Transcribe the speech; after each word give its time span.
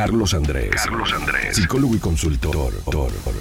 Carlos 0.00 0.32
Andrés. 0.32 0.70
Carlos 0.70 1.12
Andrés. 1.12 1.56
Psicólogo 1.56 1.94
y 1.94 1.98
consultor. 1.98 2.72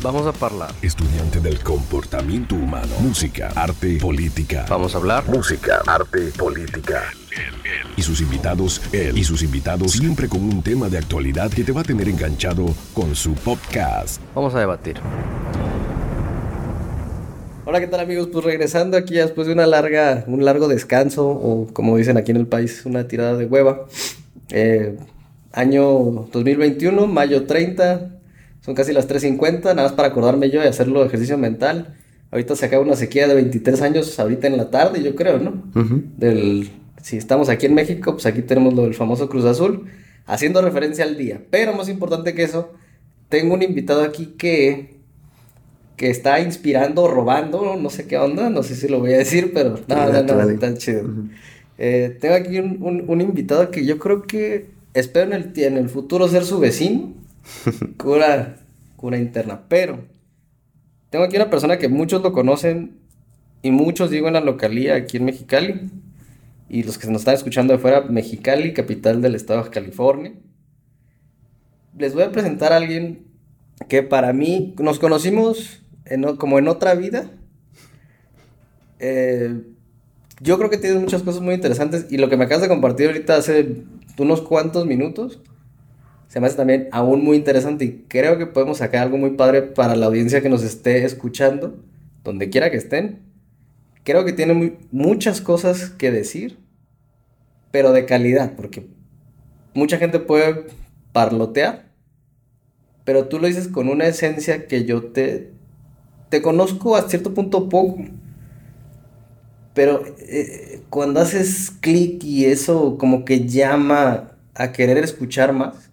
Vamos 0.03 0.25
a 0.27 0.45
hablar. 0.45 0.75
Estudiante 0.81 1.39
del 1.39 1.57
comportamiento 1.63 2.55
humano. 2.55 2.93
Música, 2.99 3.49
arte, 3.55 3.97
política. 3.97 4.65
Vamos 4.67 4.93
a 4.93 4.97
hablar. 4.97 5.23
Música, 5.29 5.81
arte, 5.87 6.33
política. 6.37 7.13
Y 7.95 8.01
sus 8.01 8.19
invitados, 8.19 8.81
él 8.91 9.17
y 9.17 9.23
sus 9.23 9.41
invitados, 9.41 9.93
siempre 9.93 10.27
con 10.27 10.41
un 10.41 10.61
tema 10.61 10.89
de 10.89 10.97
actualidad 10.97 11.49
que 11.49 11.63
te 11.63 11.71
va 11.71 11.79
a 11.79 11.85
tener 11.85 12.09
enganchado 12.09 12.65
con 12.93 13.15
su 13.15 13.35
podcast. 13.35 14.21
Vamos 14.35 14.53
a 14.53 14.59
debatir. 14.59 14.99
Hola, 17.63 17.79
¿qué 17.79 17.87
tal 17.87 18.01
amigos? 18.01 18.27
Pues 18.33 18.43
regresando 18.43 18.97
aquí 18.97 19.13
después 19.13 19.47
de 19.47 19.53
una 19.53 19.65
larga, 19.65 20.25
un 20.27 20.43
largo 20.43 20.67
descanso, 20.67 21.25
o 21.25 21.67
como 21.71 21.95
dicen 21.95 22.17
aquí 22.17 22.31
en 22.31 22.37
el 22.37 22.47
país, 22.47 22.85
una 22.85 23.07
tirada 23.07 23.37
de 23.37 23.45
hueva. 23.45 23.85
Eh, 24.49 24.97
año 25.59 26.27
2021, 26.31 27.07
mayo 27.07 27.45
30, 27.45 28.09
son 28.61 28.75
casi 28.75 28.93
las 28.93 29.07
3.50, 29.07 29.63
nada 29.63 29.83
más 29.83 29.93
para 29.93 30.09
acordarme 30.09 30.49
yo 30.49 30.63
y 30.63 30.67
hacerlo 30.67 31.01
de 31.01 31.07
ejercicio 31.07 31.37
mental. 31.37 31.95
Ahorita 32.31 32.55
se 32.55 32.65
acaba 32.65 32.83
una 32.83 32.95
sequía 32.95 33.27
de 33.27 33.35
23 33.35 33.81
años, 33.81 34.19
ahorita 34.19 34.47
en 34.47 34.57
la 34.57 34.69
tarde, 34.69 35.01
yo 35.01 35.15
creo, 35.15 35.39
¿no? 35.39 35.63
del, 36.17 36.69
si 37.01 37.17
estamos 37.17 37.49
aquí 37.49 37.65
en 37.65 37.73
México, 37.73 38.13
pues 38.13 38.25
aquí 38.25 38.41
tenemos 38.41 38.73
lo 38.73 38.83
del 38.83 38.93
famoso 38.93 39.29
Cruz 39.29 39.45
Azul, 39.45 39.85
haciendo 40.25 40.61
referencia 40.61 41.03
al 41.03 41.17
día. 41.17 41.41
Pero 41.49 41.73
más 41.73 41.89
importante 41.89 42.33
que 42.33 42.43
eso, 42.43 42.73
tengo 43.29 43.53
un 43.53 43.63
invitado 43.63 44.03
aquí 44.03 44.35
que 44.37 44.99
que 45.99 46.09
está 46.09 46.39
inspirando, 46.39 47.09
robando, 47.09 47.75
no 47.75 47.89
sé 47.89 48.07
qué 48.07 48.17
onda, 48.17 48.49
no 48.49 48.63
sé 48.63 48.75
si 48.75 48.87
lo 48.87 49.01
voy 49.01 49.11
a 49.11 49.17
decir, 49.17 49.51
pero 49.53 49.77
no, 49.85 49.95
no, 50.09 50.23
no, 50.23 50.49
está 50.49 50.73
chido. 50.75 51.03
Eh, 51.77 52.17
tengo 52.21 52.35
aquí 52.35 52.57
un, 52.57 53.03
un, 53.05 53.19
invitado 53.19 53.69
que 53.69 53.85
yo 53.85 53.99
creo 53.99 54.21
que 54.21 54.69
espero 54.93 55.33
en 55.33 55.33
el, 55.33 55.63
en 55.63 55.77
el 55.77 55.89
futuro 55.89 56.27
ser 56.27 56.45
su 56.45 56.59
vecino, 56.59 57.13
cura, 57.97 58.57
cura 58.95 59.17
interna, 59.17 59.63
pero 59.67 60.05
tengo 61.09 61.25
aquí 61.25 61.35
una 61.35 61.49
persona 61.49 61.77
que 61.77 61.89
muchos 61.89 62.21
lo 62.21 62.33
conocen 62.33 62.97
y 63.61 63.71
muchos 63.71 64.09
digo 64.09 64.27
en 64.27 64.33
la 64.33 64.41
localía 64.41 64.95
aquí 64.95 65.17
en 65.17 65.25
Mexicali, 65.25 65.89
y 66.69 66.83
los 66.83 66.97
que 66.99 67.07
nos 67.07 67.21
están 67.21 67.33
escuchando 67.33 67.73
de 67.73 67.79
fuera, 67.79 68.01
Mexicali, 68.01 68.73
capital 68.73 69.21
del 69.21 69.35
estado 69.35 69.63
de 69.63 69.69
California. 69.71 70.33
Les 71.97 72.13
voy 72.13 72.23
a 72.23 72.31
presentar 72.31 72.71
a 72.71 72.77
alguien 72.77 73.25
que 73.87 74.03
para 74.03 74.33
mí 74.33 74.75
nos 74.77 74.99
conocimos 74.99 75.81
como 76.37 76.59
en 76.59 76.67
otra 76.67 76.93
vida. 76.93 77.31
Eh, 78.99 79.63
yo 80.41 80.57
creo 80.57 80.69
que 80.69 80.77
tienes 80.77 81.01
muchas 81.01 81.23
cosas 81.23 81.41
muy 81.41 81.55
interesantes 81.55 82.05
y 82.11 82.17
lo 82.17 82.29
que 82.29 82.37
me 82.37 82.45
acabas 82.45 82.61
de 82.61 82.67
compartir 82.69 83.07
ahorita 83.07 83.35
hace 83.35 83.83
unos 84.17 84.41
cuantos 84.41 84.85
minutos 84.85 85.41
se 86.29 86.39
me 86.39 86.45
hace 86.45 86.57
también 86.57 86.89
aún 86.91 87.23
muy 87.23 87.37
interesante 87.37 87.85
y 87.85 88.05
creo 88.07 88.37
que 88.37 88.45
podemos 88.45 88.77
sacar 88.77 89.01
algo 89.01 89.17
muy 89.17 89.31
padre 89.31 89.63
para 89.63 89.95
la 89.95 90.05
audiencia 90.05 90.41
que 90.41 90.49
nos 90.49 90.63
esté 90.63 91.03
escuchando, 91.03 91.79
donde 92.23 92.51
quiera 92.51 92.69
que 92.69 92.77
estén. 92.77 93.21
Creo 94.03 94.25
que 94.25 94.33
tiene 94.33 94.77
muchas 94.91 95.41
cosas 95.41 95.89
que 95.89 96.11
decir, 96.11 96.59
pero 97.71 97.91
de 97.93 98.05
calidad, 98.05 98.53
porque 98.55 98.87
mucha 99.73 99.97
gente 99.97 100.19
puede 100.19 100.67
parlotear, 101.13 101.89
pero 103.05 103.27
tú 103.27 103.39
lo 103.39 103.47
dices 103.47 103.67
con 103.67 103.89
una 103.89 104.05
esencia 104.05 104.67
que 104.67 104.85
yo 104.85 105.05
te, 105.05 105.51
te 106.29 106.43
conozco 106.43 106.95
a 106.95 107.09
cierto 107.09 107.33
punto 107.33 107.69
poco, 107.69 108.05
pero 109.79 110.03
eh, 110.17 110.81
cuando 110.89 111.21
haces 111.21 111.71
clic 111.71 112.21
y 112.25 112.43
eso 112.43 112.97
como 112.97 113.23
que 113.23 113.47
llama 113.47 114.31
a 114.53 114.73
querer 114.73 114.97
escuchar 114.97 115.53
más, 115.53 115.89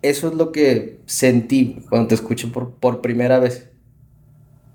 eso 0.00 0.28
es 0.28 0.34
lo 0.34 0.50
que 0.50 1.00
sentí 1.04 1.84
cuando 1.90 2.08
te 2.08 2.14
escuché 2.14 2.48
por, 2.48 2.70
por 2.76 3.02
primera 3.02 3.38
vez. 3.38 3.68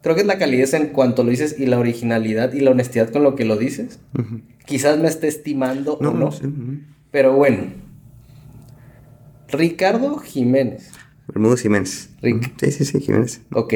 Creo 0.04 0.14
que 0.14 0.22
es 0.22 0.28
la 0.28 0.38
calidez 0.38 0.76
en 0.76 0.90
cuanto 0.90 1.24
lo 1.24 1.32
dices 1.32 1.56
y 1.58 1.66
la 1.66 1.80
originalidad 1.80 2.54
y 2.54 2.60
la 2.60 2.70
honestidad 2.70 3.10
con 3.10 3.24
lo 3.24 3.34
que 3.34 3.44
lo 3.44 3.58
dices. 3.58 4.00
Quizás 4.68 5.00
me 5.00 5.08
esté 5.08 5.28
estimando 5.28 5.96
o 5.96 6.04
no. 6.04 6.30
Pero 7.10 7.34
bueno. 7.34 7.74
Ricardo 9.48 10.20
Jiménez. 10.20 10.92
Bermudo 11.28 11.58
Jiménez. 11.58 12.12
Rick. 12.22 12.54
Sí, 12.60 12.72
sí, 12.72 12.86
sí, 12.86 13.02
Jiménez. 13.02 13.42
Ok. 13.52 13.74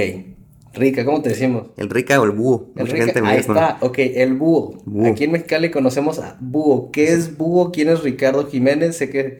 Rica, 0.76 1.06
¿cómo 1.06 1.22
te 1.22 1.30
decimos? 1.30 1.68
El 1.78 1.90
Rica 1.90 2.20
o 2.20 2.26
el 2.26 2.32
Búho. 2.32 2.72
El 2.76 2.88
Rica, 2.88 3.14
ahí 3.24 3.40
está, 3.40 3.78
ok, 3.82 3.98
el 3.98 4.34
búho. 4.34 4.78
Aquí 5.06 5.24
en 5.24 5.32
Mexicali 5.32 5.72
conocemos 5.72 6.20
a 6.20 6.38
Búho. 6.40 6.92
¿Qué 6.92 7.14
es 7.14 7.38
Búho? 7.38 7.72
¿Quién 7.72 7.90
es 7.90 8.04
Ricardo 8.04 8.48
Jiménez? 8.48 8.98
Sé 8.98 9.10
que 9.10 9.40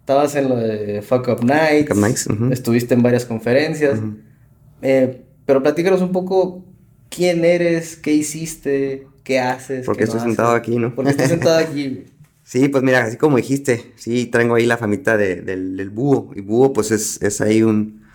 estabas 0.00 0.36
en 0.36 0.48
lo 0.48 0.56
de 0.56 1.02
Fuck 1.02 1.28
Up 1.28 1.44
Nights. 1.44 2.28
Estuviste 2.50 2.94
en 2.94 3.02
varias 3.02 3.24
conferencias. 3.24 4.00
Eh, 4.82 5.22
pero 5.44 5.62
platícanos 5.62 6.00
un 6.00 6.12
poco 6.12 6.64
quién 7.08 7.44
eres, 7.44 7.96
qué 7.96 8.12
hiciste, 8.12 9.06
qué 9.22 9.40
haces. 9.40 9.86
Porque 9.86 10.04
estoy 10.04 10.20
sentado 10.20 10.54
aquí, 10.54 10.76
¿no? 10.76 10.94
Porque 10.94 11.10
estoy 11.10 11.26
sentado 11.26 11.58
aquí. 11.58 12.04
sí, 12.42 12.68
pues 12.68 12.82
mira, 12.82 13.04
así 13.04 13.16
como 13.16 13.36
dijiste, 13.36 13.92
sí, 13.96 14.26
traigo 14.26 14.54
ahí 14.54 14.66
la 14.66 14.76
famita 14.76 15.16
del, 15.16 15.76
del, 15.76 15.90
búho. 15.90 16.32
Y 16.34 16.40
búho, 16.40 16.72
pues 16.72 16.90
es, 16.90 17.20
es 17.22 17.40
ahí 17.40 17.62
un 17.62 18.05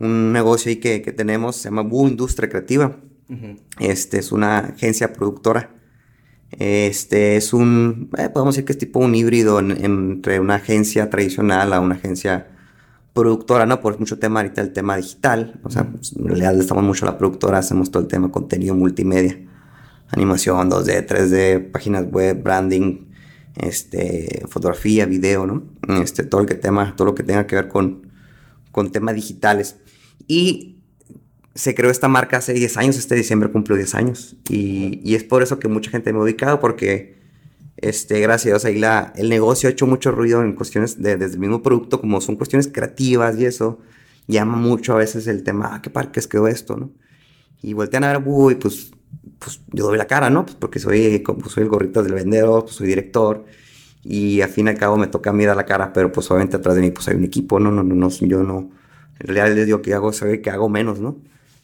un 0.00 0.32
negocio 0.32 0.70
ahí 0.70 0.76
que, 0.76 1.02
que 1.02 1.12
tenemos, 1.12 1.56
se 1.56 1.64
llama 1.68 1.82
Bu 1.82 2.08
Industria 2.08 2.48
Creativa. 2.48 2.96
Este 3.80 4.18
es 4.18 4.32
una 4.32 4.58
agencia 4.58 5.12
productora. 5.12 5.70
Este 6.50 7.36
es 7.36 7.52
un, 7.52 8.10
eh, 8.16 8.28
podemos 8.28 8.54
decir 8.54 8.64
que 8.64 8.72
es 8.72 8.78
tipo 8.78 9.00
un 9.00 9.14
híbrido 9.14 9.58
entre 9.58 10.38
una 10.38 10.56
agencia 10.56 11.10
tradicional 11.10 11.72
a 11.72 11.80
una 11.80 11.96
agencia 11.96 12.46
productora, 13.12 13.66
¿no? 13.66 13.80
Por 13.80 13.98
mucho 13.98 14.18
tema 14.18 14.40
ahorita 14.40 14.60
el 14.60 14.72
tema 14.72 14.96
digital. 14.96 15.58
O 15.64 15.70
sea, 15.70 15.84
pues, 15.84 16.14
en 16.16 16.26
realidad 16.26 16.54
le 16.54 16.60
estamos 16.60 16.84
mucho 16.84 17.04
a 17.04 17.10
la 17.10 17.18
productora, 17.18 17.58
hacemos 17.58 17.90
todo 17.90 18.02
el 18.02 18.08
tema 18.08 18.30
contenido 18.30 18.74
multimedia. 18.74 19.38
Animación, 20.10 20.70
2D, 20.70 21.06
3D, 21.06 21.70
páginas 21.72 22.06
web, 22.12 22.40
branding, 22.40 23.06
este, 23.56 24.44
fotografía, 24.48 25.04
video, 25.06 25.46
¿no? 25.46 25.64
Este, 26.00 26.22
todo 26.22 26.42
el 26.42 26.46
que 26.46 26.54
tema, 26.54 26.94
todo 26.94 27.06
lo 27.06 27.14
que 27.14 27.24
tenga 27.24 27.46
que 27.46 27.56
ver 27.56 27.68
con, 27.68 28.05
con 28.76 28.92
temas 28.92 29.14
digitales. 29.14 29.76
Y 30.28 30.82
se 31.54 31.74
creó 31.74 31.90
esta 31.90 32.08
marca 32.08 32.36
hace 32.36 32.52
10 32.52 32.76
años, 32.76 32.98
este 32.98 33.14
diciembre 33.14 33.50
cumplió 33.50 33.74
10 33.74 33.94
años. 33.94 34.36
Y, 34.50 35.14
es 35.14 35.24
por 35.24 35.42
eso 35.42 35.58
que 35.58 35.66
mucha 35.66 35.90
gente 35.90 36.12
me 36.12 36.18
ha 36.18 36.22
ubicado, 36.22 36.60
porque 36.60 37.16
este, 37.78 38.20
gracias 38.20 38.66
a 38.66 38.70
la, 38.72 39.14
el 39.16 39.30
negocio 39.30 39.70
ha 39.70 39.72
hecho 39.72 39.86
mucho 39.86 40.10
ruido 40.10 40.42
en 40.42 40.52
cuestiones 40.52 41.02
de, 41.02 41.16
desde 41.16 41.36
el 41.36 41.40
mismo 41.40 41.62
producto, 41.62 42.02
como 42.02 42.20
son 42.20 42.36
cuestiones 42.36 42.68
creativas 42.68 43.38
y 43.38 43.46
eso, 43.46 43.78
llama 44.26 44.56
mucho 44.56 44.92
a 44.92 44.96
veces 44.96 45.26
el 45.26 45.42
tema, 45.42 45.70
ah, 45.72 45.80
qué 45.80 45.88
parques 45.88 46.28
quedó 46.28 46.46
esto, 46.46 46.76
¿no? 46.76 46.90
Y 47.62 47.72
voltean 47.72 48.04
a 48.04 48.12
ver, 48.12 48.22
uy, 48.26 48.56
pues, 48.56 48.90
pues 49.38 49.62
yo 49.72 49.86
doy 49.86 49.96
la 49.96 50.06
cara, 50.06 50.28
¿no? 50.28 50.44
Pues 50.44 50.56
porque 50.56 50.80
soy, 50.80 51.22
como 51.22 51.48
soy 51.48 51.62
el 51.62 51.70
gorrito 51.70 52.02
del 52.02 52.12
vendedor, 52.12 52.64
pues 52.64 52.76
soy 52.76 52.88
director, 52.88 53.46
y 54.08 54.40
al 54.40 54.48
fin 54.48 54.66
y 54.66 54.70
al 54.70 54.78
cabo 54.78 54.96
me 54.96 55.06
toca 55.06 55.30
a 55.30 55.32
mí 55.32 55.44
dar 55.44 55.56
la 55.56 55.66
cara, 55.66 55.92
pero 55.92 56.12
pues 56.12 56.30
obviamente 56.30 56.56
atrás 56.56 56.76
de 56.76 56.82
mí 56.82 56.90
pues 56.90 57.08
hay 57.08 57.16
un 57.16 57.24
equipo, 57.24 57.58
¿no? 57.60 57.70
No, 57.70 57.82
no, 57.82 57.94
no, 57.94 58.08
yo 58.08 58.42
no 58.42 58.70
en 59.18 59.26
realidad 59.26 59.54
les 59.54 59.66
digo 59.66 59.82
que 59.82 59.94
hago, 59.94 60.10
ve 60.22 60.40
que 60.40 60.50
hago 60.50 60.68
menos, 60.68 61.00
¿no? 61.00 61.16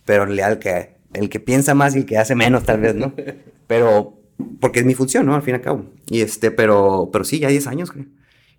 Pero 0.04 0.22
en 0.22 0.28
realidad 0.30 0.52
el 0.52 0.58
que, 0.58 0.96
el 1.12 1.28
que 1.28 1.40
piensa 1.40 1.74
más 1.74 1.94
y 1.94 1.98
el 1.98 2.06
que 2.06 2.18
hace 2.18 2.34
menos, 2.34 2.64
tal 2.64 2.80
vez, 2.80 2.94
¿no? 2.94 3.12
Pero, 3.66 4.18
porque 4.60 4.80
es 4.80 4.86
mi 4.86 4.94
función, 4.94 5.26
¿no? 5.26 5.34
Al 5.34 5.42
fin 5.42 5.54
y 5.54 5.56
al 5.56 5.60
cabo. 5.60 5.86
Y 6.08 6.20
este, 6.20 6.50
pero, 6.50 7.08
pero 7.12 7.24
sí, 7.24 7.38
ya 7.38 7.48
10 7.48 7.68
años, 7.68 7.90
creo. 7.90 8.06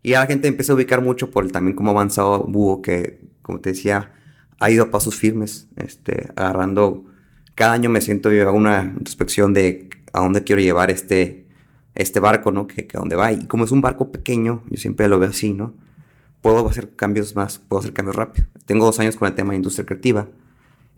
Y 0.02 0.12
ya 0.12 0.22
la 0.22 0.28
gente 0.28 0.48
empieza 0.48 0.72
a 0.72 0.76
ubicar 0.76 1.02
mucho 1.02 1.30
por 1.30 1.44
el, 1.44 1.52
también 1.52 1.76
cómo 1.76 1.92
ha 1.92 1.94
avanzado 1.94 2.46
Búho, 2.46 2.82
que, 2.82 3.20
como 3.42 3.60
te 3.60 3.72
decía, 3.72 4.12
ha 4.60 4.72
ido 4.72 4.86
a 4.86 4.92
pasos 4.92 5.16
firmes, 5.16 5.68
este, 5.76 6.30
agarrando. 6.36 7.06
Cada 7.54 7.74
año 7.74 7.90
me 7.90 8.02
siento 8.02 8.32
yo 8.32 8.48
hago 8.48 8.58
una 8.58 8.94
introspección 8.98 9.54
de 9.54 9.90
a 10.14 10.22
dónde 10.22 10.44
quiero 10.44 10.62
llevar 10.62 10.90
este, 10.90 11.43
este 11.96 12.20
barco, 12.20 12.52
¿no? 12.52 12.68
Que, 12.68 12.88
que 12.88 12.98
a 12.98 13.00
dónde 13.00 13.16
va. 13.16 13.32
Y 13.32 13.46
como 13.48 13.66
es 13.66 13.72
un 13.72 13.82
barco 13.82 14.12
pequeño, 14.12 14.64
yo 14.70 14.78
siempre 14.78 15.08
lo 15.08 15.20
veo 15.20 15.30
así, 15.30 15.54
¿no? 15.54 15.74
puedo 16.44 16.68
hacer 16.68 16.94
cambios 16.96 17.36
más, 17.36 17.58
puedo 17.58 17.80
hacer 17.80 17.94
cambios 17.94 18.18
rápido. 18.18 18.46
Tengo 18.66 18.86
dos 18.86 19.00
años 19.00 19.16
con 19.16 19.28
el 19.30 19.34
tema 19.34 19.52
de 19.52 19.56
industria 19.56 19.86
creativa, 19.86 20.28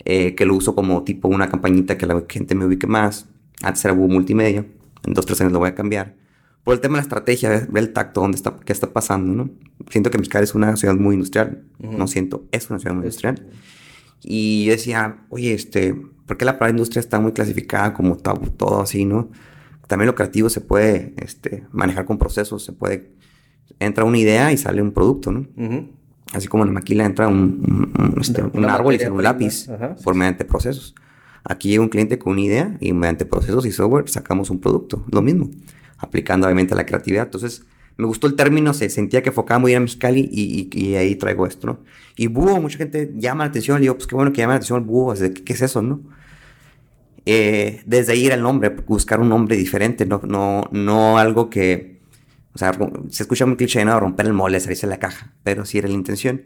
eh, 0.04 0.34
que 0.34 0.44
lo 0.44 0.56
uso 0.56 0.74
como 0.76 1.04
tipo 1.04 1.28
una 1.28 1.50
campañita 1.50 1.98
que 1.98 2.08
la 2.08 2.22
gente 2.28 2.56
me 2.56 2.66
ubique 2.66 2.88
más. 2.88 3.28
Antes 3.62 3.86
era 3.86 3.94
multimedia, 3.94 4.66
en 5.04 5.14
dos, 5.14 5.26
tres 5.26 5.40
años 5.42 5.54
lo 5.54 5.60
voy 5.60 5.70
a 5.70 5.76
cambiar. 5.76 6.16
Por 6.64 6.74
el 6.74 6.82
tema 6.82 6.94
de 6.94 6.98
la 6.98 7.04
estrategia, 7.04 7.50
ver, 7.50 7.70
el 7.76 7.94
tacto, 7.94 8.22
dónde 8.22 8.38
está, 8.38 8.56
qué 8.66 8.74
está 8.74 8.92
pasando, 8.92 9.34
¿no? 9.34 9.52
Siento 9.92 10.10
que 10.10 10.18
Mexicali 10.18 10.46
es 10.46 10.56
una 10.56 10.76
ciudad 10.78 10.96
muy 10.96 11.14
industrial, 11.14 11.64
no 11.78 12.08
siento, 12.08 12.46
es 12.52 12.68
una 12.72 12.80
ciudad 12.80 12.96
muy 12.96 13.04
industrial. 13.04 13.48
Y 14.24 14.66
yo 14.66 14.72
decía, 14.72 15.26
oye, 15.30 15.54
este, 15.54 15.94
¿por 16.26 16.38
qué 16.38 16.46
la 16.46 16.54
palabra 16.54 16.72
industria 16.72 17.02
está 17.02 17.20
muy 17.20 17.34
clasificada 17.34 17.94
como 17.94 18.18
todo, 18.18 18.40
todo 18.58 18.82
así, 18.82 19.06
no? 19.06 19.30
También 19.88 20.08
lo 20.08 20.16
creativo 20.16 20.50
se 20.50 20.62
puede 20.62 21.14
este, 21.18 21.66
manejar 21.72 22.06
con 22.06 22.18
procesos, 22.18 22.64
se 22.64 22.74
puede 22.74 23.12
entra 23.80 24.04
una 24.04 24.18
idea 24.18 24.52
y 24.52 24.58
sale 24.58 24.82
un 24.82 24.92
producto, 24.92 25.32
¿no? 25.32 25.48
Así 26.34 26.48
como 26.48 26.64
en 26.64 26.70
la 26.70 26.74
maquila 26.74 27.06
entra 27.06 27.28
un, 27.28 28.16
este, 28.20 28.42
árbol 28.68 28.96
y 28.96 29.00
sale 29.00 29.12
un 29.12 29.24
lápiz 29.24 29.68
por 30.04 30.16
mediante 30.16 30.46
procesos. 30.46 30.96
Aquí 31.44 31.70
llega 31.70 31.84
un 31.84 31.90
cliente 31.90 32.18
con 32.18 32.34
una 32.34 32.42
idea 32.42 32.78
y 32.80 32.94
mediante 32.94 33.26
procesos 33.26 33.66
y 33.66 33.72
software 33.72 34.10
sacamos 34.10 34.50
un 34.50 34.60
producto. 34.60 35.06
Lo 35.12 35.22
mismo, 35.22 35.50
aplicando 35.98 36.48
obviamente 36.48 36.74
la 36.74 36.86
creatividad. 36.86 37.26
Entonces, 37.26 37.64
me 37.98 38.08
gustó 38.08 38.28
el 38.28 38.36
término, 38.36 38.74
se 38.74 38.90
sentía 38.90 39.22
que 39.22 39.30
enfocaba 39.30 39.60
muy 39.60 39.72
bien 39.72 39.78
a 39.78 39.82
Mexicali 39.82 40.28
y, 40.32 40.70
y, 40.74 40.96
ahí 40.96 41.16
traigo 41.16 41.46
esto, 41.46 41.68
¿no? 41.68 41.80
Y 42.18 42.28
búho, 42.28 42.60
mucha 42.60 42.78
gente 42.78 43.14
llama 43.16 43.46
la 43.46 43.50
atención, 43.50 43.78
le 43.78 43.84
digo, 43.84 43.96
pues 43.96 44.08
qué 44.08 44.16
bueno 44.16 44.34
que 44.34 44.42
llama 44.42 44.54
la 44.54 44.58
atención 44.58 44.80
el 44.80 44.86
búho, 44.86 45.14
¿qué, 45.14 45.34
¿qué, 45.34 45.54
es 45.54 45.62
eso, 45.62 45.82
no? 45.82 46.02
Eh, 47.26 47.82
desde 47.86 48.14
ahí 48.14 48.28
era 48.28 48.36
el 48.36 48.42
nombre, 48.42 48.70
buscar 48.70 49.20
un 49.20 49.30
nombre 49.30 49.56
diferente, 49.56 50.06
no, 50.06 50.22
no, 50.28 50.70
no 50.72 51.18
algo 51.18 51.50
que, 51.50 52.02
o 52.54 52.58
sea, 52.58 52.72
se 53.10 53.24
escucha 53.24 53.46
muy 53.46 53.56
cliché, 53.58 53.84
¿no? 53.84 54.00
Romper 54.00 54.28
el 54.28 54.34
mole, 54.34 54.60
salirse 54.60 54.86
de 54.86 54.92
la 54.92 55.00
caja, 55.00 55.34
pero 55.44 55.66
sí 55.66 55.80
era 55.80 55.88
la 55.88 55.94
intención. 55.94 56.44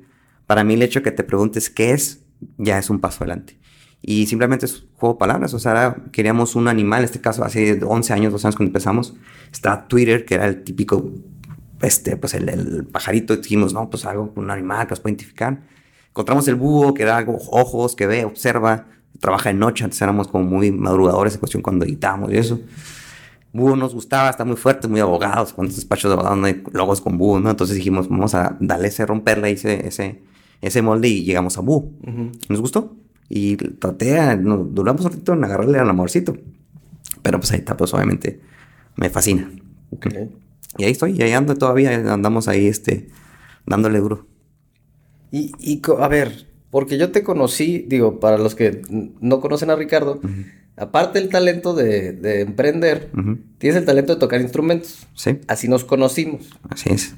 Para 0.48 0.64
mí 0.64 0.76
el 0.76 0.82
hecho 0.82 1.00
de 1.00 1.04
que 1.04 1.12
te 1.12 1.24
preguntes 1.24 1.70
qué 1.70 1.92
es, 1.92 2.22
ya 2.58 2.80
es 2.80 2.90
un 2.90 3.00
paso 3.00 3.24
adelante. 3.24 3.60
Y 4.02 4.28
simplemente 4.28 4.66
es 4.66 4.86
juego 4.96 5.16
de 5.16 5.20
palabras. 5.20 5.54
O 5.54 5.60
sea, 5.60 5.98
queríamos 6.12 6.56
un 6.56 6.68
animal, 6.68 7.00
en 7.00 7.06
este 7.06 7.22
caso 7.22 7.44
hace 7.44 7.80
11 7.84 8.14
años, 8.14 8.32
12 8.32 8.48
años 8.48 8.56
cuando 8.56 8.70
empezamos. 8.70 9.16
Está 9.52 9.88
Twitter, 9.88 10.26
que 10.26 10.36
era 10.36 10.48
el 10.48 10.64
típico, 10.64 11.12
este, 11.82 12.18
pues 12.18 12.34
el, 12.34 12.50
el 12.50 12.86
pajarito. 12.86 13.36
Dijimos, 13.36 13.74
no, 13.74 13.90
pues 13.90 14.06
algo, 14.06 14.32
un 14.36 14.50
animal 14.50 14.88
que 14.88 14.92
nos 14.92 15.02
puede 15.02 15.14
identificar. 15.14 15.62
Encontramos 16.08 16.48
el 16.48 16.56
búho, 16.56 16.94
que 16.94 17.04
era 17.04 17.18
algo, 17.18 17.38
ojos, 17.52 17.96
que 17.96 18.08
ve, 18.08 18.26
observa, 18.26 18.88
trabaja 19.20 19.50
de 19.50 19.56
noche. 19.56 19.84
Antes 19.84 20.02
éramos 20.02 20.28
como 20.28 20.44
muy 20.46 20.72
madrugadores 20.72 21.34
en 21.34 21.40
cuestión 21.40 21.64
cuando 21.64 21.86
editábamos 21.86 22.32
y 22.32 22.38
eso. 22.38 22.60
Búho 23.52 23.76
nos 23.76 23.96
gustaba, 23.96 24.30
está 24.30 24.46
muy 24.46 24.56
fuerte, 24.56 24.88
muy 24.88 25.00
abogados. 25.00 25.54
Cuando 25.54 25.74
despachos 25.74 26.10
de 26.10 26.14
abogados 26.14 26.38
no 26.38 26.46
hay 26.46 26.64
logos 26.72 27.02
con 27.02 27.18
búho, 27.18 27.40
¿no? 27.40 27.50
Entonces 27.50 27.76
dijimos, 27.76 28.08
vamos 28.08 28.36
a 28.36 28.58
darle 28.60 28.90
ese, 28.90 29.06
romperle 29.06 29.52
ese, 29.52 29.88
ese, 29.88 30.22
ese 30.62 30.82
molde 30.82 31.08
y 31.08 31.24
llegamos 31.24 31.58
a 31.58 31.62
búho. 31.62 31.92
Nos 32.48 32.62
gustó. 32.62 32.96
Y 33.28 33.58
traté, 33.58 34.38
duramos 34.38 35.06
un 35.06 35.12
ratito 35.12 35.34
en 35.34 35.44
agarrarle 35.44 35.80
al 35.80 35.90
amorcito. 35.90 36.38
Pero 37.22 37.40
pues 37.40 37.52
ahí 37.52 37.60
está, 37.60 37.76
pues 37.76 37.94
obviamente 37.94 38.40
me 38.96 39.10
fascina. 39.10 39.50
Y 40.78 40.84
ahí 40.84 40.92
estoy, 40.92 41.14
y 41.18 41.24
ahí 41.24 41.32
ando 41.32 41.56
todavía, 41.56 42.14
andamos 42.14 42.48
ahí, 42.48 42.68
este, 42.68 43.10
dándole 43.66 44.00
duro. 44.00 44.28
Y, 45.32 45.52
y 45.60 45.82
a 46.00 46.08
ver, 46.08 46.49
porque 46.72 46.98
yo 46.98 47.12
te 47.12 47.24
conocí, 47.24 47.86
digo, 47.88 48.20
para 48.20 48.38
los 48.38 48.56
que 48.56 48.82
no 48.90 49.42
conocen 49.42 49.70
a 49.70 49.76
Ricardo, 49.76 50.20
aparte 50.78 51.20
del 51.20 51.30
talento 51.30 51.74
de, 51.74 52.14
de 52.14 52.42
emprender, 52.42 53.10
tienes 53.58 53.78
el 53.78 53.86
talento 53.86 54.14
de 54.14 54.20
tocar 54.20 54.42
instrumentos. 54.42 55.08
Sí. 55.14 55.40
Así 55.48 55.68
nos 55.68 55.84
conocimos. 55.84 56.50
Así 56.70 56.90
es. 56.92 57.16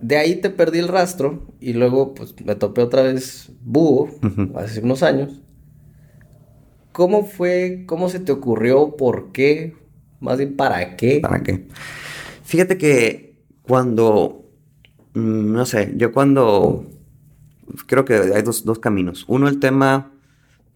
De 0.00 0.16
ahí 0.16 0.36
te 0.36 0.50
perdí 0.50 0.80
el 0.80 0.88
rastro 0.88 1.46
y 1.60 1.74
luego 1.74 2.14
pues 2.14 2.34
me 2.44 2.56
topé 2.56 2.82
otra 2.82 3.02
vez 3.02 3.52
búho 3.62 4.10
hace 4.56 4.80
unos 4.80 5.04
años. 5.04 5.40
¿Cómo 6.90 7.24
fue? 7.24 7.84
¿Cómo 7.86 8.08
se 8.08 8.20
te 8.20 8.32
ocurrió? 8.32 8.96
¿Por 8.96 9.32
qué? 9.32 9.74
Más 10.20 10.38
bien, 10.38 10.56
¿para 10.56 10.96
qué? 10.96 11.20
¿Para 11.20 11.42
qué? 11.42 11.66
Fíjate 12.44 12.76
que 12.78 13.36
cuando, 13.62 14.44
mm, 15.14 15.52
no 15.52 15.64
sé, 15.66 15.92
yo 15.96 16.12
cuando, 16.12 16.84
creo 17.86 18.04
que 18.04 18.14
hay 18.14 18.42
dos, 18.42 18.62
caminos. 18.80 19.24
Uno, 19.28 19.48
el 19.48 19.58
tema 19.58 20.10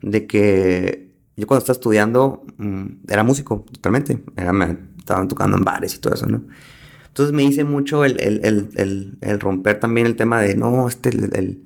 de 0.03 0.27
que 0.27 1.11
yo 1.37 1.47
cuando 1.47 1.61
estaba 1.61 1.75
estudiando 1.75 2.45
mm, 2.57 2.85
era 3.09 3.23
músico, 3.23 3.65
totalmente. 3.73 4.23
Me 4.37 4.79
estaban 4.99 5.29
tocando 5.29 5.57
en 5.57 5.65
bares 5.65 5.95
y 5.95 5.99
todo 5.99 6.15
eso, 6.15 6.27
¿no? 6.27 6.43
Entonces 7.09 7.35
me 7.35 7.45
hice 7.45 7.65
mucho 7.65 8.05
el, 8.05 9.39
romper 9.41 9.81
también 9.81 10.07
el 10.07 10.17
tema 10.17 10.43
de, 10.43 10.55
no, 10.55 10.87
este, 10.87 11.09
el, 11.09 11.63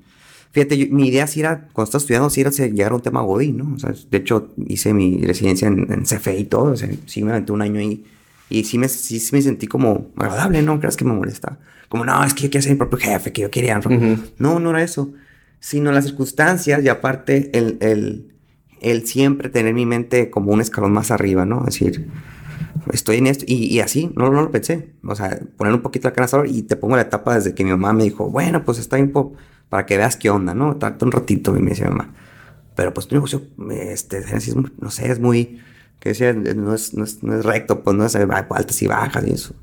fíjate, 0.53 0.89
mi 0.93 1.09
idea 1.09 1.27
sí 1.27 1.41
era, 1.41 1.67
cuando 1.73 1.89
estaba 1.89 2.01
estudiando, 2.01 2.31
sí 2.31 2.41
era 2.41 2.51
llegar 2.51 2.93
a 2.93 2.95
un 2.95 3.01
tema 3.01 3.23
Godín, 3.23 3.57
¿no? 3.57 3.77
De 4.11 4.19
hecho, 4.19 4.55
hice 4.69 4.95
mi 4.95 5.21
residencia 5.23 5.67
en, 5.67 5.93
en 5.93 6.05
CFE 6.05 6.39
y 6.39 6.45
todo, 6.45 6.73
o 6.73 6.77
sea, 6.77 6.89
sí 7.07 7.25
me 7.25 7.33
aventé 7.33 7.51
un 7.51 7.63
año 7.63 7.81
ahí. 7.81 8.05
Y 8.51 8.65
sí 8.65 8.77
me, 8.79 8.89
sí, 8.89 9.23
me 9.33 9.41
sentí 9.41 9.69
como 9.69 10.11
agradable, 10.17 10.61
¿no? 10.61 10.81
¿Crees 10.81 10.97
que 10.97 11.05
me 11.05 11.13
molesta? 11.13 11.59
Como, 11.89 12.05
no, 12.05 12.23
es 12.25 12.35
que 12.35 12.43
yo 12.43 12.51
quiero 12.51 12.63
ser 12.63 12.73
mi 12.73 12.79
propio 12.79 12.99
jefe, 12.99 13.33
que 13.33 13.43
yo 13.43 13.51
quería. 13.51 13.81
No, 14.39 14.59
no 14.59 14.71
era 14.71 14.83
eso. 14.83 15.13
Sino 15.61 15.93
las 15.93 16.05
circunstancias 16.05 16.83
y 16.83 16.89
aparte 16.89 17.57
el, 17.57 17.79
el, 17.81 18.35
el 18.81 19.07
siempre 19.07 19.51
tener 19.51 19.73
mi 19.73 19.87
mente 19.87 20.31
como 20.31 20.53
un 20.53 20.61
escalón 20.61 20.93
más 20.93 21.11
arriba, 21.11 21.45
¿no? 21.45 21.61
Es 21.61 21.79
decir, 21.79 22.09
estoy 22.93 23.19
en 23.19 23.29
esto. 23.29 23.45
Y, 23.47 23.67
y 23.67 23.81
así, 23.81 24.11
no, 24.17 24.31
no, 24.31 24.43
lo 24.43 24.51
pensé. 24.51 24.91
O 25.05 25.15
sea, 25.15 25.39
poner 25.57 25.73
un 25.73 25.83
poquito 25.83 26.09
la 26.09 26.15
canasta 26.15 26.43
y 26.47 26.63
te 26.63 26.77
pongo 26.77 26.97
la 26.97 27.03
etapa 27.03 27.37
desde 27.37 27.55
que 27.55 27.65
mi 27.65 27.71
mamá 27.71 27.93
me 27.93 28.05
dijo, 28.05 28.31
bueno, 28.31 28.65
pues 28.65 28.79
está 28.79 28.97
bien 28.97 29.13
para 29.69 29.87
que 29.87 29.97
veas 29.97 30.17
qué 30.17 30.31
onda, 30.31 30.55
¿no? 30.55 30.77
Tanto 30.77 31.07
un 31.07 31.13
ratito, 31.13 31.53
me 31.53 31.71
dice 31.71 31.85
mi 31.85 31.91
mamá. 31.91 32.15
Pero 32.75 32.93
pues 32.95 33.07
tu 33.07 33.15
negocio, 33.15 33.43
este, 33.71 34.25
no 34.79 34.91
sé, 34.91 35.11
es 35.11 35.21
muy, 35.21 35.61
que 36.01 36.11
decía, 36.11 36.33
no 36.33 36.75
es, 36.75 36.95
no 36.95 37.05
es, 37.05 37.23
no 37.23 37.39
es 37.39 37.45
recto, 37.45 37.83
pues 37.83 37.97
no 37.97 38.05
es 38.05 38.17
altas 38.17 38.83
y 38.83 38.87
bajas 38.87 39.25
y 39.27 39.33
eso. 39.33 39.55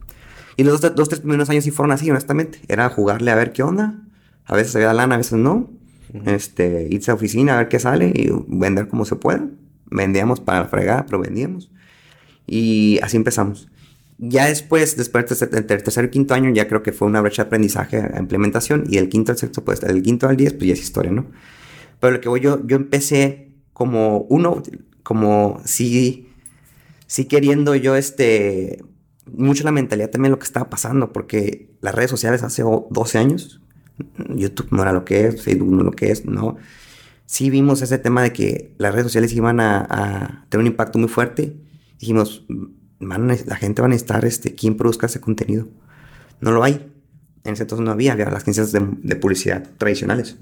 Y 0.55 0.63
los 0.63 0.81
dos, 0.81 0.95
dos, 0.95 1.09
tres 1.09 1.21
primeros 1.21 1.49
años 1.49 1.63
sí 1.63 1.71
fueron 1.71 1.91
así, 1.91 2.09
honestamente. 2.09 2.59
Era 2.67 2.89
jugarle 2.89 3.31
a 3.31 3.35
ver 3.35 3.53
qué 3.53 3.63
onda. 3.63 4.03
A 4.45 4.55
veces 4.55 4.75
había 4.75 4.93
lana, 4.93 5.15
a 5.15 5.17
veces 5.17 5.33
no. 5.33 5.69
Este, 6.25 6.87
irse 6.89 7.11
a 7.11 7.15
oficina 7.15 7.55
a 7.55 7.57
ver 7.57 7.67
qué 7.67 7.79
sale 7.79 8.11
y 8.15 8.29
vender 8.47 8.87
como 8.87 9.05
se 9.05 9.15
pueda. 9.15 9.47
Vendíamos 9.85 10.39
para 10.39 10.61
la 10.61 10.67
fregada, 10.67 11.05
pero 11.05 11.19
vendíamos. 11.19 11.71
Y 12.45 12.99
así 13.03 13.17
empezamos. 13.17 13.69
Ya 14.19 14.47
después, 14.47 14.97
después 14.97 15.39
del 15.39 15.65
tercer, 15.65 16.05
y 16.05 16.09
quinto 16.09 16.33
año, 16.33 16.51
ya 16.51 16.67
creo 16.67 16.81
que 16.81 16.91
fue 16.91 17.07
una 17.07 17.21
brecha 17.21 17.43
de 17.43 17.47
aprendizaje 17.47 17.97
a 17.97 18.19
implementación. 18.19 18.85
Y 18.89 18.97
el 18.97 19.09
quinto 19.09 19.31
al 19.31 19.37
sexto, 19.37 19.63
pues 19.63 19.83
el 19.83 20.01
quinto 20.01 20.27
al 20.27 20.37
diez, 20.37 20.53
pues 20.53 20.67
ya 20.67 20.73
es 20.73 20.81
historia, 20.81 21.11
¿no? 21.11 21.27
Pero 21.99 22.13
lo 22.13 22.21
que 22.21 22.29
voy 22.29 22.39
yo, 22.39 22.65
yo 22.65 22.77
empecé 22.77 23.51
como 23.73 24.21
uno, 24.29 24.63
como 25.03 25.61
sí, 25.65 26.26
sí 27.07 27.25
queriendo 27.25 27.75
yo, 27.75 27.95
este, 27.95 28.83
mucho 29.25 29.63
la 29.63 29.71
mentalidad 29.71 30.09
también 30.09 30.31
lo 30.31 30.39
que 30.39 30.45
estaba 30.45 30.69
pasando, 30.69 31.12
porque 31.12 31.71
las 31.81 31.95
redes 31.95 32.12
sociales 32.12 32.44
hace 32.44 32.63
12 32.63 33.18
años, 33.18 33.62
YouTube 34.30 34.68
no 34.71 34.83
era 34.83 34.94
lo 34.94 35.04
que 35.04 35.27
es, 35.27 35.42
Facebook 35.42 35.69
no 35.69 35.77
era 35.77 35.86
lo 35.86 35.92
que 35.92 36.12
es, 36.12 36.25
no. 36.25 36.57
Sí 37.25 37.50
vimos 37.50 37.81
ese 37.81 37.98
tema 37.98 38.21
de 38.21 38.31
que 38.31 38.75
las 38.77 38.94
redes 38.94 39.07
sociales 39.07 39.33
iban 39.33 39.59
a, 39.59 39.86
a 39.89 40.45
tener 40.50 40.62
un 40.62 40.68
impacto 40.68 41.00
muy 41.00 41.09
fuerte 41.09 41.57
dijimos, 42.00 42.45
la 43.00 43.56
gente 43.56 43.81
va 43.81 43.88
a 43.88 43.89
necesitar 43.89 44.25
este, 44.25 44.56
quién 44.56 44.77
produzca 44.77 45.07
ese 45.07 45.19
contenido. 45.21 45.68
No 46.42 46.51
lo 46.51 46.63
hay. 46.63 46.92
En 47.44 47.54
ese 47.54 47.63
entonces 47.63 47.86
no 47.86 47.92
había, 47.92 48.13
había 48.13 48.25
las 48.25 48.44
agencias 48.44 48.71
de, 48.71 49.16
publicidad 49.16 49.68
tradicionales. 49.78 50.37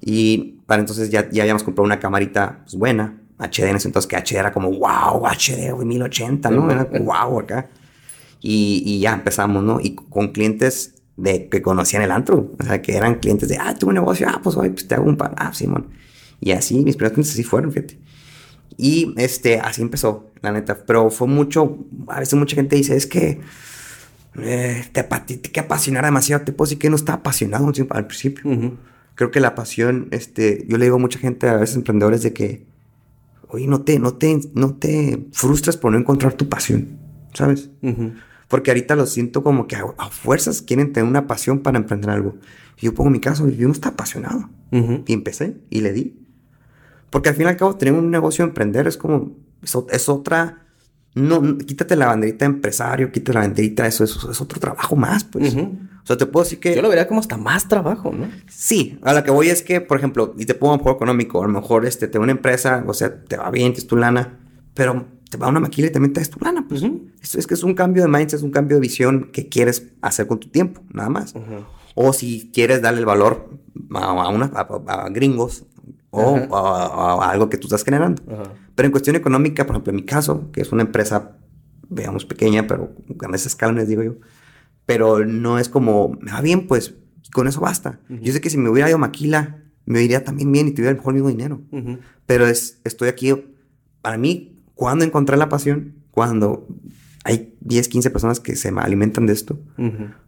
Y 0.00 0.60
para 0.66 0.80
entonces 0.80 1.10
ya, 1.10 1.28
ya 1.30 1.42
habíamos 1.42 1.62
comprado 1.62 1.84
una 1.84 2.00
camarita 2.00 2.60
pues, 2.64 2.74
buena, 2.74 3.17
HD 3.38 3.64
en 3.64 3.76
ese 3.76 3.88
entonces, 3.88 4.08
que 4.08 4.16
HD 4.16 4.38
era 4.38 4.52
como, 4.52 4.70
wow, 4.70 5.26
HD, 5.26 5.74
1080, 5.74 6.50
¿no? 6.50 6.70
Era 6.70 6.84
wow 6.84 7.40
acá. 7.40 7.68
Y, 8.40 8.82
y, 8.86 9.00
ya 9.00 9.14
empezamos, 9.14 9.62
¿no? 9.64 9.80
Y 9.80 9.94
con 9.94 10.28
clientes 10.28 10.94
de, 11.16 11.48
que 11.48 11.60
conocían 11.60 12.02
el 12.02 12.12
antro, 12.12 12.52
o 12.58 12.62
sea, 12.62 12.80
que 12.80 12.96
eran 12.96 13.16
clientes 13.16 13.48
de, 13.48 13.58
ah, 13.58 13.74
tuve 13.76 13.88
un 13.88 13.94
negocio, 13.94 14.28
ah, 14.28 14.40
pues 14.42 14.56
hoy 14.56 14.70
pues, 14.70 14.86
te 14.86 14.94
hago 14.94 15.04
un 15.04 15.16
par, 15.16 15.34
ah, 15.36 15.52
Simón. 15.52 15.88
Y 16.40 16.52
así, 16.52 16.76
mis 16.84 16.96
primeros 16.96 17.14
clientes 17.14 17.32
así 17.32 17.42
fueron, 17.42 17.72
fíjate. 17.72 17.98
Y 18.76 19.12
este, 19.16 19.58
así 19.58 19.82
empezó, 19.82 20.30
la 20.40 20.52
neta. 20.52 20.78
Pero 20.86 21.10
fue 21.10 21.26
mucho, 21.26 21.78
a 22.06 22.20
veces 22.20 22.34
mucha 22.34 22.54
gente 22.54 22.76
dice, 22.76 22.96
es 22.96 23.06
que 23.06 23.40
eh, 24.40 24.84
te, 24.92 25.02
te, 25.02 25.40
que 25.50 25.60
apasionar 25.60 26.04
demasiado. 26.04 26.44
Te 26.44 26.52
puedo 26.52 26.66
decir 26.66 26.78
que 26.78 26.88
no 26.88 26.96
está 26.96 27.14
apasionado 27.14 27.72
al 27.90 28.06
principio. 28.06 28.78
Creo 29.16 29.32
que 29.32 29.40
la 29.40 29.56
pasión, 29.56 30.06
este, 30.12 30.64
yo 30.68 30.78
le 30.78 30.84
digo 30.84 30.96
a 30.96 31.00
mucha 31.00 31.18
gente, 31.18 31.48
a 31.48 31.56
veces 31.56 31.74
emprendedores, 31.74 32.22
de 32.22 32.32
que, 32.32 32.66
oye, 33.48 33.66
no 33.66 33.82
te, 33.82 33.98
no 33.98 34.14
te, 34.14 34.40
no 34.54 34.74
te 34.74 35.26
frustras 35.32 35.76
por 35.76 35.92
no 35.92 35.98
encontrar 35.98 36.34
tu 36.34 36.48
pasión, 36.48 36.98
¿sabes? 37.34 37.70
Porque 38.48 38.70
ahorita 38.70 38.96
lo 38.96 39.06
siento 39.06 39.42
como 39.42 39.66
que 39.66 39.76
a, 39.76 40.10
fuerzas 40.10 40.62
quieren 40.62 40.92
tener 40.92 41.08
una 41.08 41.26
pasión 41.26 41.60
para 41.60 41.78
emprender 41.78 42.10
algo. 42.10 42.36
Y 42.78 42.86
yo 42.86 42.94
pongo 42.94 43.10
mi 43.10 43.20
caso, 43.20 43.48
yo 43.48 43.66
no 43.66 43.72
estaba 43.72 43.94
apasionado. 43.94 44.48
Y 44.70 45.12
empecé 45.12 45.56
y 45.70 45.80
le 45.80 45.92
di. 45.92 46.18
Porque 47.10 47.30
al 47.30 47.34
fin 47.34 47.46
y 47.46 47.48
al 47.48 47.56
cabo, 47.56 47.76
tener 47.76 47.94
un 47.94 48.10
negocio, 48.10 48.44
emprender, 48.44 48.86
es 48.86 48.96
como, 48.96 49.36
es, 49.62 50.08
otra, 50.08 50.67
no, 51.18 51.58
quítate 51.58 51.96
la 51.96 52.06
banderita 52.06 52.44
de 52.44 52.54
empresario, 52.54 53.10
quítate 53.10 53.34
la 53.34 53.40
banderita, 53.40 53.86
eso, 53.86 54.04
eso 54.04 54.30
es 54.30 54.40
otro 54.40 54.60
trabajo 54.60 54.96
más, 54.96 55.24
pues. 55.24 55.54
O 55.54 56.06
sea, 56.06 56.16
te 56.16 56.26
puedo 56.26 56.44
decir 56.44 56.60
que... 56.60 56.74
Yo 56.74 56.80
lo 56.80 56.88
vería 56.88 57.06
como 57.06 57.20
hasta 57.20 57.36
más 57.36 57.68
trabajo, 57.68 58.12
¿no? 58.12 58.28
Sí, 58.48 58.98
a 59.02 59.12
lo 59.12 59.22
que 59.24 59.30
voy 59.30 59.48
es 59.48 59.62
que, 59.62 59.80
por 59.80 59.98
ejemplo, 59.98 60.34
y 60.38 60.46
te 60.46 60.54
pongo 60.54 60.74
un 60.74 60.78
poco 60.78 60.92
económico, 60.92 61.42
a 61.42 61.46
lo 61.46 61.52
mejor 61.52 61.84
este, 61.84 62.08
te 62.08 62.18
una 62.18 62.32
empresa, 62.32 62.84
o 62.86 62.94
sea, 62.94 63.22
te 63.22 63.36
va 63.36 63.50
bien, 63.50 63.72
tienes 63.72 63.86
tu 63.86 63.96
lana, 63.96 64.38
pero 64.74 65.06
te 65.28 65.36
va 65.36 65.48
una 65.48 65.60
maquila 65.60 65.88
y 65.88 65.90
también 65.90 66.12
te 66.12 66.20
das 66.20 66.30
tu 66.30 66.42
lana, 66.42 66.64
pues. 66.68 66.82
es, 67.22 67.46
que 67.46 67.54
es 67.54 67.62
un 67.62 67.74
cambio 67.74 68.02
de 68.02 68.08
mindset, 68.08 68.38
es 68.38 68.42
un 68.42 68.50
cambio 68.50 68.76
de 68.76 68.80
visión 68.80 69.30
que 69.32 69.48
quieres 69.48 69.88
hacer 70.00 70.26
con 70.26 70.40
tu 70.40 70.48
tiempo, 70.48 70.82
nada 70.92 71.10
más. 71.10 71.34
O 71.94 72.12
si 72.12 72.50
quieres 72.52 72.80
darle 72.80 73.00
el 73.00 73.06
valor 73.06 73.50
a, 73.92 74.28
una, 74.28 74.46
a 74.46 75.08
gringos, 75.10 75.64
o, 76.10 77.22
algo 77.22 77.48
que 77.48 77.58
tú 77.58 77.66
estás 77.66 77.84
generando. 77.84 78.22
Pero 78.74 78.86
en 78.86 78.90
cuestión 78.90 79.16
económica, 79.16 79.66
por 79.66 79.74
ejemplo, 79.74 79.90
en 79.90 79.96
mi 79.96 80.04
caso, 80.04 80.50
que 80.52 80.60
es 80.60 80.72
una 80.72 80.82
empresa, 80.82 81.36
veamos, 81.88 82.24
pequeña, 82.24 82.66
pero 82.66 82.92
a 83.20 83.34
esa 83.34 83.48
escala, 83.48 83.72
les 83.72 83.88
digo 83.88 84.02
yo, 84.02 84.14
pero 84.86 85.24
no 85.24 85.58
es 85.58 85.68
como, 85.68 86.16
me 86.20 86.32
va 86.32 86.40
bien, 86.40 86.66
pues 86.66 86.94
con 87.32 87.46
eso 87.46 87.60
basta. 87.60 88.00
Yo 88.08 88.32
sé 88.32 88.40
que 88.40 88.50
si 88.50 88.56
me 88.56 88.70
hubiera 88.70 88.88
ido 88.88 88.98
maquila, 88.98 89.58
me 89.84 90.02
iría 90.02 90.24
también 90.24 90.50
bien 90.50 90.68
y 90.68 90.72
tuviera 90.72 90.90
el 90.90 90.96
mejor 90.96 91.14
mismo 91.14 91.28
dinero. 91.28 91.60
Pero 92.26 92.46
es, 92.46 92.80
estoy 92.84 93.08
aquí, 93.08 93.34
para 94.02 94.16
mí, 94.16 94.56
cuando 94.74 95.04
encontré 95.04 95.36
la 95.36 95.48
pasión, 95.48 95.94
cuando 96.10 96.66
hay 97.24 97.54
10, 97.60 97.88
15 97.88 98.10
personas 98.10 98.40
que 98.40 98.56
se 98.56 98.68
alimentan 98.68 99.26
de 99.26 99.32
esto. 99.32 99.58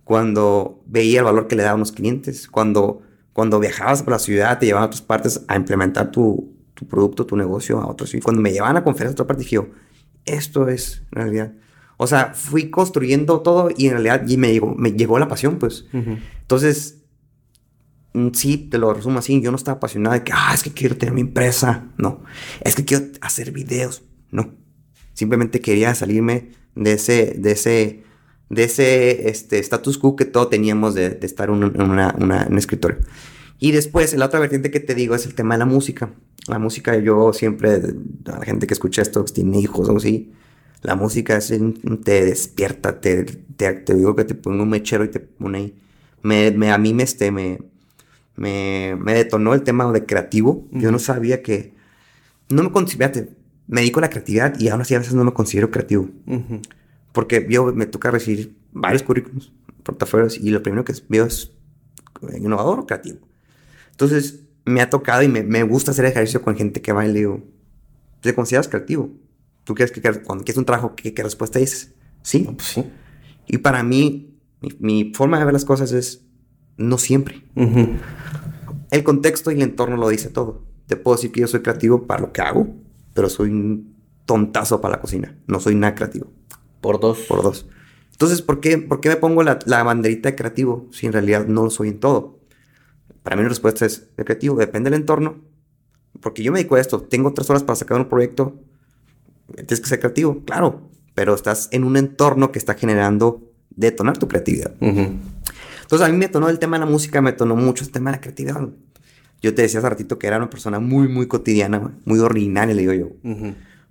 Cuando 0.04 0.82
veía 0.87 1.20
el 1.20 1.25
valor 1.25 1.46
que 1.46 1.56
le 1.56 1.62
daban 1.62 1.80
los 1.80 1.92
clientes, 1.92 2.49
cuando, 2.49 3.02
cuando 3.32 3.60
viajabas 3.60 4.02
por 4.02 4.12
la 4.12 4.18
ciudad, 4.18 4.58
te 4.58 4.66
llevaban 4.66 4.84
a 4.84 4.87
otras 4.87 5.02
partes 5.02 5.42
a 5.49 5.56
implementar 5.56 6.10
tu, 6.10 6.52
tu 6.75 6.87
producto, 6.87 7.26
tu 7.26 7.37
negocio 7.37 7.80
a 7.80 7.87
otros. 7.87 8.14
Y 8.14 8.20
cuando 8.20 8.42
me 8.42 8.52
llevaban 8.52 8.76
a 8.76 8.84
conferencias 8.84 9.12
a 9.12 9.22
otra 9.22 9.26
parte, 9.26 9.42
dije 9.42 9.56
yo, 9.56 9.68
esto 10.25 10.68
es 10.68 11.02
en 11.12 11.22
realidad. 11.22 11.52
O 11.96 12.06
sea, 12.06 12.32
fui 12.32 12.70
construyendo 12.70 13.40
todo 13.40 13.68
y 13.76 13.87
en 13.88 13.92
realidad 13.92 14.26
y 14.26 14.38
me, 14.38 14.52
llegó, 14.52 14.75
me 14.75 14.92
llegó 14.92 15.18
la 15.18 15.28
pasión, 15.28 15.58
pues. 15.58 15.84
Entonces, 15.92 17.02
mm, 18.14 18.28
sí, 18.32 18.56
te 18.56 18.78
lo 18.78 18.94
resumo 18.94 19.18
así. 19.18 19.38
Yo 19.42 19.50
no 19.50 19.58
estaba 19.58 19.76
apasionado 19.76 20.14
de 20.14 20.25
que, 20.25 20.32
ah, 20.34 20.52
es 20.54 20.62
que 20.62 20.72
quiero 20.72 20.96
tener 20.96 21.14
mi 21.14 21.20
empresa. 21.20 21.88
No. 21.99 22.22
Es 22.62 22.75
que 22.75 22.87
quiero 22.87 23.04
hacer 23.20 23.52
videos. 23.52 24.02
No. 24.30 24.54
Simplemente 25.12 25.60
quería 25.60 25.94
salirme 25.94 26.52
de 26.75 26.92
ese, 26.92 27.34
de 27.37 27.52
ese, 27.52 28.04
de 28.50 28.64
ese 28.64 29.30
este, 29.30 29.59
status 29.61 29.97
quo 29.97 30.16
que 30.16 30.26
todos 30.26 30.50
teníamos 30.50 30.95
de, 30.95 31.19
estar 31.23 31.49
en 31.49 31.62
una, 31.80 32.14
un 32.19 32.59
escritorio. 32.59 32.99
Y 33.59 33.73
después, 33.73 34.12
la 34.14 34.26
otra 34.26 34.40
vertiente 34.40 34.71
que 34.71 34.80
te 34.80 34.95
digo 34.95 35.14
es 35.14 35.25
el 35.25 35.35
tema 35.35 35.54
de 35.54 35.61
la 35.61 35.66
música. 35.66 36.11
La 36.49 36.59
música, 36.59 36.97
yo 36.99 37.33
siempre, 37.33 37.80
la 38.25 38.40
gente 38.42 38.66
que 38.66 38.75
escucha 38.75 39.02
esto, 39.02 39.25
tiene 39.25 39.61
hijos 39.61 39.88
o 39.88 39.97
así, 39.97 40.33
la 40.83 40.97
música 40.97 41.37
es, 41.37 41.52
te 42.04 42.25
despierta, 42.25 43.00
te, 43.00 43.25
te, 43.25 43.95
digo 43.95 44.16
que 44.16 44.25
te 44.25 44.35
pongo 44.35 44.62
un 44.62 44.71
mechero 44.71 45.04
y 45.04 45.09
te 45.09 45.21
pone 45.21 45.59
ahí. 45.59 45.75
Me, 46.23 46.50
me, 46.50 46.71
a 46.73 46.78
mí 46.78 46.95
me, 46.95 47.02
este, 47.02 47.30
me, 47.30 47.59
me, 48.37 48.97
me 48.99 49.14
detonó 49.14 49.54
el 49.54 49.62
tema 49.62 49.92
de 49.92 50.07
creativo. 50.07 50.66
Yo 50.73 50.90
no 50.90 50.99
sabía 50.99 51.42
que, 51.42 51.75
no 52.49 52.62
me 52.62 52.73
considero, 52.73 53.28
me 53.69 53.83
dedico 53.83 54.00
a 54.00 54.02
la 54.02 54.11
creatividad 54.11 54.59
y 54.59 54.69
aún 54.69 54.80
así 54.80 54.95
a 54.95 54.99
veces 54.99 55.14
no 55.14 55.23
me 55.23 55.33
considero 55.35 55.71
creativo. 55.71 56.09
Porque 57.12 57.47
yo 57.49 57.73
me 57.73 57.87
toca 57.87 58.11
recibir 58.11 58.57
varios 58.73 59.02
currículums, 59.02 59.52
portafolios, 59.83 60.38
y 60.38 60.50
lo 60.50 60.62
primero 60.62 60.85
que 60.85 60.95
veo 61.09 61.26
es 61.26 61.52
innovador 62.37 62.81
o 62.81 62.87
creativo. 62.87 63.19
Entonces, 63.90 64.40
me 64.64 64.81
ha 64.81 64.90
tocado 64.90 65.23
y 65.23 65.29
me, 65.29 65.43
me 65.43 65.62
gusta 65.62 65.90
hacer 65.90 66.05
ejercicio 66.05 66.43
con 66.43 66.57
gente 66.57 66.81
que 66.81 66.93
va 66.93 67.05
y 67.05 67.12
le 67.12 67.19
digo, 67.21 67.43
¿te 68.21 68.35
consideras 68.35 68.69
creativo? 68.69 69.11
¿Tú 69.64 69.75
crees 69.75 69.93
que 69.93 70.00
cuando 70.00 70.45
quieres 70.45 70.59
un 70.59 70.64
trabajo, 70.64 70.95
qué, 70.97 71.14
qué 71.14 71.23
respuesta 71.23 71.59
dices? 71.59 71.93
Sí. 72.23 72.49
pues 72.57 72.69
sí. 72.69 72.85
Y 73.47 73.59
para 73.59 73.83
mí, 73.83 74.38
mi, 74.79 75.12
forma 75.14 75.38
de 75.38 75.45
ver 75.45 75.52
las 75.52 75.64
cosas 75.64 75.93
es 75.93 76.25
no 76.76 76.99
siempre. 76.99 77.43
El 78.90 79.05
contexto 79.05 79.50
y 79.50 79.57
el 79.57 79.62
entorno 79.62 79.97
lo 79.97 80.09
dice 80.09 80.29
todo. 80.29 80.62
Te 80.87 80.97
puedo 80.97 81.17
decir 81.17 81.33
que 81.33 81.40
yo 81.40 81.47
soy 81.47 81.61
creativo 81.61 82.07
para 82.07 82.21
lo 82.23 82.33
que 82.33 82.43
hago, 82.43 82.69
pero 83.14 83.29
soy 83.29 83.50
un 83.50 83.97
tontazo 84.25 84.81
para 84.81 84.97
la 84.97 85.00
cocina. 85.00 85.37
No 85.47 85.61
soy 85.61 85.75
nada 85.75 85.95
creativo. 85.95 86.33
Por 86.80 87.00
dos. 87.00 87.18
Por 87.28 87.42
dos. 87.42 87.66
Entonces, 88.12 88.42
¿por 88.42 88.60
qué, 88.60 88.78
por 88.78 89.00
qué 89.00 89.08
me 89.08 89.16
pongo 89.16 89.42
la, 89.42 89.58
la, 89.64 89.82
banderita 89.82 90.30
de 90.30 90.37
creativo 90.37 90.88
si 90.92 91.06
en 91.06 91.12
realidad 91.12 91.46
no 91.46 91.64
lo 91.64 91.70
soy 91.70 91.88
en 91.88 92.00
todo? 92.00 92.38
Para 93.22 93.37
mí 93.37 93.42
la 93.42 93.49
respuesta 93.49 93.87
es, 93.87 94.14
de 94.16 94.25
creativo 94.25 94.56
depende 94.56 94.90
del 94.90 95.00
entorno. 95.00 95.40
Porque 96.20 96.42
yo 96.42 96.52
me 96.52 96.58
dedico 96.58 96.76
a 96.76 96.80
esto. 96.80 97.00
Tengo 97.00 97.32
tres 97.32 97.49
horas 97.50 97.62
para 97.62 97.76
sacar 97.76 97.99
un 97.99 98.08
proyecto. 98.08 98.60
Tienes 99.54 99.80
que 99.80 99.88
ser 99.88 100.00
creativo, 100.00 100.44
claro. 100.44 100.90
Pero 101.14 101.34
estás 101.34 101.68
en 101.72 101.84
un 101.84 101.96
entorno 101.96 102.52
que 102.52 102.58
está 102.58 102.75
generando 102.75 103.50
detonar 103.70 104.18
tu 104.18 104.28
creatividad. 104.28 104.75
Entonces 104.80 106.06
a 106.06 106.10
mí 106.10 106.16
me 106.16 106.26
detonó 106.26 106.49
el 106.49 106.58
tema 106.58 106.78
de 106.78 106.84
la 106.84 106.90
música, 106.90 107.20
me 107.20 107.32
detonó 107.32 107.56
mucho 107.56 107.84
el 107.84 107.90
tema 107.90 108.10
de 108.10 108.16
la 108.18 108.20
creatividad. 108.20 108.68
Yo 109.42 109.54
te 109.54 109.62
decía 109.62 109.80
hace 109.80 109.88
ratito 109.88 110.18
que 110.18 110.26
era 110.26 110.37
una 110.37 110.50
persona 110.50 110.78
muy, 110.78 111.08
muy 111.08 111.26
cotidiana, 111.26 111.92
muy 112.04 112.18
ordinaria, 112.18 112.75
le 112.75 112.82
digo 112.82 112.92
yo. 112.92 113.08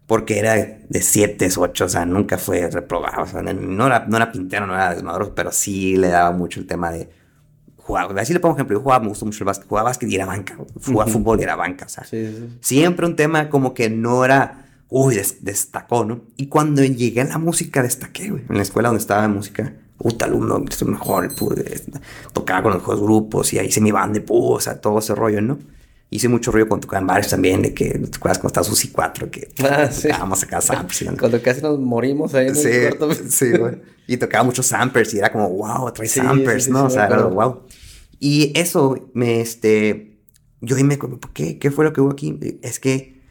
Porque 0.10 0.40
era 0.40 0.56
de 0.56 1.02
7, 1.04 1.50
8, 1.56 1.86
o 1.86 1.88
sea, 1.88 2.04
nunca 2.04 2.40
fue 2.40 2.68
reprobado. 2.68 3.22
O 3.22 3.28
sea, 3.28 3.44
no 3.44 3.86
era, 3.86 4.08
no 4.08 4.18
era 4.18 4.32
pintero, 4.32 4.66
no 4.66 4.74
era 4.74 4.96
desmadroso, 4.96 5.36
pero 5.36 5.52
sí 5.52 5.98
le 5.98 6.08
daba 6.08 6.32
mucho 6.32 6.60
el 6.60 6.66
tema 6.66 6.90
de 6.90 7.08
jugar. 7.78 8.18
Así 8.18 8.34
le 8.34 8.40
pongo 8.40 8.56
ejemplo. 8.56 8.76
Yo 8.76 8.82
jugaba, 8.82 9.04
me 9.04 9.10
gustó 9.10 9.28
mucho 9.28 9.44
el 9.44 9.46
básquet. 9.46 9.68
Jugaba 9.70 9.90
básquet 9.90 10.10
y 10.10 10.16
era 10.16 10.26
banca. 10.26 10.58
Jugaba 10.84 11.12
fútbol 11.12 11.40
y 11.40 11.44
era 11.44 11.56
banca. 11.56 11.86
O 11.86 11.90
sea, 11.90 12.04
siempre 12.60 13.06
un 13.06 13.16
tema 13.16 13.50
como 13.50 13.76
que 13.76 13.92
no 13.92 14.26
era. 14.26 14.66
Uy, 14.90 15.22
destacó, 15.42 16.04
¿no? 16.04 16.22
Y 16.38 16.48
cuando 16.48 16.84
llegué 16.84 17.22
a 17.22 17.26
la 17.26 17.38
música, 17.38 17.84
destaqué, 17.84 18.32
güey. 18.32 18.46
En 18.50 18.56
la 18.56 18.64
escuela 18.64 18.90
donde 18.90 19.02
estaba 19.02 19.22
de 19.22 19.28
música 19.28 19.76
puta 20.00 20.26
alumno, 20.26 20.66
soy 20.72 20.88
mejor, 20.88 21.36
pude, 21.36 21.84
tocaba 22.34 22.64
con 22.64 22.72
los 22.72 23.00
grupos 23.00 23.54
y 23.54 23.60
ahí 23.60 23.68
hice 23.68 23.82
mi 23.82 23.92
banda 23.92 24.18
de 24.18 24.26
o 24.28 24.60
sea, 24.60 24.82
todo 24.82 24.98
ese 24.98 25.14
rollo, 25.14 25.42
¿no? 25.42 25.60
Hice 26.12 26.28
mucho 26.28 26.52
ruido 26.52 26.68
cuando 26.68 26.88
tocaba 26.88 27.02
en 27.02 27.08
bares 27.08 27.30
también, 27.30 27.62
de 27.62 27.74
que 27.74 27.90
te 27.90 28.18
acuerdas 28.18 28.40
cuando 28.40 28.48
estaba 28.48 28.64
Susi 28.64 28.88
4, 28.90 29.30
que 29.30 29.50
ah, 29.64 29.90
sí. 29.92 30.10
acá 30.10 30.60
samples. 30.62 31.06
Cuando 31.20 31.42
casi 31.42 31.62
nos 31.62 31.80
morimos 31.80 32.34
ahí 32.34 32.48
en 32.48 32.56
sí, 32.56 32.68
el 32.68 32.98
cuarto. 32.98 33.24
Sí, 33.30 33.52
güey. 33.52 33.78
Y 34.08 34.18
tocaba 34.18 34.44
muchos 34.44 34.66
samples 34.66 35.14
y 35.14 35.20
era 35.20 35.32
como, 35.32 35.48
wow, 35.50 35.92
trae 35.92 36.08
samples, 36.08 36.68
¿no? 36.68 36.86
o 36.86 36.90
sea, 36.90 37.06
era 37.06 37.24
wow. 37.24 37.62
Y 38.20 38.52
eso 38.56 39.10
me, 39.14 39.40
este, 39.40 40.20
yo 40.62 40.76
ahí 40.76 40.84
me, 40.84 40.98
¿por 40.98 41.32
qué? 41.32 41.60
¿Qué 41.60 41.72
fue 41.72 41.86
lo 41.86 41.94
que 41.94 42.02
hubo 42.02 42.12
aquí? 42.12 42.38
Es 42.62 42.80
que 42.80 43.22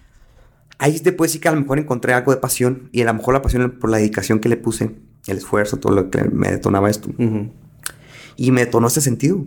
ahí 0.79 0.99
después 0.99 1.33
sí 1.33 1.41
que 1.41 1.49
a 1.49 1.53
lo 1.53 1.61
mejor 1.61 1.79
encontré 1.79 2.15
algo 2.15 2.33
de 2.33 2.39
pasión 2.39 2.89
y 2.93 3.03
a 3.03 3.07
lo 3.07 3.15
mejor 3.15 3.35
la 3.35 3.43
pasión 3.43 3.71
por 3.79 3.91
la 3.91 3.99
dedicación 3.99 4.39
que 4.39 4.49
le 4.49 4.57
puse 4.57 4.97
el 5.27 5.37
esfuerzo, 5.37 5.77
todo 5.77 5.93
lo 5.93 6.11
que 6.11 6.25
me 6.25 6.51
detonaba 6.51 6.89
esto. 6.89 7.11
Y 8.37 8.51
me 8.51 8.65
detonó 8.65 8.87
ese 8.87 9.01
sentido. 9.01 9.45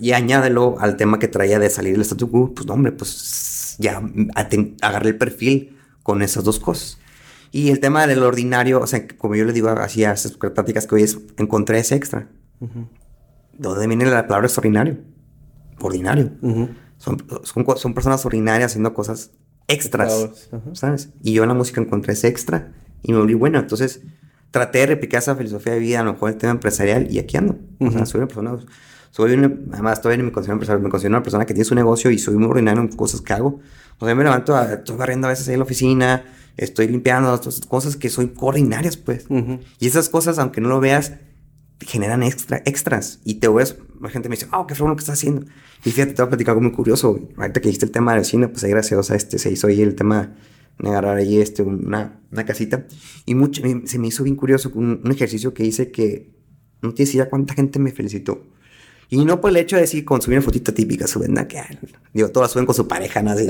Y 0.00 0.12
añádelo 0.12 0.76
al 0.78 0.96
tema 0.96 1.18
que 1.18 1.28
traía 1.28 1.58
de 1.58 1.70
salir 1.70 1.92
del 1.92 2.02
statu 2.02 2.30
quo, 2.30 2.54
pues 2.54 2.66
no, 2.66 2.74
hombre, 2.74 2.92
pues 2.92 3.76
ya 3.78 4.02
agarré 4.82 5.10
el 5.10 5.18
perfil 5.18 5.76
con 6.02 6.22
esas 6.22 6.44
dos 6.44 6.58
cosas. 6.58 6.98
Y 7.50 7.70
el 7.70 7.80
tema 7.80 8.06
del 8.06 8.22
ordinario, 8.22 8.80
o 8.80 8.86
sea, 8.86 9.06
como 9.08 9.34
yo 9.34 9.44
le 9.44 9.52
digo 9.52 9.68
así 9.68 10.04
a 10.04 10.12
esas 10.12 10.32
prácticas 10.32 10.86
que 10.86 10.94
hoy 10.94 11.02
es, 11.02 11.18
encontré 11.38 11.78
ese 11.78 11.94
extra. 11.94 12.28
¿Dónde 13.56 13.86
viene 13.86 14.04
la 14.06 14.26
palabra 14.26 14.46
extraordinario? 14.46 14.98
Ordinario. 15.80 16.32
son, 16.98 17.24
son, 17.44 17.94
personas 17.94 18.24
ordinarias 18.26 18.72
haciendo 18.72 18.92
cosas 18.92 19.32
extras, 19.66 20.50
¿sabes? 20.72 21.10
Y 21.22 21.32
yo 21.32 21.42
en 21.42 21.48
la 21.48 21.54
música 21.54 21.80
encontré 21.80 22.12
ese 22.14 22.28
extra 22.28 22.72
y 23.02 23.12
me 23.12 23.18
volví 23.18 23.34
bueno. 23.34 23.58
Entonces, 23.58 24.02
traté 24.50 24.78
de 24.78 24.86
replicar 24.86 25.18
esa 25.18 25.36
filosofía 25.36 25.74
de 25.74 25.78
vida, 25.78 26.00
a 26.00 26.04
lo 26.04 26.12
mejor 26.14 26.30
el 26.30 26.36
tema 26.36 26.52
empresarial, 26.52 27.10
y 27.10 27.18
aquí 27.18 27.36
ando. 27.36 27.58
O 27.80 27.90
sea, 27.90 28.06
soy 28.06 28.18
una 28.18 28.28
persona, 28.28 28.58
soy 29.10 29.32
una, 29.32 29.52
además 29.72 30.00
todavía 30.00 30.24
me 30.24 30.32
considero 30.32 30.54
empresario, 30.54 30.82
me 30.82 30.90
considero 30.90 31.16
una 31.16 31.22
persona 31.22 31.46
que 31.46 31.54
tiene 31.54 31.64
su 31.64 31.74
negocio 31.74 32.10
y 32.10 32.18
soy 32.18 32.36
muy 32.36 32.48
ordinario 32.48 32.82
en 32.82 32.88
cosas 32.88 33.20
que 33.20 33.32
hago. 33.32 33.60
O 33.98 34.06
sea, 34.06 34.14
me 34.14 34.24
levanto, 34.24 34.56
a, 34.56 34.74
estoy 34.74 34.96
barriendo 34.96 35.26
a 35.26 35.30
veces 35.30 35.48
ahí 35.48 35.54
en 35.54 35.60
la 35.60 35.64
oficina, 35.64 36.24
estoy 36.56 36.88
limpiando, 36.88 37.40
cosas 37.68 37.96
que 37.96 38.10
soy 38.10 38.32
ordinarias, 38.36 38.96
pues. 38.96 39.26
Y 39.78 39.86
esas 39.86 40.08
cosas, 40.08 40.38
aunque 40.38 40.60
no 40.60 40.68
lo 40.68 40.80
veas, 40.80 41.14
generan 41.80 42.22
extra, 42.22 42.62
extras. 42.64 43.20
Y 43.24 43.34
te 43.34 43.48
ves, 43.48 43.76
la 44.00 44.10
gente 44.10 44.28
me 44.28 44.36
dice, 44.36 44.48
oh, 44.52 44.66
qué 44.66 44.74
fue 44.74 44.88
lo 44.88 44.96
que 44.96 45.00
estás 45.00 45.18
haciendo. 45.18 45.46
Y 45.84 45.90
fíjate, 45.90 46.12
te 46.12 46.22
voy 46.22 46.26
a 46.26 46.30
platicar 46.30 46.52
algo 46.52 46.62
muy 46.62 46.72
curioso. 46.72 47.28
Ahorita 47.36 47.60
que 47.60 47.68
dijiste 47.68 47.86
el 47.86 47.92
tema 47.92 48.12
de 48.12 48.16
la 48.16 48.20
vecina, 48.20 48.48
pues 48.48 48.64
ahí 48.64 48.70
gracias 48.70 49.10
a 49.10 49.16
este 49.16 49.38
se 49.38 49.50
hizo 49.50 49.66
ahí 49.68 49.80
el 49.80 49.94
tema 49.94 50.34
de 50.78 50.88
agarrar 50.88 51.16
ahí 51.16 51.40
este, 51.40 51.62
una, 51.62 52.20
una 52.30 52.44
casita. 52.44 52.86
Y 53.26 53.34
mucho, 53.34 53.62
se 53.84 53.98
me 53.98 54.08
hizo 54.08 54.24
bien 54.24 54.36
curioso 54.36 54.70
un, 54.74 55.00
un, 55.04 55.12
ejercicio 55.12 55.54
que 55.54 55.64
hice 55.64 55.90
que 55.90 56.34
no 56.82 56.94
tienes 56.94 57.14
idea 57.14 57.28
cuánta 57.28 57.54
gente 57.54 57.78
me 57.78 57.92
felicitó. 57.92 58.44
Y 59.10 59.24
no 59.24 59.40
por 59.40 59.50
el 59.50 59.56
hecho 59.56 59.76
de 59.76 59.82
decir, 59.82 60.04
consumir 60.04 60.38
una 60.38 60.44
fotito 60.44 60.74
típica, 60.74 61.06
suben, 61.06 61.32
¿no? 61.32 61.48
que, 61.48 61.62
digo, 62.12 62.28
todas 62.28 62.50
suben 62.50 62.66
con 62.66 62.74
su 62.74 62.86
pareja, 62.86 63.22
¿no? 63.22 63.30
Así, 63.30 63.46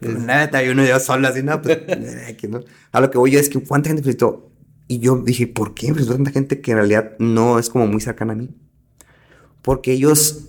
Nada, 0.00 0.64
y 0.64 0.68
uno 0.70 0.84
yo 0.84 0.98
solo, 0.98 1.28
así, 1.28 1.42
no, 1.42 1.60
pues, 1.60 1.78
no. 2.48 2.60
A 2.90 3.00
lo 3.00 3.10
que 3.10 3.18
voy 3.18 3.30
yo 3.32 3.38
es 3.38 3.50
que 3.50 3.60
cuánta 3.60 3.88
gente 3.88 4.02
felicitó. 4.02 4.50
Y 4.88 5.00
yo 5.00 5.16
dije, 5.16 5.46
¿por 5.46 5.74
qué 5.74 5.88
me 5.88 5.94
felicitó 5.94 6.14
tanta 6.16 6.30
gente 6.30 6.60
que 6.60 6.70
en 6.70 6.78
realidad 6.78 7.12
no 7.18 7.58
es 7.58 7.68
como 7.68 7.86
muy 7.86 8.00
cercana 8.00 8.32
a 8.32 8.36
mí? 8.36 8.50
Porque 9.60 9.92
ellos 9.92 10.48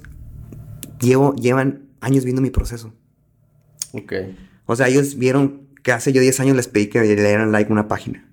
llevo, 1.02 1.36
llevan 1.36 1.90
años 2.00 2.24
viendo 2.24 2.42
mi 2.42 2.50
proceso. 2.50 2.94
Ok. 3.92 4.14
O 4.66 4.76
sea, 4.76 4.88
ellos 4.88 5.18
vieron 5.18 5.68
que 5.84 5.92
hace 5.92 6.14
yo 6.14 6.22
10 6.22 6.40
años 6.40 6.56
les 6.56 6.68
pedí 6.68 6.88
que 6.88 7.00
le 7.02 7.16
dieran 7.16 7.52
like 7.52 7.70
a 7.70 7.74
una 7.74 7.88
página. 7.88 8.28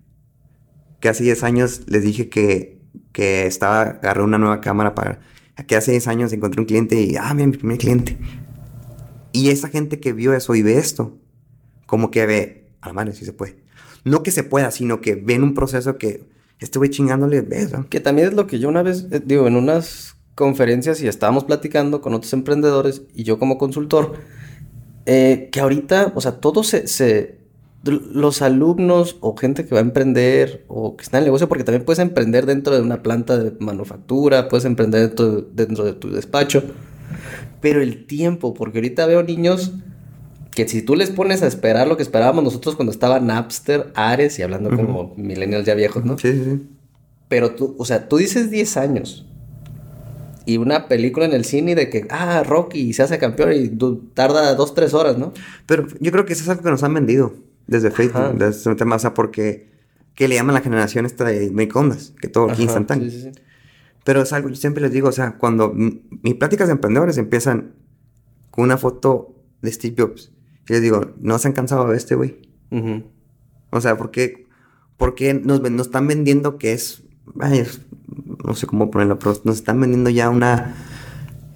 Que 1.00 1.08
hace 1.08 1.24
10 1.24 1.42
años 1.42 1.82
les 1.86 2.02
dije 2.02 2.28
que, 2.28 2.80
que 3.12 3.46
estaba, 3.46 3.82
agarré 3.82 4.22
una 4.22 4.38
nueva 4.38 4.60
cámara 4.60 4.94
para... 4.94 5.20
Que 5.66 5.76
hace 5.76 5.92
10 5.92 6.08
años 6.08 6.32
encontré 6.32 6.60
un 6.60 6.66
cliente 6.66 7.00
y, 7.00 7.16
ah, 7.16 7.32
mira, 7.34 7.46
mi 7.46 7.56
primer 7.56 7.78
cliente. 7.78 8.18
Y 9.32 9.50
esa 9.50 9.68
gente 9.68 10.00
que 10.00 10.12
vio 10.12 10.34
eso 10.34 10.54
y 10.54 10.62
ve 10.62 10.78
esto, 10.78 11.18
como 11.86 12.10
que 12.10 12.26
ve, 12.26 12.70
a 12.80 12.88
la 12.88 12.92
madre, 12.94 13.12
si 13.12 13.24
se 13.24 13.32
puede. 13.32 13.62
No 14.04 14.22
que 14.22 14.30
se 14.30 14.42
pueda, 14.42 14.70
sino 14.70 15.00
que 15.00 15.14
ven 15.14 15.42
un 15.42 15.54
proceso 15.54 15.98
que 15.98 16.26
este 16.62 16.90
chingándole, 16.90 17.40
ves, 17.40 17.72
Que 17.88 18.00
también 18.00 18.28
es 18.28 18.34
lo 18.34 18.46
que 18.46 18.58
yo 18.58 18.68
una 18.68 18.82
vez, 18.82 19.06
eh, 19.10 19.20
digo, 19.24 19.46
en 19.48 19.56
unas 19.56 20.16
conferencias 20.34 21.02
y 21.02 21.08
estábamos 21.08 21.44
platicando 21.44 22.00
con 22.00 22.14
otros 22.14 22.32
emprendedores 22.32 23.02
y 23.14 23.24
yo 23.24 23.38
como 23.38 23.58
consultor, 23.58 24.14
eh, 25.06 25.48
que 25.50 25.60
ahorita, 25.60 26.12
o 26.14 26.20
sea, 26.20 26.40
todo 26.40 26.62
se, 26.62 27.38
los 27.84 28.42
alumnos 28.42 29.16
o 29.20 29.36
gente 29.36 29.66
que 29.66 29.74
va 29.74 29.80
a 29.80 29.84
emprender 29.84 30.64
o 30.68 30.96
que 30.96 31.02
está 31.02 31.18
en 31.18 31.22
el 31.22 31.26
negocio, 31.26 31.48
porque 31.48 31.64
también 31.64 31.84
puedes 31.84 31.98
emprender 31.98 32.46
dentro 32.46 32.74
de 32.74 32.80
una 32.80 33.02
planta 33.02 33.36
de 33.36 33.52
manufactura, 33.58 34.48
puedes 34.48 34.64
emprender 34.64 35.14
dentro 35.52 35.84
de, 35.84 35.92
tu 35.92 36.10
despacho, 36.10 36.62
pero 37.60 37.82
el 37.82 38.06
tiempo, 38.06 38.54
porque 38.54 38.78
ahorita 38.78 39.06
veo 39.06 39.22
niños 39.22 39.72
que 40.52 40.68
si 40.68 40.82
tú 40.82 40.94
les 40.94 41.10
pones 41.10 41.42
a 41.42 41.46
esperar 41.46 41.88
lo 41.88 41.96
que 41.96 42.02
esperábamos 42.02 42.44
nosotros 42.44 42.76
cuando 42.76 42.92
estaba 42.92 43.18
Napster, 43.18 43.90
Ares 43.94 44.38
y 44.38 44.42
hablando 44.42 44.70
como 44.70 45.14
millennials 45.16 45.66
ya 45.66 45.74
viejos, 45.74 46.04
¿no? 46.04 46.18
Sí, 46.18 46.32
sí, 46.32 46.44
sí. 46.44 46.62
Pero 47.28 47.54
tú, 47.54 47.74
o 47.78 47.84
sea, 47.84 48.08
tú 48.08 48.18
dices 48.18 48.50
10 48.50 48.76
años 48.76 49.26
y 50.44 50.58
una 50.58 50.86
película 50.88 51.24
en 51.24 51.32
el 51.32 51.44
cine 51.44 51.74
de 51.74 51.88
que, 51.88 52.06
ah, 52.10 52.42
Rocky 52.44 52.92
se 52.92 53.02
hace 53.02 53.18
campeón 53.18 53.52
y 53.54 53.70
tarda 54.14 54.54
2, 54.54 54.74
3 54.74 54.94
horas, 54.94 55.18
¿no? 55.18 55.32
Pero 55.66 55.86
yo 55.98 56.12
creo 56.12 56.26
que 56.26 56.34
eso 56.34 56.42
es 56.42 56.48
algo 56.48 56.62
que 56.62 56.70
nos 56.70 56.82
han 56.82 56.94
vendido 56.94 57.32
desde 57.72 57.90
Facebook, 57.90 58.38
desde 58.38 58.70
un 58.70 58.76
tema, 58.76 58.96
o 58.96 58.98
sea, 58.98 59.14
porque, 59.14 59.72
¿qué 60.14 60.28
le 60.28 60.36
llaman 60.36 60.54
la 60.54 60.60
generación 60.60 61.06
esta 61.06 61.24
de 61.24 61.50
microondas? 61.50 62.14
Que 62.20 62.28
todo 62.28 62.50
aquí 62.50 62.62
instantáneo. 62.62 63.10
Sí, 63.10 63.22
sí, 63.22 63.30
sí. 63.32 63.42
Pero 64.04 64.22
es 64.22 64.32
algo, 64.32 64.48
yo 64.48 64.56
siempre 64.56 64.82
les 64.82 64.92
digo, 64.92 65.08
o 65.08 65.12
sea, 65.12 65.38
cuando 65.38 65.72
mis 65.74 66.34
pláticas 66.34 66.68
de 66.68 66.72
emprendedores 66.72 67.18
empiezan 67.18 67.74
con 68.50 68.64
una 68.64 68.76
foto 68.76 69.34
de 69.62 69.72
Steve 69.72 69.94
Jobs 69.98 70.32
y 70.68 70.72
les 70.72 70.82
digo, 70.82 71.12
¿no 71.20 71.38
se 71.38 71.48
han 71.48 71.54
cansado 71.54 71.88
de 71.88 71.96
este 71.96 72.14
güey? 72.14 72.40
O 73.70 73.80
sea, 73.80 73.96
¿por 73.96 74.10
qué, 74.10 74.46
nos, 75.42 75.60
nos, 75.62 75.86
están 75.86 76.06
vendiendo 76.06 76.58
que 76.58 76.72
es, 76.72 77.02
no 78.44 78.54
sé 78.54 78.66
cómo 78.66 78.90
ponerlo, 78.90 79.18
pero 79.18 79.40
nos 79.44 79.56
están 79.56 79.80
vendiendo 79.80 80.10
ya 80.10 80.30
una, 80.30 80.74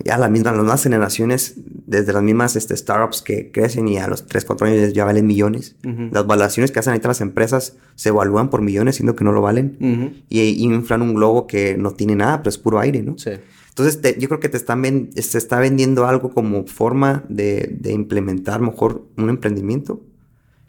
ya 0.05 0.19
la 0.19 0.29
misma, 0.29 0.53
las 0.53 0.61
nuevas 0.61 0.83
generaciones, 0.83 1.57
desde 1.87 2.13
las 2.13 2.23
mismas 2.23 2.57
este, 2.57 2.77
startups 2.77 3.23
que 3.23 3.51
crecen 3.53 3.89
y 3.89 3.99
a 3.99 4.09
los 4.09 4.27
3, 4.27 4.45
4 4.45 4.67
años 4.67 4.93
ya 4.93 5.05
valen 5.05 5.27
millones. 5.27 5.77
Las 5.83 6.27
valoraciones 6.27 6.73
que 6.73 6.81
hacen 6.81 6.93
ahorita 6.93 7.09
las 7.09 7.21
empresas 7.21 7.77
se 7.95 8.09
evalúan 8.11 8.51
por 8.51 8.61
millones, 8.61 8.97
siendo 8.97 9.17
que 9.17 9.25
no 9.25 9.33
lo 9.33 9.41
valen. 9.41 10.25
y, 10.29 10.41
y, 10.41 10.65
inflan 10.65 11.03
un 11.03 11.15
globo 11.15 11.47
que 11.47 11.77
no 11.77 11.93
tiene 11.93 12.17
nada, 12.17 12.39
pero 12.39 12.51
es 12.51 12.59
puro 12.59 12.81
aire, 12.81 13.03
¿no? 13.03 13.17
Sí. 13.17 13.31
Entonces, 13.79 14.17
yo 14.17 14.29
creo 14.29 14.41
que 14.41 14.49
te 14.49 14.57
están 14.57 15.11
se 15.15 15.37
está 15.37 15.61
vendiendo 15.61 16.07
algo 16.07 16.31
como 16.31 16.67
forma 16.67 17.25
de, 17.29 17.79
implementar 17.85 18.63
mejor 18.63 19.07
un 19.19 19.29
emprendimiento. 19.29 20.01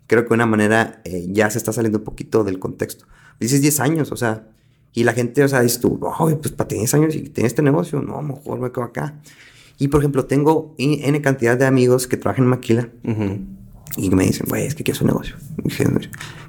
Creo 0.08 0.24
que 0.24 0.30
de 0.30 0.34
una 0.34 0.46
manera 0.46 1.02
eh, 1.06 1.26
ya 1.30 1.50
se 1.50 1.58
está 1.58 1.72
saliendo 1.72 2.00
un 2.00 2.04
poquito 2.04 2.44
del 2.44 2.60
contexto. 2.60 3.06
Dices 3.40 3.62
10 3.62 3.80
años, 3.80 4.12
o 4.12 4.18
sea, 4.18 4.50
y 4.92 5.06
la 5.06 5.14
gente, 5.14 5.42
o 5.42 5.48
sea, 5.48 5.62
dices 5.62 5.80
tú, 5.80 5.98
pues 6.00 6.52
para 6.52 6.68
tener 6.68 6.82
10 6.82 6.94
años 6.96 7.16
y 7.16 7.22
tener 7.30 7.48
este 7.48 7.62
negocio, 7.62 8.02
no, 8.02 8.22
mejor 8.22 8.60
me 8.60 8.72
quedo 8.74 8.84
acá. 8.84 9.16
Y 9.77 9.89
por 9.89 10.01
ejemplo, 10.01 10.25
tengo 10.25 10.74
N 10.77 11.22
cantidad 11.22 11.57
de 11.57 11.65
amigos 11.65 12.07
que 12.07 12.17
trabajan 12.17 12.46
en 12.46 12.50
Maquila 12.50 12.89
y 13.96 14.10
me 14.10 14.25
dicen, 14.25 14.48
güey, 14.50 14.65
es 14.65 14.75
que 14.75 14.84
quiero 14.84 15.00
un 15.01 15.07
negocio. 15.07 15.36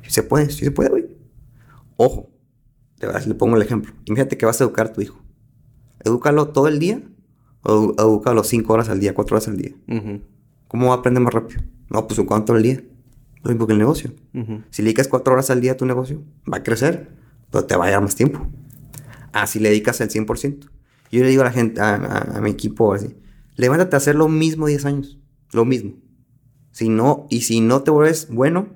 Y 0.07 0.11
se 0.11 0.23
puede, 0.23 0.51
sí 0.51 0.65
se 0.65 0.71
puede, 0.71 0.89
güey. 0.91 1.07
Ojo, 1.97 2.31
le 3.01 3.35
pongo 3.35 3.57
el 3.57 3.63
ejemplo. 3.63 3.93
Imagínate 4.07 4.39
que 4.39 4.47
vas 4.47 4.61
a 4.61 4.65
educar 4.65 4.87
a 4.87 4.93
tu 4.93 5.03
hijo. 5.03 5.21
¿Edúcalo 6.05 6.49
todo 6.49 6.69
el 6.69 6.79
día 6.79 7.03
o 7.63 7.95
edúcalo 7.99 8.45
cinco 8.45 8.73
horas 8.73 8.89
al 8.89 9.01
día, 9.01 9.15
cuatro 9.15 9.37
horas 9.37 9.49
al 9.49 9.57
día? 9.59 9.73
¿Cómo 10.69 10.89
va 10.89 10.95
a 10.95 10.97
aprender 10.99 11.23
más 11.23 11.35
rápido? 11.35 11.63
No, 11.91 12.07
pues 12.07 12.21
cuánto 12.27 12.55
al 12.55 12.63
día. 12.63 12.83
Lo 13.43 13.51
mismo 13.51 13.67
que 13.67 13.73
el 13.73 13.79
negocio. 13.79 14.13
Si 14.71 14.83
le 14.83 14.87
dedicas 14.87 15.09
cuatro 15.09 15.35
horas 15.35 15.51
al 15.51 15.61
día 15.61 15.73
a 15.73 15.77
tu 15.77 15.87
negocio, 15.87 16.23
va 16.51 16.59
a 16.59 16.63
crecer, 16.63 17.11
pero 17.51 17.65
te 17.65 17.77
va 17.77 17.85
a 17.85 17.89
llevar 17.89 18.03
más 18.03 18.15
tiempo. 18.15 18.47
Ah, 19.33 19.47
si 19.47 19.59
le 19.59 19.69
dedicas 19.69 20.01
el 20.01 20.09
100%. 20.09 20.69
Yo 21.11 21.23
le 21.23 21.29
digo 21.29 21.43
a 21.43 21.47
la 21.47 21.53
gente, 21.53 21.81
a, 21.81 22.39
mi 22.43 22.51
equipo 22.51 22.93
así, 22.93 23.17
levántate 23.57 23.97
a 23.97 23.99
hacer 23.99 24.15
lo 24.15 24.29
mismo 24.29 24.67
10 24.67 24.85
años. 24.85 25.19
Lo 25.53 25.65
mismo. 25.65 25.95
Si 26.73 26.89
no, 26.89 27.27
y 27.31 27.43
si 27.43 27.61
no 27.61 27.83
te 27.83 27.91
vuelves 27.91 28.29
bueno, 28.31 28.69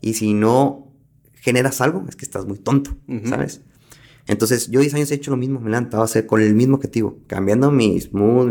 y 0.00 0.14
si 0.14 0.34
no 0.34 0.92
generas 1.34 1.80
algo, 1.80 2.04
es 2.08 2.16
que 2.16 2.24
estás 2.24 2.46
muy 2.46 2.58
tonto, 2.58 2.96
¿sabes? 3.24 3.60
Entonces, 4.28 4.68
yo 4.70 4.80
10 4.80 4.94
años 4.94 5.10
he 5.10 5.14
hecho 5.14 5.30
lo 5.30 5.36
mismo, 5.36 5.60
me 5.60 5.68
he 5.68 5.70
levantado 5.70 6.02
a 6.02 6.06
hacer 6.06 6.26
con 6.26 6.40
el 6.40 6.54
mismo 6.54 6.76
objetivo, 6.76 7.18
cambiando 7.26 7.70
mis 7.70 8.12
moods, 8.12 8.50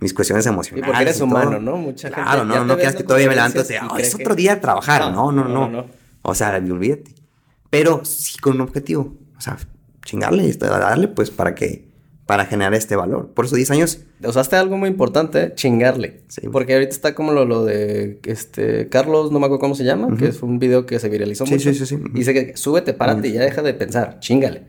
mis 0.00 0.14
cuestiones 0.14 0.44
emocionales. 0.46 0.84
Y 0.84 0.90
porque 0.90 1.02
eres 1.02 1.20
humano, 1.20 1.60
¿no? 1.60 1.76
Mucha 1.76 2.08
gente. 2.08 2.22
Claro, 2.22 2.44
no, 2.44 2.64
no 2.64 2.74
quieras 2.76 2.96
que 2.96 3.04
todavía 3.04 3.28
me 3.28 3.36
levanto 3.36 3.60
y 3.60 3.74
oh, 3.90 3.96
es 3.96 4.14
otro 4.14 4.34
día 4.34 4.56
de 4.56 4.60
trabajar. 4.60 5.12
No 5.12 5.30
no 5.30 5.46
no, 5.46 5.68
no 5.68 5.86
O 6.22 6.34
sea, 6.34 6.56
olvídate. 6.56 7.14
Pero 7.70 8.04
sí 8.04 8.38
con 8.38 8.54
un 8.54 8.62
objetivo. 8.62 9.16
O 9.36 9.40
sea, 9.40 9.56
chingarle 10.04 10.44
y 10.44 10.52
darle, 10.52 11.08
pues, 11.08 11.30
para 11.30 11.54
que 11.54 11.93
para 12.26 12.46
generar 12.46 12.74
este 12.74 12.96
valor. 12.96 13.32
Por 13.34 13.44
eso 13.44 13.56
10 13.56 13.70
años. 13.72 14.00
Usaste 14.26 14.56
algo 14.56 14.78
muy 14.78 14.88
importante, 14.88 15.52
chingarle. 15.54 16.22
Sí. 16.28 16.42
Porque 16.50 16.74
ahorita 16.74 16.92
está 16.92 17.14
como 17.14 17.32
lo, 17.32 17.44
lo, 17.44 17.64
de 17.64 18.18
este 18.24 18.88
Carlos, 18.88 19.30
no 19.30 19.40
me 19.40 19.46
acuerdo 19.46 19.60
cómo 19.60 19.74
se 19.74 19.84
llama, 19.84 20.16
que 20.16 20.28
es 20.28 20.42
un 20.42 20.58
video 20.58 20.86
que 20.86 20.98
se 20.98 21.08
viralizó 21.08 21.44
mucho. 21.44 21.58
Sí, 21.58 21.74
sí, 21.74 21.86
sí. 21.86 21.98
Dice 22.12 22.32
que 22.32 22.56
súbete, 22.56 22.94
párate 22.94 23.28
y 23.28 23.32
ya 23.32 23.42
deja 23.42 23.62
de 23.62 23.74
pensar, 23.74 24.20
chingale. 24.20 24.68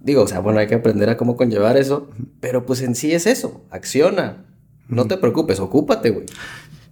Digo, 0.00 0.22
o 0.22 0.26
sea, 0.26 0.40
bueno, 0.40 0.60
hay 0.60 0.66
que 0.66 0.74
aprender 0.74 1.08
a 1.08 1.16
cómo 1.16 1.36
conllevar 1.36 1.76
eso, 1.76 2.10
pero 2.40 2.66
pues 2.66 2.82
en 2.82 2.94
sí 2.94 3.12
es 3.12 3.26
eso, 3.26 3.64
acciona. 3.70 4.44
No 4.88 5.06
te 5.06 5.16
preocupes, 5.16 5.60
ocúpate, 5.60 6.10
güey. 6.10 6.26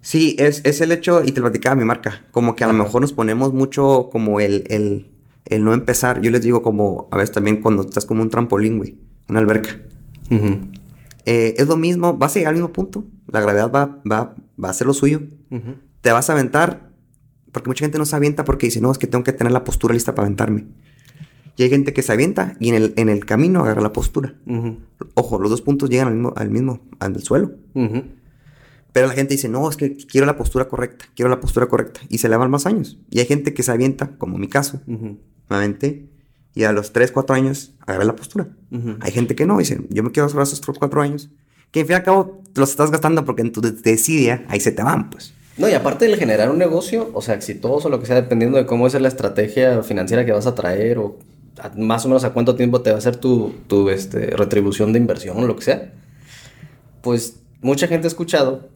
Sí, 0.01 0.37
es, 0.39 0.61
es, 0.65 0.81
el 0.81 0.93
hecho, 0.93 1.23
y 1.25 1.33
te 1.33 1.41
lo 1.41 1.47
platicaba 1.47 1.75
mi 1.75 1.85
marca, 1.85 2.25
como 2.31 2.55
que 2.55 2.65
a 2.65 2.69
lo 2.69 2.73
mejor 2.73 3.01
nos 3.01 3.13
ponemos 3.13 3.53
mucho 3.53 4.09
como 4.13 4.39
el, 4.39 4.65
el, 4.69 5.11
el 5.47 5.65
no 5.65 5.73
empezar. 5.75 6.21
Yo 6.21 6.31
les 6.31 6.43
digo 6.43 6.63
como, 6.63 7.09
a 7.11 7.17
veces 7.17 7.33
también 7.33 7.61
cuando 7.61 7.83
estás 7.83 8.07
como 8.07 8.23
un 8.23 8.31
trampolín, 8.31 8.79
güey 8.79 9.06
una 9.29 9.41
alberca. 9.41 9.81
Eh, 11.25 11.55
es 11.59 11.67
lo 11.67 11.77
mismo, 11.77 12.17
vas 12.17 12.37
a 12.37 12.39
llegar 12.39 12.51
al 12.51 12.57
mismo 12.57 12.73
punto. 12.73 13.05
La 13.31 13.41
gravedad 13.41 13.71
va, 13.71 14.01
va, 14.11 14.35
va 14.63 14.69
a 14.69 14.71
hacer 14.71 14.87
lo 14.87 14.95
suyo. 14.95 15.23
Te 16.01 16.13
vas 16.13 16.31
a 16.31 16.35
aventar, 16.35 16.91
porque 17.53 17.69
mucha 17.69 17.85
gente 17.85 17.99
no 17.99 18.07
se 18.07 18.15
avienta 18.15 18.45
porque 18.45 18.67
dice, 18.67 18.81
no, 18.81 18.93
es 18.93 18.99
que 18.99 19.07
tengo 19.07 19.25
que 19.25 19.33
tener 19.33 19.53
la 19.53 19.65
postura 19.65 19.95
lista 19.95 20.15
para 20.15 20.27
aventarme. 20.27 20.67
Y 21.57 21.63
hay 21.63 21.71
gente 21.71 21.93
que 21.93 22.03
se 22.03 22.13
avienta 22.13 22.55
y 22.61 22.69
en 22.69 22.75
el, 22.75 22.95
en 22.97 23.09
el 23.09 23.25
camino 23.25 23.63
agarra 23.63 23.81
la 23.81 23.93
postura. 23.93 24.35
Ojo, 25.15 25.39
los 25.41 25.51
dos 25.51 25.63
puntos 25.63 25.89
llegan 25.89 26.09
al 26.09 26.15
mismo, 26.15 26.35
al 26.37 26.51
mismo, 26.51 26.81
al 26.99 27.21
suelo. 27.23 27.53
Pero 28.93 29.09
la 29.09 29.15
gente 29.15 29.35
dice, 29.35 29.49
no, 29.49 29.69
es 29.69 29.77
que 29.77 29.97
quiero 29.97 30.27
la 30.27 30.37
postura 30.37 30.69
correcta, 30.69 31.07
quiero 31.15 31.29
la 31.31 31.41
postura 31.41 31.67
correcta. 31.67 32.01
Y 32.09 32.19
se 32.19 32.29
le 32.29 32.37
van 32.37 32.51
más 32.51 32.67
años. 32.67 32.99
Y 33.11 33.21
hay 33.21 33.27
gente 33.27 33.55
que 33.55 33.63
se 33.63 33.73
avienta, 33.73 34.17
como 34.19 34.39
mi 34.39 34.49
caso. 34.49 34.81
Me 34.87 35.57
aventé 35.57 36.09
y 36.57 36.65
a 36.65 36.73
los 36.73 36.93
3, 36.93 37.13
4 37.13 37.37
años 37.37 37.75
agarré 37.87 38.07
la 38.07 38.17
postura. 38.17 38.49
Hay 39.01 39.13
gente 39.13 39.37
que 39.37 39.45
no, 39.45 39.59
dice, 39.59 39.79
yo 39.91 40.03
me 40.03 40.11
quedo 40.11 40.29
solo 40.31 40.43
esos 40.43 40.63
3, 40.63 40.79
4 40.79 41.03
años, 41.03 41.29
que 41.71 41.81
en 41.81 41.87
fin 41.87 41.93
y 41.93 41.97
al 41.97 42.03
cabo 42.03 42.43
los 42.55 42.71
estás 42.71 42.91
gastando 42.91 43.27
porque 43.27 43.43
en 43.43 43.53
tu 43.53 43.61
desidia 43.61 44.47
ahí 44.49 44.59
se 44.59 44.73
te 44.73 44.83
van, 44.83 45.11
pues. 45.11 45.35
No, 45.59 45.69
y 45.69 45.75
aparte 45.75 46.09
de 46.09 46.17
generar 46.17 46.51
un 46.51 46.57
negocio, 46.57 47.11
o 47.13 47.21
sea, 47.21 47.35
exitoso, 47.35 47.91
lo 47.91 48.01
que 48.01 48.07
sea, 48.07 48.17
dependiendo 48.17 48.57
de 48.57 48.65
cómo 48.65 48.87
es 48.87 48.99
la 48.99 49.07
estrategia 49.07 49.83
financiera 49.83 50.25
que 50.25 50.33
vas 50.33 50.47
a 50.47 50.55
traer 50.55 50.97
o 50.97 51.19
más 51.77 52.07
o 52.07 52.09
menos 52.09 52.25
a 52.25 52.31
cuánto 52.31 52.55
tiempo 52.57 52.81
te 52.81 52.91
va 52.91 52.97
a 52.97 52.99
hacer 53.01 53.17
tu, 53.17 53.55
tu 53.67 53.91
este, 53.91 54.31
retribución 54.31 54.95
de 54.95 54.99
inversión 54.99 55.37
o 55.37 55.47
lo 55.47 55.57
que 55.57 55.63
sea, 55.63 55.93
pues 57.03 57.41
mucha 57.61 57.87
gente 57.87 58.07
ha 58.07 58.09
escuchado 58.09 58.71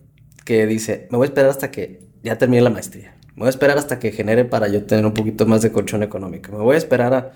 que 0.45 0.66
dice, 0.66 1.09
me 1.11 1.16
voy 1.16 1.25
a 1.25 1.29
esperar 1.29 1.49
hasta 1.49 1.71
que 1.71 2.03
ya 2.23 2.37
termine 2.37 2.61
la 2.61 2.71
maestría. 2.71 3.16
Me 3.35 3.40
voy 3.40 3.47
a 3.47 3.51
esperar 3.51 3.79
hasta 3.79 3.99
que 3.99 4.12
genere 4.12 4.45
para 4.45 4.69
yo 4.69 4.85
tener 4.85 5.07
un 5.07 5.14
poquito 5.14 5.47
más 5.47 5.62
de 5.62 5.73
colchón 5.73 6.03
económico. 6.03 6.53
Me 6.53 6.62
voy 6.62 6.75
a 6.75 6.79
esperar 6.79 7.14
a 7.14 7.33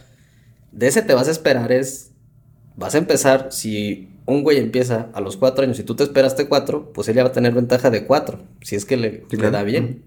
de 0.74 0.88
ese 0.88 1.02
te 1.02 1.14
vas 1.14 1.28
a 1.28 1.30
esperar 1.30 1.72
es, 1.72 2.12
vas 2.76 2.94
a 2.94 2.98
empezar, 2.98 3.48
si 3.50 4.08
un 4.26 4.42
güey 4.42 4.58
empieza 4.58 5.08
a 5.14 5.20
los 5.20 5.36
cuatro 5.36 5.64
años 5.64 5.78
y 5.78 5.84
tú 5.84 5.94
te 5.94 6.02
esperaste 6.02 6.48
cuatro, 6.48 6.92
pues 6.92 7.08
él 7.08 7.16
ya 7.16 7.22
va 7.22 7.28
a 7.30 7.32
tener 7.32 7.54
ventaja 7.54 7.90
de 7.90 8.04
cuatro, 8.06 8.40
si 8.60 8.76
es 8.76 8.84
que 8.84 8.96
le, 8.96 9.24
da 9.50 9.62
bien. 9.62 10.02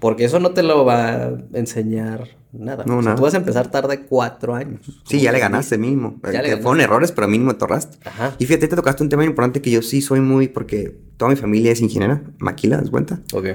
Porque 0.00 0.24
eso 0.24 0.38
no 0.38 0.52
te 0.52 0.62
lo 0.62 0.84
va 0.84 1.08
a 1.08 1.32
enseñar 1.54 2.28
nada. 2.52 2.84
No, 2.86 3.00
Tú 3.16 3.22
vas 3.22 3.34
a 3.34 3.38
empezar 3.38 3.68
tarde 3.68 4.02
cuatro 4.02 4.54
años. 4.54 5.02
Sí, 5.04 5.20
ya 5.20 5.32
le 5.32 5.40
ganaste 5.40 5.76
mismo. 5.76 6.20
Ya 6.32 6.40
eh, 6.40 6.56
fueron 6.58 6.80
errores, 6.80 7.10
pero 7.10 7.26
a 7.26 7.28
mí 7.28 7.36
no 7.36 7.46
me 7.46 7.54
torraste. 7.54 7.98
Ajá. 8.04 8.32
Y 8.38 8.46
fíjate, 8.46 8.68
te 8.68 8.76
tocaste 8.76 9.02
un 9.02 9.08
tema 9.08 9.24
importante 9.24 9.60
que 9.60 9.72
yo 9.72 9.82
sí 9.82 10.00
soy 10.00 10.20
muy, 10.20 10.46
porque 10.46 10.96
toda 11.16 11.32
mi 11.32 11.36
familia 11.36 11.72
es 11.72 11.80
ingeniera, 11.80 12.22
maquila, 12.38 12.76
¿das 12.76 12.90
cuenta? 12.90 13.20
Ok. 13.34 13.46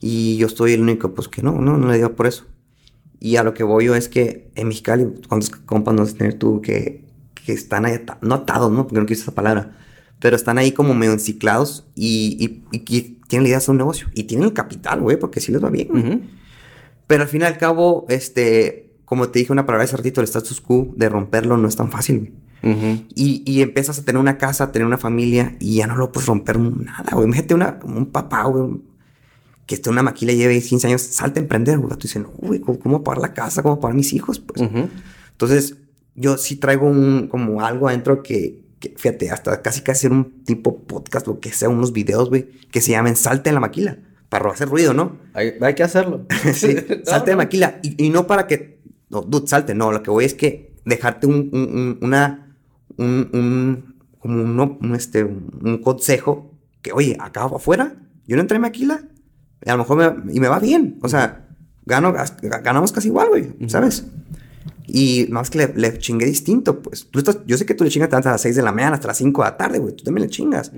Y 0.00 0.36
yo 0.38 0.48
estoy 0.48 0.72
el 0.72 0.80
único, 0.80 1.14
pues 1.14 1.28
que 1.28 1.40
no, 1.40 1.52
no, 1.60 1.78
no 1.78 1.86
le 1.86 1.94
digo 1.94 2.16
por 2.16 2.26
eso. 2.26 2.46
Y 3.24 3.36
a 3.36 3.44
lo 3.44 3.54
que 3.54 3.62
voy 3.62 3.84
yo 3.84 3.94
es 3.94 4.08
que 4.08 4.50
en 4.56 4.66
Mexicali, 4.66 5.06
¿cuántos 5.28 5.50
compas 5.50 5.94
no 5.94 6.04
tener 6.06 6.34
tú 6.34 6.60
que, 6.60 7.04
que 7.34 7.52
están 7.52 7.84
ahí, 7.84 8.04
no 8.20 8.34
atados, 8.34 8.72
¿no? 8.72 8.82
Porque 8.82 8.98
no 8.98 9.06
quiero 9.06 9.22
esa 9.22 9.32
palabra, 9.32 9.76
pero 10.18 10.34
están 10.34 10.58
ahí 10.58 10.72
como 10.72 10.92
medio 10.92 11.12
enciclados 11.12 11.86
y, 11.94 12.60
y, 12.72 13.18
tienen 13.28 13.44
la 13.44 13.48
idea 13.48 13.58
de 13.58 13.62
hacer 13.62 13.70
un 13.70 13.78
negocio. 13.78 14.08
Y 14.12 14.24
tienen 14.24 14.46
el 14.46 14.52
capital, 14.52 15.02
güey, 15.02 15.20
porque 15.20 15.40
sí 15.40 15.52
les 15.52 15.62
va 15.62 15.70
bien. 15.70 16.30
Pero 17.06 17.22
al 17.22 17.28
fin 17.28 17.42
y 17.42 17.44
al 17.44 17.58
cabo, 17.58 18.06
este, 18.08 18.90
como 19.04 19.28
te 19.28 19.38
dije 19.38 19.52
una 19.52 19.66
palabra 19.66 19.84
hace 19.84 19.96
ratito, 19.96 20.20
el 20.20 20.24
status 20.24 20.60
quo 20.60 20.92
de 20.96 21.08
romperlo 21.08 21.56
no 21.56 21.68
es 21.68 21.76
tan 21.76 21.92
fácil, 21.92 22.34
güey. 22.62 23.06
y, 23.14 23.44
y, 23.46 23.62
empiezas 23.62 24.00
a 24.00 24.04
tener 24.04 24.20
una 24.20 24.36
casa, 24.36 24.64
a 24.64 24.72
tener 24.72 24.84
una 24.84 24.98
familia 24.98 25.54
y 25.60 25.76
ya 25.76 25.86
no 25.86 25.94
lo 25.94 26.10
puedes 26.10 26.26
romper 26.26 26.58
nada, 26.58 27.10
güey. 27.12 27.26
Imagínate 27.26 27.54
una, 27.54 27.78
un 27.84 28.06
papá, 28.06 28.42
güey, 28.46 28.80
que 29.66 29.74
esté 29.76 29.90
una 29.90 30.02
maquila 30.02 30.32
y 30.32 30.36
lleve 30.36 30.60
15 30.60 30.86
años, 30.86 31.02
salta 31.02 31.40
a 31.40 31.42
emprender, 31.42 31.78
güey. 31.78 31.90
Tú 31.90 32.02
dices, 32.02 32.22
uy, 32.38 32.60
¿cómo, 32.60 33.02
pagar 33.04 33.22
la 33.22 33.34
casa? 33.34 33.62
¿Cómo 33.62 33.80
pagar 33.80 33.94
mis 33.94 34.12
hijos? 34.12 34.40
Pues. 34.40 34.60
Entonces, 35.30 35.76
yo 36.14 36.36
sí 36.36 36.56
traigo 36.56 36.86
un, 36.86 37.28
como 37.28 37.62
algo 37.62 37.88
adentro 37.88 38.22
que, 38.22 38.62
fíjate, 38.96 39.30
hasta 39.30 39.62
casi 39.62 39.82
casi 39.82 40.06
hacer 40.06 40.12
un 40.12 40.44
tipo 40.44 40.82
podcast 40.82 41.28
o 41.28 41.40
que 41.40 41.52
sea, 41.52 41.68
unos 41.68 41.92
videos, 41.92 42.28
güey, 42.28 42.48
que 42.70 42.80
se 42.80 42.92
llamen 42.92 43.16
Salte 43.16 43.50
en 43.50 43.54
la 43.54 43.60
maquila. 43.60 43.98
Para 44.28 44.50
hacer 44.50 44.68
ruido, 44.68 44.94
¿no? 44.94 45.18
Hay, 45.34 45.74
que 45.74 45.82
hacerlo. 45.82 46.26
sí, 46.54 46.74
salte 47.04 47.32
de 47.32 47.36
maquila. 47.36 47.80
Y, 47.82 48.08
no 48.08 48.26
para 48.26 48.46
que, 48.46 48.80
no, 49.10 49.20
dude, 49.20 49.46
salte, 49.46 49.74
no. 49.74 49.92
Lo 49.92 50.02
que 50.02 50.10
voy 50.10 50.24
es 50.24 50.34
que 50.34 50.72
dejarte 50.84 51.26
un, 51.26 51.50
un 51.52 51.98
una, 52.00 52.56
un, 52.96 53.94
como 54.18 54.42
un, 54.42 54.94
este, 54.94 55.22
un 55.24 55.78
consejo 55.82 56.50
que, 56.80 56.92
oye, 56.92 57.16
acá 57.20 57.44
afuera, 57.44 57.94
yo 58.26 58.36
no 58.36 58.42
entré 58.42 58.56
en 58.56 58.62
maquila 58.62 59.04
a 59.66 59.72
lo 59.72 59.78
mejor 59.78 60.24
me, 60.24 60.32
y 60.32 60.40
me 60.40 60.48
va 60.48 60.58
bien. 60.58 60.98
O 61.02 61.08
sea, 61.08 61.48
gano, 61.84 62.14
ganamos 62.62 62.92
casi 62.92 63.08
igual, 63.08 63.28
güey, 63.28 63.54
¿sabes? 63.68 64.06
Y 64.86 65.26
más 65.30 65.50
que 65.50 65.58
le, 65.58 65.72
le, 65.74 65.98
chingué 65.98 66.26
distinto, 66.26 66.82
pues. 66.82 67.08
Tú 67.10 67.18
estás, 67.18 67.38
yo 67.46 67.56
sé 67.56 67.64
que 67.64 67.74
tú 67.74 67.84
le 67.84 67.90
chingas 67.90 68.12
hasta 68.12 68.32
las 68.32 68.40
6 68.42 68.56
de 68.56 68.62
la 68.62 68.72
mañana, 68.72 68.94
hasta 68.94 69.08
las 69.08 69.18
5 69.18 69.42
de 69.42 69.50
la 69.50 69.56
tarde, 69.56 69.78
güey. 69.78 69.94
Tú 69.94 70.04
también 70.04 70.26
le 70.26 70.30
chingas. 70.30 70.72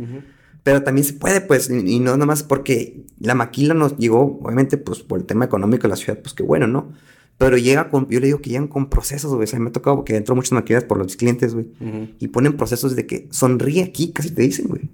Pero 0.62 0.82
también 0.82 1.04
se 1.04 1.14
puede, 1.14 1.40
pues. 1.40 1.70
Y, 1.70 2.00
no 2.00 2.12
nada 2.12 2.26
más 2.26 2.42
porque 2.42 3.04
la 3.18 3.34
maquila 3.34 3.74
nos 3.74 3.96
llegó, 3.96 4.40
obviamente, 4.42 4.78
pues 4.78 5.00
por 5.00 5.18
el 5.18 5.26
tema 5.26 5.44
económico 5.44 5.82
de 5.82 5.88
la 5.88 5.96
ciudad, 5.96 6.20
pues 6.20 6.34
qué 6.34 6.42
bueno, 6.42 6.66
¿no? 6.66 6.92
Pero 7.36 7.56
llega 7.56 7.90
con, 7.90 8.08
yo 8.08 8.20
le 8.20 8.26
digo 8.26 8.40
que 8.40 8.50
llegan 8.50 8.68
con 8.68 8.88
procesos, 8.88 9.32
güey. 9.32 9.44
O 9.44 9.46
sea, 9.46 9.58
me 9.58 9.70
ha 9.70 9.72
tocado 9.72 9.96
porque 9.96 10.16
entro 10.16 10.36
muchas 10.36 10.52
maquilas 10.52 10.84
por 10.84 10.98
los 10.98 11.16
clientes, 11.16 11.54
güey. 11.54 11.72
Y 12.20 12.28
ponen 12.28 12.56
procesos 12.56 12.94
de 12.94 13.06
que 13.06 13.28
sonríe 13.30 13.82
aquí, 13.82 14.12
casi 14.12 14.30
te 14.30 14.42
dicen, 14.42 14.68
güey. 14.68 14.90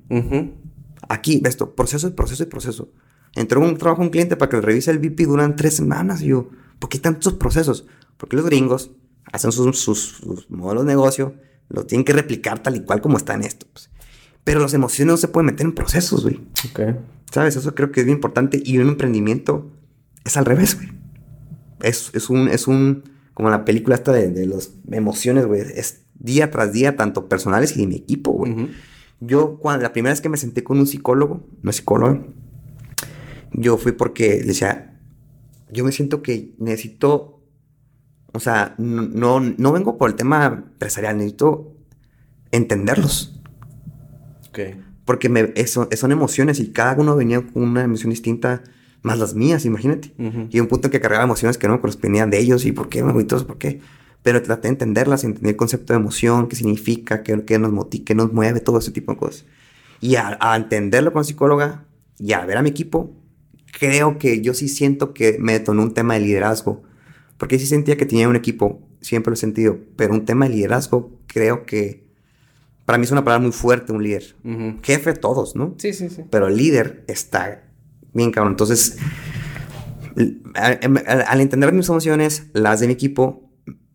Aquí, 1.08 1.42
esto, 1.44 1.74
proceso 1.74 2.08
y 2.08 2.12
proceso 2.12 2.42
y 2.44 2.46
proceso. 2.46 2.88
Entró 3.34 3.60
un 3.60 3.76
trabajo 3.76 4.02
un 4.02 4.10
cliente 4.10 4.36
para 4.36 4.48
que 4.48 4.56
le 4.56 4.62
revise 4.62 4.90
el 4.90 4.98
VP 4.98 5.24
duran 5.24 5.56
tres 5.56 5.76
semanas. 5.76 6.22
Y 6.22 6.26
yo, 6.26 6.48
¿por 6.78 6.90
qué 6.90 6.98
tantos 6.98 7.34
procesos? 7.34 7.86
Porque 8.16 8.36
los 8.36 8.44
gringos 8.44 8.90
hacen 9.32 9.52
sus, 9.52 9.78
sus, 9.78 10.20
modelos 10.48 10.84
de 10.84 10.92
negocio, 10.92 11.34
lo 11.68 11.86
tienen 11.86 12.04
que 12.04 12.12
replicar 12.12 12.62
tal 12.62 12.76
y 12.76 12.80
cual 12.80 13.00
como 13.00 13.16
está 13.16 13.34
en 13.34 13.42
esto. 13.42 13.66
Pues. 13.72 13.90
Pero 14.44 14.60
las 14.60 14.74
emociones 14.74 15.12
no 15.12 15.16
se 15.16 15.28
pueden 15.28 15.46
meter 15.46 15.66
en 15.66 15.72
procesos, 15.72 16.22
güey. 16.22 16.40
Ok. 16.70 16.96
¿Sabes? 17.30 17.56
Eso 17.56 17.74
creo 17.74 17.92
que 17.92 18.00
es 18.00 18.06
bien 18.06 18.18
importante. 18.18 18.60
Y 18.64 18.78
un 18.78 18.88
emprendimiento 18.88 19.70
es 20.24 20.36
al 20.36 20.44
revés, 20.44 20.76
güey. 20.76 20.88
Es, 21.82 22.10
es, 22.12 22.28
un, 22.28 22.48
es 22.48 22.66
un, 22.66 23.04
como 23.32 23.48
la 23.48 23.64
película 23.64 23.94
esta 23.94 24.12
de, 24.12 24.30
de 24.30 24.46
las 24.46 24.72
emociones, 24.90 25.46
güey. 25.46 25.60
Es 25.60 26.02
día 26.20 26.50
tras 26.50 26.72
día, 26.72 26.96
tanto 26.96 27.28
personales 27.28 27.76
y 27.76 27.80
de 27.80 27.86
mi 27.86 27.96
equipo, 27.96 28.32
güey. 28.32 28.68
Yo, 29.20 29.58
cuando 29.58 29.82
la 29.82 29.92
primera 29.92 30.12
vez 30.12 30.20
que 30.20 30.28
me 30.28 30.36
senté 30.36 30.62
con 30.62 30.78
un 30.78 30.86
psicólogo, 30.86 31.46
no 31.62 31.70
es 31.70 31.76
psicólogo, 31.76 32.26
yo 33.52 33.76
fui 33.76 33.92
porque 33.92 34.38
le 34.40 34.44
decía, 34.44 35.00
yo 35.70 35.84
me 35.84 35.92
siento 35.92 36.22
que 36.22 36.54
necesito 36.58 37.40
o 38.32 38.40
sea, 38.40 38.74
no, 38.78 39.40
no 39.40 39.72
vengo 39.72 39.98
por 39.98 40.10
el 40.10 40.16
tema 40.16 40.46
empresarial, 40.46 41.16
necesito 41.16 41.74
entenderlos. 42.52 43.40
Ok. 44.48 44.60
Porque 45.04 45.28
me, 45.28 45.52
eso, 45.56 45.88
son 45.92 46.12
emociones 46.12 46.60
y 46.60 46.70
cada 46.70 46.94
uno 46.94 47.16
venía 47.16 47.42
con 47.42 47.62
una 47.64 47.82
emoción 47.82 48.10
distinta, 48.10 48.62
más 49.02 49.18
las 49.18 49.34
mías, 49.34 49.64
imagínate. 49.64 50.12
Y 50.50 50.60
un 50.60 50.68
punto 50.68 50.90
que 50.90 51.00
cargaba 51.00 51.24
emociones 51.24 51.58
que 51.58 51.66
no 51.66 51.74
me 51.74 51.80
correspondían 51.80 52.30
de 52.30 52.38
ellos 52.38 52.64
y 52.64 52.72
por 52.72 52.88
qué, 52.88 53.02
todo 53.26 53.46
por 53.46 53.58
qué. 53.58 53.80
Pero 54.22 54.42
traté 54.42 54.68
de 54.68 54.74
entenderlas, 54.74 55.24
entender 55.24 55.52
el 55.52 55.56
concepto 55.56 55.94
de 55.94 55.98
emoción, 55.98 56.46
qué 56.46 56.54
significa, 56.54 57.22
qué, 57.22 57.44
qué 57.44 57.58
nos 57.58 57.72
motiva, 57.72 58.04
qué 58.04 58.14
nos 58.14 58.32
mueve, 58.32 58.60
todo 58.60 58.78
ese 58.78 58.92
tipo 58.92 59.12
de 59.12 59.18
cosas. 59.18 59.46
Y 60.00 60.16
a, 60.16 60.36
a 60.40 60.54
entenderlo 60.56 61.12
con 61.12 61.24
psicóloga 61.24 61.84
y 62.18 62.34
a 62.34 62.44
ver 62.44 62.58
a 62.58 62.62
mi 62.62 62.68
equipo, 62.68 63.10
creo 63.78 64.18
que 64.18 64.40
yo 64.40 64.54
sí 64.54 64.68
siento 64.68 65.14
que 65.14 65.38
me 65.38 65.52
detonó 65.52 65.82
un 65.82 65.94
tema 65.94 66.14
de 66.14 66.20
liderazgo 66.20 66.82
porque 67.40 67.58
sí 67.58 67.66
sentía 67.66 67.96
que 67.96 68.04
tenía 68.04 68.28
un 68.28 68.36
equipo, 68.36 68.82
siempre 69.00 69.30
lo 69.30 69.34
he 69.34 69.38
sentido, 69.38 69.78
pero 69.96 70.12
un 70.12 70.26
tema 70.26 70.46
de 70.46 70.56
liderazgo 70.56 71.18
creo 71.26 71.64
que 71.64 72.04
para 72.84 72.98
mí 72.98 73.04
es 73.04 73.12
una 73.12 73.24
palabra 73.24 73.42
muy 73.42 73.52
fuerte, 73.52 73.92
un 73.92 74.02
líder. 74.02 74.36
Jefe 74.82 75.14
todos, 75.14 75.56
¿no? 75.56 75.74
Sí, 75.78 75.92
sí, 75.92 76.10
sí. 76.10 76.24
Pero 76.28 76.48
el 76.48 76.56
líder 76.56 77.04
está 77.06 77.64
bien 78.12 78.30
cabrón. 78.30 78.52
Entonces, 78.54 78.98
al, 80.54 81.40
entender 81.40 81.72
mis 81.72 81.88
emociones, 81.88 82.48
las 82.52 82.80
de 82.80 82.88
mi 82.88 82.92
equipo, 82.92 83.48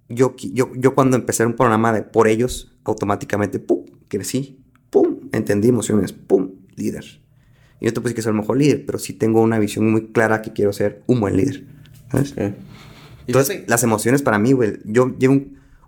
yo, 0.10 0.36
yo, 0.38 0.72
yo 0.76 0.96
cuando 0.96 1.16
empecé 1.16 1.46
un 1.46 1.56
programa 1.56 1.94
de 1.94 2.02
por 2.02 2.28
ellos, 2.28 2.76
automáticamente, 2.84 3.60
pum, 3.60 3.86
crecí, 4.08 4.64
pum, 4.90 5.20
entendí 5.34 5.68
emociones, 5.68 6.14
pum, 6.14 6.52
líder. 6.76 7.22
Y 7.86 7.90
yo 7.90 7.94
te 7.94 8.02
puse 8.02 8.16
que 8.16 8.24
ser 8.24 8.32
el 8.32 8.38
mejor 8.40 8.58
líder, 8.58 8.84
pero 8.84 8.98
sí 8.98 9.14
tengo 9.14 9.44
una 9.44 9.60
visión 9.60 9.92
muy 9.92 10.08
clara 10.08 10.42
que 10.42 10.54
quiero 10.54 10.74
ser 10.74 11.04
un 11.06 11.20
buen 11.20 11.38
líder. 11.38 11.66
¿Sabes? 12.12 12.34
Entonces, 13.28 13.66
las 13.68 13.84
emociones 13.84 14.24
para 14.24 14.40
mí, 14.40 14.54
güey. 14.54 14.80
Yo 14.86 15.16
llevo 15.20 15.36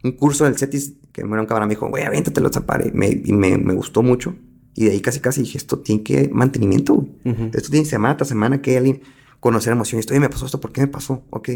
un, 0.04 0.12
curso 0.12 0.44
del 0.44 0.60
CETIS 0.60 0.94
que 1.12 1.24
me 1.24 1.32
era 1.32 1.42
un 1.42 1.48
cabrón, 1.48 1.68
me 1.68 1.74
dijo, 1.74 1.90
güey, 1.90 2.04
aviéntate 2.04 2.40
los 2.40 2.52
zapares. 2.52 2.90
y 2.90 3.34
me, 3.34 3.58
me, 3.58 3.74
gustó 3.74 4.04
mucho. 4.04 4.36
Y 4.76 4.86
de 4.86 4.92
ahí 4.92 5.00
casi 5.00 5.22
casi 5.22 5.42
dije, 5.42 5.58
esto 5.58 5.80
tiene 5.80 6.04
que 6.04 6.30
mantenimiento, 6.32 6.94
güey. 6.94 7.10
Esto 7.52 7.72
tiene 7.72 7.88
semana 7.88 8.16
tras 8.16 8.30
semana 8.30 8.62
que 8.62 8.78
alguien 8.78 9.02
conocer 9.40 9.74
emociones. 9.74 10.06
Oye, 10.12 10.20
me 10.20 10.30
pasó 10.30 10.46
esto, 10.46 10.62
¿por 10.62 10.72
qué 10.72 10.82
me 10.82 10.88
pasó? 10.90 11.24
Ok. 11.32 11.50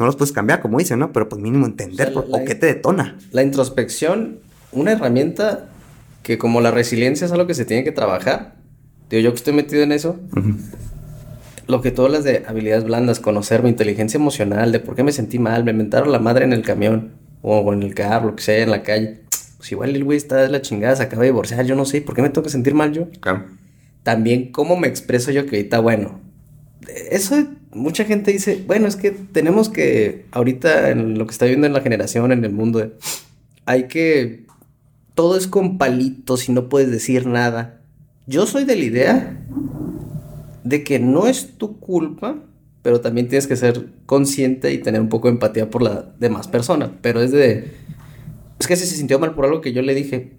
No 0.00 0.06
los 0.06 0.16
puedes 0.16 0.32
cambiar, 0.32 0.62
como 0.62 0.78
dicen, 0.78 0.98
¿no? 0.98 1.12
Pero 1.12 1.28
pues 1.28 1.42
mínimo 1.42 1.66
entender 1.66 2.10
o, 2.16 2.42
qué 2.46 2.54
te 2.54 2.64
detona. 2.64 3.18
La 3.32 3.42
introspección, 3.42 4.38
una 4.72 4.92
herramienta 4.92 5.68
que 6.22 6.38
como 6.38 6.62
la 6.62 6.70
resiliencia 6.70 7.26
es 7.26 7.32
algo 7.32 7.46
que 7.46 7.52
se 7.52 7.66
tiene 7.66 7.84
que 7.84 7.92
trabajar. 7.92 8.63
Digo, 9.10 9.22
yo 9.22 9.30
que 9.30 9.36
estoy 9.36 9.52
metido 9.52 9.82
en 9.82 9.92
eso, 9.92 10.18
lo 11.66 11.80
que 11.80 11.90
todas 11.90 12.10
las 12.10 12.24
de 12.24 12.44
habilidades 12.46 12.84
blandas, 12.84 13.20
conocer 13.20 13.62
mi 13.62 13.70
inteligencia 13.70 14.18
emocional, 14.18 14.72
de 14.72 14.80
por 14.80 14.94
qué 14.94 15.02
me 15.02 15.12
sentí 15.12 15.38
mal, 15.38 15.64
me 15.64 15.70
inventaron 15.70 16.12
la 16.12 16.18
madre 16.18 16.44
en 16.44 16.52
el 16.52 16.62
camión 16.62 17.12
o 17.42 17.72
en 17.72 17.82
el 17.82 17.94
carro, 17.94 18.28
lo 18.28 18.36
que 18.36 18.42
sea, 18.42 18.62
en 18.62 18.70
la 18.70 18.82
calle. 18.82 19.20
Pues 19.56 19.72
igual 19.72 19.94
el 19.94 20.04
güey 20.04 20.16
está 20.16 20.36
de 20.36 20.48
la 20.48 20.62
chingada, 20.62 20.96
se 20.96 21.02
acaba 21.02 21.22
de 21.22 21.28
divorciar, 21.28 21.64
yo 21.64 21.74
no 21.74 21.84
sé, 21.84 22.02
¿por 22.02 22.14
qué 22.14 22.22
me 22.22 22.30
tengo 22.30 22.42
que 22.42 22.50
sentir 22.50 22.74
mal 22.74 22.92
yo? 22.92 23.08
También 24.02 24.52
cómo 24.52 24.76
me 24.76 24.88
expreso 24.88 25.30
yo 25.30 25.46
que 25.46 25.56
ahorita, 25.56 25.80
bueno, 25.80 26.20
eso 27.10 27.46
mucha 27.72 28.04
gente 28.04 28.32
dice, 28.32 28.62
bueno, 28.66 28.86
es 28.86 28.96
que 28.96 29.10
tenemos 29.10 29.68
que, 29.68 30.26
ahorita 30.32 30.90
en 30.90 31.18
lo 31.18 31.26
que 31.26 31.32
está 31.32 31.46
viendo 31.46 31.66
en 31.66 31.72
la 31.72 31.80
generación, 31.80 32.32
en 32.32 32.44
el 32.44 32.52
mundo, 32.52 32.92
hay 33.66 33.84
que, 33.88 34.44
todo 35.14 35.36
es 35.36 35.46
con 35.46 35.78
palitos 35.78 36.48
y 36.48 36.52
no 36.52 36.68
puedes 36.68 36.90
decir 36.90 37.26
nada. 37.26 37.80
Yo 38.26 38.46
soy 38.46 38.64
de 38.64 38.76
la 38.76 38.84
idea 38.84 39.46
de 40.64 40.82
que 40.82 40.98
no 40.98 41.26
es 41.26 41.58
tu 41.58 41.78
culpa, 41.78 42.42
pero 42.82 43.00
también 43.00 43.28
tienes 43.28 43.46
que 43.46 43.56
ser 43.56 43.86
consciente 44.06 44.72
y 44.72 44.78
tener 44.78 45.00
un 45.00 45.08
poco 45.08 45.28
de 45.28 45.34
empatía 45.34 45.70
por 45.70 45.82
la 45.82 46.14
demás 46.18 46.48
persona. 46.48 46.92
Pero 47.02 47.20
es 47.20 47.32
de. 47.32 47.72
Es 48.58 48.66
que 48.66 48.76
si 48.76 48.86
se 48.86 48.96
sintió 48.96 49.18
mal 49.18 49.34
por 49.34 49.44
algo 49.44 49.60
que 49.60 49.72
yo 49.72 49.82
le 49.82 49.94
dije. 49.94 50.32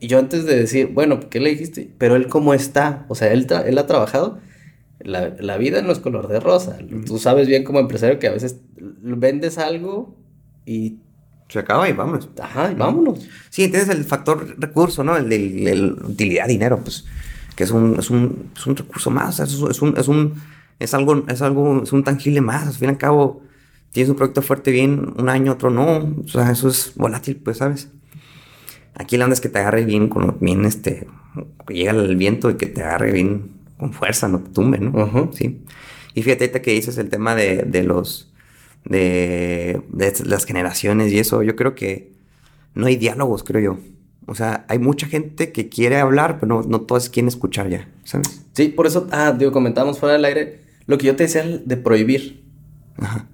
Y 0.00 0.06
yo 0.06 0.18
antes 0.18 0.46
de 0.46 0.56
decir, 0.56 0.90
bueno, 0.94 1.28
¿qué 1.28 1.40
le 1.40 1.50
dijiste? 1.50 1.90
Pero 1.98 2.16
él 2.16 2.28
cómo 2.28 2.54
está. 2.54 3.04
O 3.08 3.14
sea, 3.14 3.32
él, 3.32 3.46
él 3.66 3.78
ha 3.78 3.86
trabajado. 3.86 4.38
La, 5.00 5.56
vida 5.58 5.82
no 5.82 5.92
es 5.92 5.98
color 5.98 6.28
de 6.28 6.40
rosa. 6.40 6.78
Tú 7.06 7.18
sabes 7.18 7.46
bien 7.46 7.62
como 7.62 7.78
empresario 7.78 8.18
que 8.18 8.28
a 8.28 8.32
veces 8.32 8.60
vendes 8.76 9.58
algo 9.58 10.16
y 10.66 10.98
se 11.48 11.58
acaba 11.58 11.88
y 11.88 11.92
vámonos. 11.92 12.28
Ajá, 12.40 12.70
y 12.72 12.74
vámonos. 12.74 13.20
Sí, 13.50 13.68
tienes 13.68 13.88
el 13.88 14.04
factor 14.04 14.56
recurso, 14.58 15.02
¿no? 15.02 15.16
El 15.16 15.28
de 15.28 15.96
utilidad, 16.04 16.46
dinero, 16.46 16.78
pues 16.78 17.04
que 17.58 17.64
es 17.64 17.72
un, 17.72 17.96
es 17.98 18.08
un, 18.08 18.50
es 18.56 18.66
un 18.68 18.76
recurso 18.76 19.10
más, 19.10 19.40
es, 19.40 19.52
es, 19.52 19.82
un, 19.82 19.98
es, 19.98 20.06
un, 20.06 20.34
es, 20.78 20.94
algo, 20.94 21.24
es 21.26 21.42
algo, 21.42 21.82
es 21.82 21.92
un 21.92 22.04
tangible 22.04 22.40
más. 22.40 22.68
Al 22.68 22.72
fin 22.74 22.86
y 22.86 22.90
al 22.90 22.98
cabo, 22.98 23.42
tienes 23.90 24.10
un 24.10 24.14
proyecto 24.14 24.42
fuerte 24.42 24.70
bien, 24.70 25.12
un 25.16 25.28
año, 25.28 25.50
otro 25.54 25.68
no. 25.68 26.14
O 26.24 26.28
sea, 26.28 26.52
eso 26.52 26.68
es 26.68 26.92
volátil, 26.94 27.34
pues, 27.34 27.56
¿sabes? 27.56 27.88
Aquí 28.94 29.16
la 29.16 29.24
onda 29.24 29.34
es 29.34 29.40
que 29.40 29.48
te 29.48 29.58
agarre 29.58 29.84
bien, 29.84 30.08
con, 30.08 30.36
bien, 30.40 30.64
este, 30.66 31.08
que 31.66 31.74
llega 31.74 31.90
el 31.90 32.14
viento 32.14 32.48
y 32.48 32.54
que 32.54 32.66
te 32.66 32.84
agarre 32.84 33.10
bien 33.10 33.50
con 33.76 33.92
fuerza, 33.92 34.28
no 34.28 34.38
te 34.38 34.50
tumbe, 34.50 34.78
¿no? 34.78 35.30
Sí. 35.34 35.60
Y 36.14 36.22
fíjate 36.22 36.52
que 36.62 36.70
dices 36.70 36.96
el 36.96 37.08
tema 37.08 37.34
de, 37.34 37.64
de 37.64 37.82
los, 37.82 38.32
de, 38.84 39.82
de 39.88 40.12
las 40.24 40.44
generaciones 40.44 41.12
y 41.12 41.18
eso, 41.18 41.42
yo 41.42 41.56
creo 41.56 41.74
que 41.74 42.12
no 42.74 42.86
hay 42.86 42.96
diálogos, 42.96 43.44
creo 43.44 43.60
yo. 43.60 43.78
O 44.26 44.34
sea, 44.34 44.66
hay 44.68 44.78
mucha 44.78 45.06
gente 45.06 45.52
que 45.52 45.68
quiere 45.68 45.98
hablar, 45.98 46.38
pero 46.38 46.60
no, 46.60 46.68
no 46.68 46.82
todos 46.82 47.08
quieren 47.08 47.28
escuchar 47.28 47.68
ya, 47.70 47.88
¿sabes? 48.04 48.44
Sí, 48.52 48.68
por 48.68 48.86
eso, 48.86 49.08
ah, 49.10 49.32
digo, 49.32 49.52
comentábamos 49.52 49.98
fuera 49.98 50.14
del 50.14 50.24
aire 50.24 50.60
lo 50.86 50.98
que 50.98 51.06
yo 51.06 51.16
te 51.16 51.24
decía 51.24 51.42
de 51.44 51.76
prohibir. 51.76 52.44
Ajá. 52.98 53.26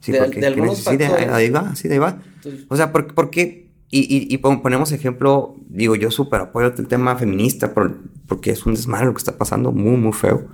Sí, 0.00 0.12
porque 0.16 0.40
de 0.40 0.46
algunos 0.46 0.78
sí, 0.78 0.96
de, 0.96 1.06
ahí 1.06 1.50
va, 1.50 1.74
sí, 1.74 1.88
de 1.88 1.94
ahí 1.94 2.00
va. 2.00 2.20
o 2.68 2.76
sea, 2.76 2.92
¿por, 2.92 3.30
qué? 3.30 3.70
Y, 3.90 4.00
y, 4.00 4.32
y, 4.32 4.38
ponemos 4.38 4.92
ejemplo, 4.92 5.56
digo, 5.68 5.96
yo 5.96 6.10
súper 6.10 6.40
apoyo 6.40 6.72
el 6.76 6.86
tema 6.86 7.16
feminista 7.16 7.74
por, 7.74 7.98
porque 8.26 8.50
es 8.50 8.66
un 8.66 8.74
desmadre 8.74 9.06
lo 9.06 9.14
que 9.14 9.18
está 9.18 9.36
pasando, 9.38 9.72
muy, 9.72 9.96
muy 9.96 10.12
feo. 10.12 10.46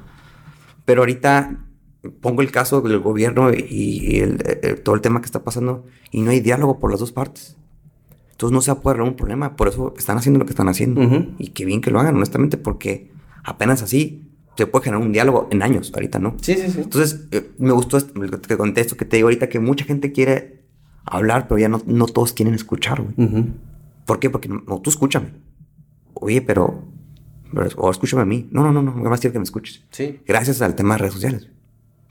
Pero 0.84 1.02
ahorita 1.02 1.58
pongo 2.10 2.42
el 2.42 2.50
caso 2.50 2.80
del 2.80 2.98
gobierno 2.98 3.52
y, 3.52 4.18
el, 4.20 4.82
todo 4.82 4.94
el 4.94 5.00
tema 5.00 5.20
que 5.20 5.26
está 5.26 5.44
pasando 5.44 5.86
y 6.10 6.22
no 6.22 6.30
hay 6.30 6.40
diálogo 6.40 6.78
por 6.78 6.90
las 6.90 7.00
dos 7.00 7.12
partes. 7.12 7.56
Entonces 8.32 8.54
no 8.54 8.60
se 8.60 8.72
va 8.72 8.78
a 8.78 8.82
poder 8.82 9.02
un 9.02 9.14
problema. 9.14 9.56
Por 9.56 9.68
eso 9.68 9.94
están 9.96 10.18
haciendo 10.18 10.40
lo 10.40 10.46
que 10.46 10.52
están 10.52 10.68
haciendo. 10.68 11.00
Y 11.38 11.48
qué 11.48 11.64
bien 11.64 11.80
que 11.80 11.90
lo 11.92 12.00
hagan, 12.00 12.16
honestamente, 12.16 12.56
porque 12.56 13.12
apenas 13.44 13.82
así 13.82 14.28
se 14.56 14.66
puede 14.66 14.86
generar 14.86 15.06
un 15.06 15.12
diálogo 15.12 15.48
en 15.50 15.62
años, 15.62 15.92
ahorita, 15.94 16.18
¿no? 16.18 16.36
Sí, 16.40 16.54
sí, 16.54 16.70
sí. 16.70 16.80
Entonces, 16.82 17.26
eh, 17.30 17.52
me 17.58 17.72
gustó 17.72 17.96
este, 17.96 18.12
el 18.18 18.58
contexto 18.58 18.96
que 18.96 19.04
te 19.04 19.16
digo 19.16 19.28
ahorita, 19.28 19.48
que 19.48 19.60
mucha 19.60 19.84
gente 19.84 20.12
quiere 20.12 20.64
hablar, 21.04 21.48
pero 21.48 21.58
ya 21.58 21.68
no, 21.68 21.82
no 21.86 22.06
todos 22.06 22.32
quieren 22.32 22.54
escuchar, 22.54 23.00
güey. 23.02 23.46
¿Por 24.06 24.18
qué? 24.18 24.28
Porque 24.28 24.48
no, 24.48 24.80
tú 24.80 24.90
escúchame. 24.90 25.34
Oye, 26.14 26.42
pero, 26.42 26.84
O 27.76 27.90
escúchame 27.90 28.22
a 28.22 28.26
mí. 28.26 28.48
No, 28.50 28.62
no, 28.64 28.72
no, 28.72 28.82
no. 28.82 28.92
Más 28.92 29.20
quiero 29.20 29.32
que 29.32 29.38
me 29.38 29.44
escuches. 29.44 29.84
Sí. 29.90 30.20
Gracias 30.26 30.60
al 30.62 30.74
tema 30.74 30.94
de 30.94 30.98
redes 30.98 31.14
sociales. 31.14 31.48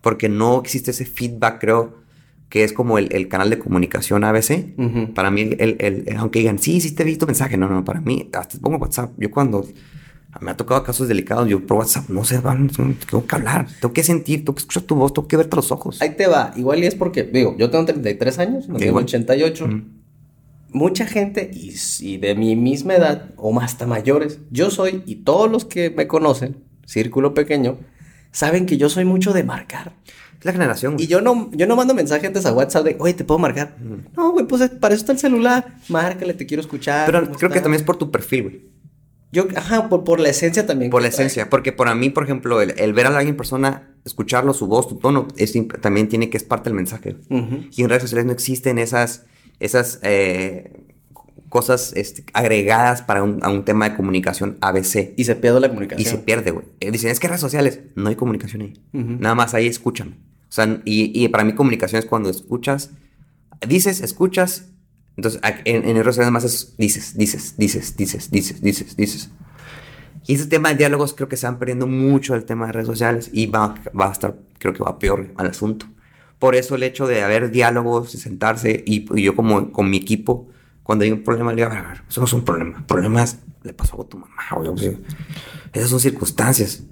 Porque 0.02 0.30
no 0.30 0.60
existe 0.60 0.92
ese 0.92 1.06
feedback, 1.06 1.60
creo, 1.60 2.02
que 2.50 2.64
es 2.64 2.74
como 2.74 2.98
el, 2.98 3.28
canal 3.28 3.50
de 3.50 3.60
comunicación 3.60 4.24
ABC. 4.24 4.76
Para 5.14 5.32
mí, 5.32 5.50
el, 5.58 6.06
aunque 6.18 6.40
digan, 6.40 6.60
sí, 6.60 6.82
sí 6.82 6.94
te 6.94 7.04
he 7.04 7.06
visto 7.06 7.26
mensaje, 7.26 7.58
no, 7.58 7.70
no, 7.70 7.86
para 7.86 8.02
mí, 8.02 8.30
hasta 8.34 8.58
pongo 8.60 8.78
WhatsApp. 8.78 9.12
Yo 9.18 9.32
cuando 9.32 9.66
me 10.40 10.52
ha 10.52 10.58
tocado 10.58 10.84
casos 10.84 11.08
delicados. 11.08 11.48
Yo 11.50 11.66
por 11.66 11.78
WhatsApp 11.78 12.10
no 12.10 12.24
sé, 12.24 12.40
van, 12.40 12.70
tengo 12.70 13.26
que 13.26 13.36
hablar, 13.36 13.68
tengo 13.80 13.94
que 13.94 14.04
sentir, 14.04 14.40
tengo 14.40 14.56
que 14.56 14.60
escuchar 14.60 14.84
tu 14.84 14.96
voz, 14.96 15.14
tengo 15.14 15.28
que 15.28 15.38
verte 15.38 15.56
los 15.56 15.72
ojos. 15.72 16.02
Ahí 16.02 16.16
te 16.16 16.28
va. 16.28 16.54
Igual 16.56 16.84
y 16.84 16.86
es 16.86 16.96
porque, 16.96 17.24
digo, 17.24 17.56
yo 17.58 17.70
tengo 17.70 17.86
33 17.86 18.40
años, 18.40 18.70
no 18.70 18.78
tengo 18.78 19.00
88. 19.00 19.68
Mucha 20.74 21.06
gente, 21.06 21.52
y, 21.54 21.74
y, 22.00 22.18
de 22.18 22.34
mi 22.34 22.56
misma 22.56 22.96
edad, 22.96 23.32
o 23.36 23.60
hasta 23.60 23.86
mayores, 23.86 24.40
yo 24.52 24.70
soy, 24.70 25.04
y 25.06 25.16
todos 25.16 25.52
los 25.52 25.66
que 25.66 25.90
me 25.90 26.08
conocen, 26.08 26.64
círculo 26.86 27.34
pequeño, 27.34 27.78
saben 28.32 28.66
que 28.66 28.78
yo 28.78 28.90
soy 28.90 29.06
mucho 29.06 29.34
de 29.34 29.44
marcar. 29.44 29.94
Es 30.40 30.46
la 30.46 30.54
generación. 30.54 30.96
Y 30.98 31.08
yo 31.08 31.22
no, 31.22 31.52
yo 31.54 31.68
no 31.68 31.76
mando 31.76 31.94
mensajes 31.94 32.26
antes 32.26 32.46
a 32.48 32.54
WhatsApp 32.54 32.84
de, 32.84 32.96
oye, 33.00 33.14
¿te 33.14 33.24
puedo 33.24 33.38
marcar? 33.38 33.76
No, 34.18 34.32
güey, 34.32 34.48
pues 34.48 34.70
para 34.70 34.94
eso 34.94 35.02
está 35.02 35.12
el 35.12 35.20
celular. 35.20 35.76
Márcale, 35.88 36.34
te 36.34 36.48
quiero 36.48 36.62
escuchar. 36.62 37.06
Pero 37.06 37.32
creo 37.32 37.52
que 37.52 37.62
también 37.62 37.80
es 37.82 37.86
por 37.86 37.98
tu 37.98 38.10
perfil, 38.10 38.44
güey. 38.44 38.62
Yo, 39.32 39.48
ajá, 39.56 39.88
por, 39.88 40.04
por 40.04 40.20
la 40.20 40.30
esencia 40.30 40.66
también. 40.66 40.92
Por 40.92 41.02
la 41.02 41.08
esencia, 41.08 41.50
porque 41.50 41.72
para 41.72 41.96
mí, 41.96 42.10
por 42.10 42.24
ejemplo, 42.24 42.62
el, 42.62 42.94
ver 42.94 43.06
a 43.06 43.10
alguien 43.10 43.30
en 43.30 43.38
persona, 43.38 43.94
escucharlo, 44.04 44.54
su 44.54 44.68
voz, 44.68 44.90
tu 44.90 44.98
tono, 44.98 45.28
es, 45.38 45.54
también 45.80 46.10
tiene 46.10 46.30
que 46.30 46.38
es 46.38 46.44
parte 46.44 46.70
del 46.70 46.76
mensaje. 46.76 47.18
Y 47.30 47.84
en 47.84 47.90
redes 47.90 48.02
sociales 48.02 48.26
no 48.26 48.34
existen 48.34 48.78
esas, 48.78 49.26
esas 49.60 50.00
eh, 50.02 50.91
cosas 51.52 51.92
este, 51.98 52.24
agregadas 52.32 53.02
para 53.02 53.24
un, 53.24 53.44
a 53.44 53.50
un 53.50 53.66
tema 53.66 53.90
de 53.90 53.96
comunicación 53.98 54.58
ABC. 54.62 55.14
Y 55.18 55.26
se 55.26 55.36
pierde 55.36 55.60
la 55.60 55.68
comunicación. 55.68 56.02
Y 56.02 56.10
se 56.10 56.18
pierde, 56.18 56.52
güey. 56.52 56.66
Eh, 56.80 56.92
dicen, 56.92 57.12
es 57.12 57.20
que 57.20 57.28
redes 57.28 57.42
sociales, 57.42 57.82
no 57.96 58.08
hay 58.08 58.16
comunicación 58.16 58.62
ahí. 58.62 58.74
Nada 58.94 59.36
más 59.36 59.54
ahí 59.54 59.68
escúchame. 59.68 60.12
O 60.14 60.54
sea, 60.54 60.82
y, 60.86 61.12
y, 61.14 61.28
para 61.28 61.44
mí 61.44 61.54
comunicación 61.54 62.00
es 62.00 62.06
cuando 62.06 62.30
escuchas, 62.30 62.92
dices, 63.68 64.00
escuchas. 64.00 64.70
Entonces, 65.18 65.42
en, 65.66 65.84
en 65.84 65.96
redes 65.98 66.06
sociales 66.06 66.28
además 66.28 66.46
es 66.46 66.74
dices, 66.78 67.18
dices, 67.18 67.56
dices, 67.58 67.98
dices, 67.98 68.32
dices, 68.32 68.62
dices, 68.62 68.96
dices. 68.96 69.30
Y 70.26 70.36
ese 70.36 70.48
tema 70.48 70.70
de 70.70 70.76
diálogos 70.76 71.14
creo 71.14 71.28
que 71.28 71.36
se 71.36 71.48
van 71.48 71.60
perdiendo 71.60 71.86
mucho 71.86 72.34
el 72.34 72.46
tema 72.46 72.68
de 72.68 72.72
redes 72.72 72.88
sociales 72.88 73.30
y 73.34 73.48
va, 73.48 73.76
va 74.00 74.08
a 74.08 74.12
estar, 74.14 74.38
creo 74.58 74.74
que 74.74 74.84
va 74.84 74.98
peor 75.00 75.34
al 75.36 75.48
asunto. 75.48 75.86
Por 76.40 76.56
eso 76.56 76.76
el 76.76 76.84
hecho 76.84 77.08
de 77.08 77.22
haber 77.22 77.52
diálogos, 77.52 78.14
de 78.14 78.20
sentarse 78.20 78.84
y, 78.86 79.06
yo 79.22 79.36
como 79.36 79.72
con 79.72 79.90
mi 79.90 79.98
equipo, 79.98 80.48
cuando 80.92 81.06
hay 81.06 81.12
un 81.12 81.24
problema, 81.24 81.52
le 81.52 81.62
digo, 81.62 81.72
a 81.72 81.74
ver, 81.74 81.86
a 81.86 81.88
ver, 81.90 82.04
eso 82.10 82.20
no 82.20 82.28
es 82.28 82.34
un 82.34 82.44
problema. 82.44 82.86
Problemas 82.86 83.40
le 83.64 83.74
pasó 83.74 84.02
a 84.02 84.10
tu 84.10 84.18
mamá, 84.18 84.44
o 84.58 84.76
Esas 85.74 85.90
son 85.90 86.00
circunstancias. 86.00 86.84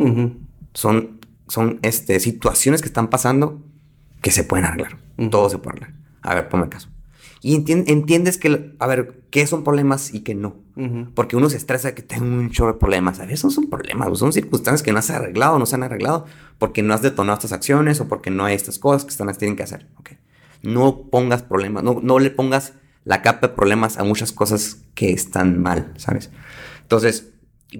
Son 0.73 1.19
son 1.49 1.79
este, 1.81 2.19
situaciones 2.19 2.81
que 2.81 2.87
están 2.87 3.09
pasando 3.09 3.61
que 4.21 4.31
se 4.31 4.43
pueden 4.43 4.65
arreglar. 4.65 4.97
Todo 5.29 5.49
se 5.49 5.57
puede 5.57 5.77
arreglar. 5.77 5.99
A 6.21 6.35
ver, 6.35 6.49
ponme 6.49 6.69
caso. 6.69 6.89
Y 7.41 7.55
entiendes 7.55 8.37
que, 8.37 8.75
a 8.79 8.87
ver, 8.87 9.23
qué 9.31 9.47
son 9.47 9.63
problemas 9.63 10.13
y 10.13 10.21
qué 10.21 10.35
no. 10.35 10.55
Porque 11.13 11.35
uno 11.35 11.49
se 11.49 11.57
estresa 11.57 11.93
que 11.93 12.01
tengo 12.01 12.25
un 12.25 12.51
chorro 12.51 12.73
de 12.73 12.79
problemas. 12.79 13.19
A 13.19 13.23
ver, 13.23 13.33
esos 13.33 13.53
son 13.53 13.69
problemas, 13.69 14.17
son 14.17 14.31
circunstancias 14.31 14.81
que 14.81 14.93
no 14.93 14.99
han 14.99 15.11
arreglado, 15.15 15.59
no 15.59 15.65
se 15.65 15.75
han 15.75 15.83
arreglado 15.83 16.25
porque 16.57 16.83
no 16.83 16.93
has 16.93 17.01
detonado 17.01 17.37
estas 17.37 17.51
acciones 17.51 17.99
o 17.99 18.07
porque 18.07 18.29
no 18.29 18.45
hay 18.45 18.55
estas 18.55 18.79
cosas 18.79 19.03
que 19.03 19.11
están, 19.11 19.33
tienen 19.35 19.57
que 19.57 19.63
hacer. 19.63 19.87
Okay. 19.99 20.17
No 20.61 21.01
pongas 21.09 21.43
problemas, 21.43 21.83
no, 21.83 21.99
no 22.01 22.19
le 22.19 22.29
pongas 22.29 22.73
la 23.05 23.21
capa 23.21 23.47
de 23.47 23.53
problemas 23.53 23.97
a 23.97 24.03
muchas 24.03 24.31
cosas 24.31 24.83
que 24.95 25.11
están 25.11 25.61
mal, 25.61 25.93
¿sabes? 25.97 26.29
Entonces, 26.81 27.31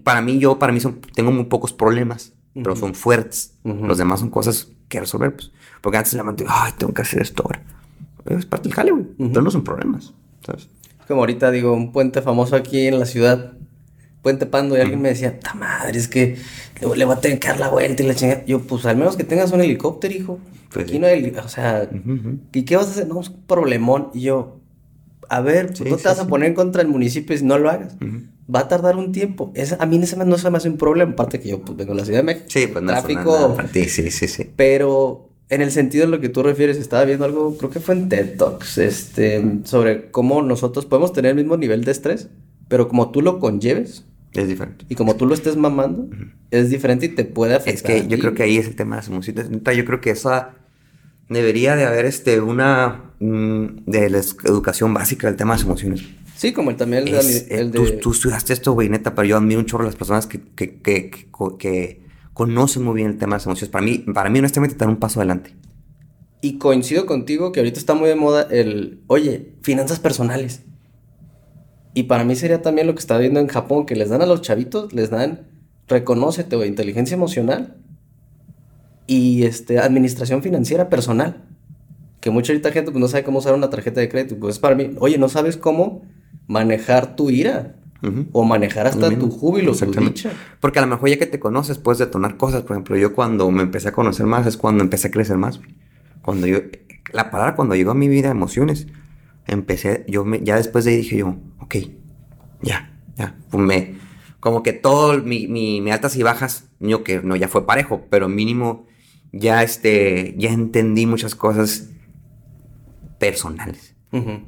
para 0.04 0.22
mí, 0.22 0.40
yo, 0.40 0.60
para 0.60 0.72
mí, 0.74 0.80
son, 0.80 1.02
tengo 1.14 1.32
muy 1.32 1.46
pocos 1.46 1.74
problemas 1.74 2.34
pero 2.54 2.76
son 2.76 2.94
fuertes. 2.94 3.54
Los 3.64 3.98
demás 3.98 4.20
son 4.20 4.30
cosas 4.30 4.70
que 4.88 5.00
resolver, 5.00 5.36
pues. 5.36 5.52
Porque 5.82 5.98
antes 5.98 6.14
la 6.14 6.24
mente, 6.24 6.46
ay, 6.48 6.74
tengo 6.78 6.94
que 6.94 7.02
hacer 7.02 7.22
esto 7.22 7.44
ahora. 7.44 7.62
Es 8.26 8.46
parte 8.46 8.70
del 8.70 8.76
jale, 8.76 8.92
güey. 8.92 9.06
no 9.18 9.52
son 9.52 9.64
problemas, 9.64 10.14
¿sabes? 10.46 10.68
Como 11.08 11.22
ahorita 11.22 11.52
digo, 11.52 11.74
un 11.74 11.92
puente 11.92 12.22
famoso 12.22 12.56
aquí 12.56 12.88
en 12.88 13.00
la 13.00 13.06
ciudad, 13.06 13.54
Puente 14.22 14.46
Pando, 14.46 14.78
y 14.78 14.82
alguien 14.82 15.02
me 15.02 15.10
decía, 15.10 15.40
ta 15.40 15.54
madre, 15.54 15.98
es 15.98 16.08
que 16.08 16.38
le, 16.82 17.06
voy 17.06 17.16
a 17.16 17.22
tener 17.22 17.40
que 17.40 17.48
dar 17.48 17.60
la 17.60 17.70
vuelta 17.70 18.04
y 18.04 18.08
la 18.08 18.16
chingada. 18.16 18.46
Yo, 18.46 18.62
pues 18.62 18.86
al 18.86 18.98
menos 18.98 19.16
que 19.16 19.24
tengas 19.24 19.52
un 19.52 19.62
helicóptero, 19.62 20.14
hijo. 20.14 20.40
Pues 20.72 20.86
aquí 20.86 21.00
no 21.00 21.08
hay, 21.08 21.34
o 21.44 21.48
sea, 21.48 21.90
¿y 22.54 22.64
qué 22.64 22.76
vas 22.76 22.88
a 22.88 22.92
hacer? 22.92 23.08
No, 23.08 23.22
es 23.22 23.30
un 23.30 23.44
problemón. 23.44 24.10
Y 24.14 24.22
yo, 24.22 24.59
a 25.30 25.42
ver, 25.42 25.68
pues 25.68 25.90
no 25.90 25.98
te 25.98 26.04
vas 26.04 26.20
a 26.20 26.28
poner 26.28 26.54
contra 26.54 26.82
el 26.82 26.88
municipio 26.88 27.38
si 27.38 27.46
no 27.46 27.58
lo 27.58 27.70
hagas 27.70 27.96
va 28.54 28.62
a 28.62 28.68
tardar 28.68 28.96
un 28.96 29.12
tiempo. 29.12 29.54
a 29.80 29.86
mí 29.86 30.00
ese 30.02 30.18
no 30.18 30.38
se 30.38 30.50
me 30.50 30.58
hace 30.58 30.70
un 30.70 30.78
problema, 30.78 31.12
aparte 31.12 31.40
que 31.40 31.50
yo 31.50 31.62
pues, 31.62 31.78
vengo 31.78 31.94
de 31.94 32.00
la 32.00 32.06
Ciudad 32.06 32.20
de 32.20 32.24
México. 32.24 32.46
Sí, 32.50 32.68
pues 32.68 32.84
no 32.84 32.92
tráfico. 32.92 33.58
sí, 33.74 34.12
sí, 34.12 34.28
sí. 34.28 34.50
Pero 34.56 35.30
en 35.50 35.62
el 35.62 35.72
sentido 35.72 36.06
de 36.06 36.12
lo 36.12 36.20
que 36.20 36.30
tú 36.30 36.44
refieres, 36.44 36.78
estaba 36.78 37.06
viendo 37.06 37.26
algo, 37.26 37.58
creo 37.58 37.70
que 37.70 37.80
fue 37.80 37.96
en 37.96 38.10
TED 38.10 38.38
Talks, 38.38 38.78
este, 38.78 39.60
sobre 39.64 40.10
cómo 40.12 40.42
nosotros 40.42 40.86
podemos 40.86 41.14
tener 41.14 41.32
el 41.32 41.38
mismo 41.38 41.58
nivel 41.58 41.84
de 41.84 41.92
estrés, 41.92 42.30
pero 42.68 42.88
como 42.88 43.12
tú 43.12 43.22
lo 43.22 43.40
conlleves. 43.40 44.06
Es 44.34 44.48
diferente. 44.48 44.86
Y 44.90 44.96
como 44.96 45.16
tú 45.16 45.26
lo 45.26 45.34
estés 45.34 45.58
mamando, 45.58 46.08
es 46.52 46.70
diferente 46.70 47.08
y 47.08 47.10
te 47.10 47.26
puede 47.26 47.56
afectar. 47.56 47.96
Es 47.96 48.04
que 48.04 48.08
yo 48.08 48.20
creo 48.20 48.36
que 48.36 48.44
ahí 48.44 48.58
es 48.58 48.68
el 48.68 48.76
tema 48.76 48.96
de 48.96 49.02
las 49.02 49.08
emociones. 49.08 49.50
Yo 49.50 49.86
creo 49.86 50.02
que 50.02 50.12
esa 50.12 50.52
debería 51.30 51.76
de 51.76 51.86
haber 51.86 52.06
este, 52.06 52.40
una 52.40 53.09
de 53.20 54.10
la 54.10 54.20
educación 54.46 54.94
básica 54.94 55.28
del 55.28 55.36
tema 55.36 55.54
de 55.54 55.60
las 55.60 55.66
emociones. 55.66 56.04
Sí, 56.36 56.54
como 56.54 56.72
el, 56.72 56.78
también 56.78 57.06
el, 57.06 57.16
el 57.50 57.72
de... 57.72 57.92
Tú, 57.98 58.12
estudiaste 58.12 58.54
esto, 58.54 58.72
güey, 58.72 58.88
neta, 58.88 59.14
pero 59.14 59.28
yo 59.28 59.36
admiro 59.36 59.60
un 59.60 59.66
chorro 59.66 59.84
a 59.84 59.88
las 59.88 59.98
personas 59.98 60.26
que, 60.26 60.40
que, 60.40 60.80
que, 60.80 61.28
que, 61.60 62.02
conocen 62.34 62.84
muy 62.84 62.96
bien 62.96 63.10
el 63.10 63.18
tema 63.18 63.36
de 63.36 63.40
las 63.40 63.46
emociones. 63.46 63.70
Para 63.70 63.84
mí, 63.84 63.98
para 63.98 64.30
mí 64.30 64.40
honestamente, 64.40 64.74
están 64.74 64.88
un 64.88 64.98
paso 64.98 65.20
adelante. 65.20 65.54
Y 66.42 66.58
coincido 66.58 67.06
contigo 67.06 67.52
que 67.52 67.60
ahorita 67.60 67.78
está 67.78 67.94
muy 67.94 68.08
de 68.08 68.16
moda 68.16 68.48
el, 68.50 69.02
oye, 69.08 69.52
finanzas 69.62 70.00
personales. 70.00 70.62
Y 71.94 72.04
para 72.04 72.24
mí 72.24 72.38
sería 72.38 72.62
también 72.62 72.88
lo 72.88 72.94
que 72.94 73.02
está 73.02 73.18
viendo 73.18 73.42
en 73.42 73.48
Japón, 73.48 73.86
que 73.86 73.98
les 73.98 74.08
dan 74.08 74.22
a 74.22 74.26
los 74.26 74.42
chavitos, 74.42 74.94
les 74.94 75.10
dan, 75.10 75.48
reconócete, 75.90 76.56
güey, 76.56 76.70
inteligencia 76.70 77.16
emocional 77.16 77.76
y 79.08 79.44
este, 79.44 79.80
administración 79.80 80.42
financiera 80.42 80.88
personal. 80.88 81.49
Que 82.20 82.30
mucha 82.32 82.52
ahorita 82.52 82.72
gente 82.72 82.92
pues, 82.92 83.00
no 83.00 83.08
sabe 83.08 83.24
cómo 83.24 83.40
usar 83.40 83.54
una 83.54 83.70
tarjeta 83.70 84.02
de 84.02 84.10
crédito. 84.10 84.38
Pues 84.40 84.60
para 84.60 84.76
mí, 84.76 84.92
oye, 85.00 85.18
no 85.18 85.30
sabes 85.30 85.58
cómo 85.58 86.04
manejar 86.48 87.16
tu 87.16 87.30
ira. 87.30 87.76
O 88.32 88.46
manejar 88.46 88.88
hasta 88.88 89.10
tu 89.18 89.30
júbilo, 89.30 89.76
tu 89.76 89.92
dicha. 89.92 90.32
Porque 90.62 90.80
a 90.80 90.82
lo 90.84 90.88
mejor 90.88 91.10
ya 91.10 91.18
que 91.18 91.26
te 91.26 91.38
conoces 91.38 91.78
puedes 91.80 92.00
detonar 92.00 92.38
cosas. 92.38 92.64
Por 92.64 92.78
ejemplo, 92.78 92.96
yo 92.96 93.14
cuando 93.14 93.52
me 93.52 93.62
empecé 93.62 93.90
a 93.90 93.92
conocer 93.92 94.26
más 94.26 94.48
es 94.48 94.56
cuando 94.56 94.84
empecé 94.84 95.10
a 95.10 95.12
crecer 95.12 95.36
más. 95.36 95.60
Cuando 96.22 96.48
yo... 96.48 96.60
La 97.12 97.30
palabra 97.30 97.56
cuando 97.56 97.76
llegó 97.76 97.92
a 97.92 97.96
mi 97.96 98.08
vida, 98.08 98.30
emociones, 98.30 98.88
empecé... 99.48 100.06
Yo 100.08 100.24
me, 100.24 100.42
ya 100.42 100.56
después 100.56 100.86
de 100.86 100.92
ahí 100.92 100.98
dije 100.98 101.18
yo, 101.18 101.36
ok, 101.60 101.76
ya, 102.62 102.98
ya. 103.18 103.36
Pues 103.50 103.64
me... 103.64 103.96
Como 104.40 104.64
que 104.64 104.72
todo 104.72 105.22
mi, 105.22 105.48
mi, 105.48 105.92
altas 105.92 106.16
y 106.16 106.24
bajas, 106.24 106.70
yo 106.80 107.04
que 107.04 107.22
no 107.22 107.36
ya 107.36 107.50
fue 107.50 107.66
parejo, 107.66 108.06
pero 108.10 108.30
mínimo 108.30 108.86
ya 109.34 109.62
este... 109.62 110.36
Ya 110.38 110.54
entendí 110.54 111.06
muchas 111.06 111.36
cosas 111.36 111.90
personales 113.20 113.96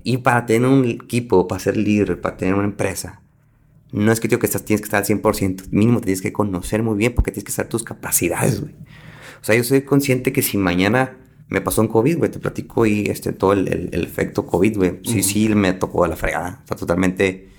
y 0.04 0.18
para 0.18 0.46
tener 0.46 0.68
un 0.68 0.86
equipo, 0.86 1.48
para 1.48 1.60
ser 1.60 1.78
líder, 1.78 2.20
para 2.20 2.36
tener 2.36 2.56
una 2.56 2.66
empresa, 2.66 3.22
no 3.92 4.12
es 4.12 4.20
que, 4.20 4.28
digo 4.28 4.40
que 4.40 4.48
estás, 4.48 4.66
tienes 4.66 4.82
que 4.82 4.86
estar 4.86 5.04
al 5.04 5.08
100%, 5.08 5.70
mínimo 5.70 6.00
te 6.00 6.06
tienes 6.06 6.22
que 6.22 6.34
conocer 6.34 6.82
muy 6.82 6.98
bien 6.98 7.14
porque 7.14 7.32
tienes 7.32 7.44
que 7.44 7.52
saber 7.52 7.70
tus 7.70 7.84
capacidades, 7.84 8.62
güey. 8.62 8.74
O 9.42 9.44
sea, 9.44 9.56
yo 9.56 9.64
soy 9.64 9.82
consciente 9.82 10.32
que 10.32 10.42
si 10.42 10.58
mañana 10.58 11.18
me 11.50 11.62
pasó 11.62 11.82
un 11.82 11.90
COVID, 11.90 12.18
güey, 12.18 12.32
te 12.32 12.40
platico 12.40 12.86
y 12.86 13.02
este, 13.08 13.34
todo 13.34 13.54
el, 13.54 13.68
el, 13.92 14.04
efecto 14.04 14.46
COVID, 14.46 14.78
güey, 14.78 15.00
sí, 15.04 15.22
sí, 15.22 15.50
me 15.50 15.74
tocó 15.74 16.06
a 16.06 16.08
la 16.08 16.16
fregada. 16.16 16.62
O 16.64 16.68
sea, 16.68 16.78
totalmente 16.78 17.50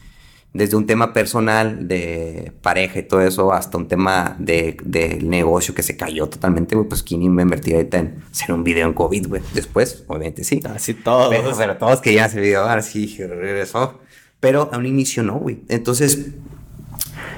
desde 0.55 0.77
un 0.77 0.87
tema 0.87 1.15
personal 1.15 1.89
de 1.89 2.53
pareja 2.61 2.99
y 2.99 3.03
todo 3.05 3.23
eso 3.23 3.53
hasta 3.53 3.79
un 3.79 3.89
tema 3.89 4.37
de, 4.39 4.77
negocio 5.23 5.75
que 5.75 5.83
se 5.83 5.97
cayó 5.97 6.29
totalmente, 6.29 6.75
güey, 6.75 6.89
pues 6.89 7.03
quién 7.03 7.23
iba 7.23 7.41
a 7.41 7.43
invertir 7.43 7.75
ahorita 7.75 7.99
en 7.99 8.23
hacer 8.31 8.53
un 8.53 8.63
video 8.63 8.87
en 8.87 8.93
COVID, 8.93 9.29
güey. 9.29 9.43
Después, 9.55 10.05
obviamente 10.09 10.45
sí. 10.45 10.61
Así 10.65 10.95
todos. 10.95 11.31
Pero, 11.31 11.53
pero 11.57 11.77
todos 11.79 12.01
querían 12.01 12.27
hacer 12.27 12.43
video, 12.43 12.63
ahora 12.63 12.83
sí 12.83 13.17
regresó. 13.19 14.01
Pero 14.41 14.69
a 14.73 14.79
un 14.79 14.87
inicio 14.87 15.23
no, 15.23 15.39
güey. 15.39 15.63
Entonces, 15.69 16.33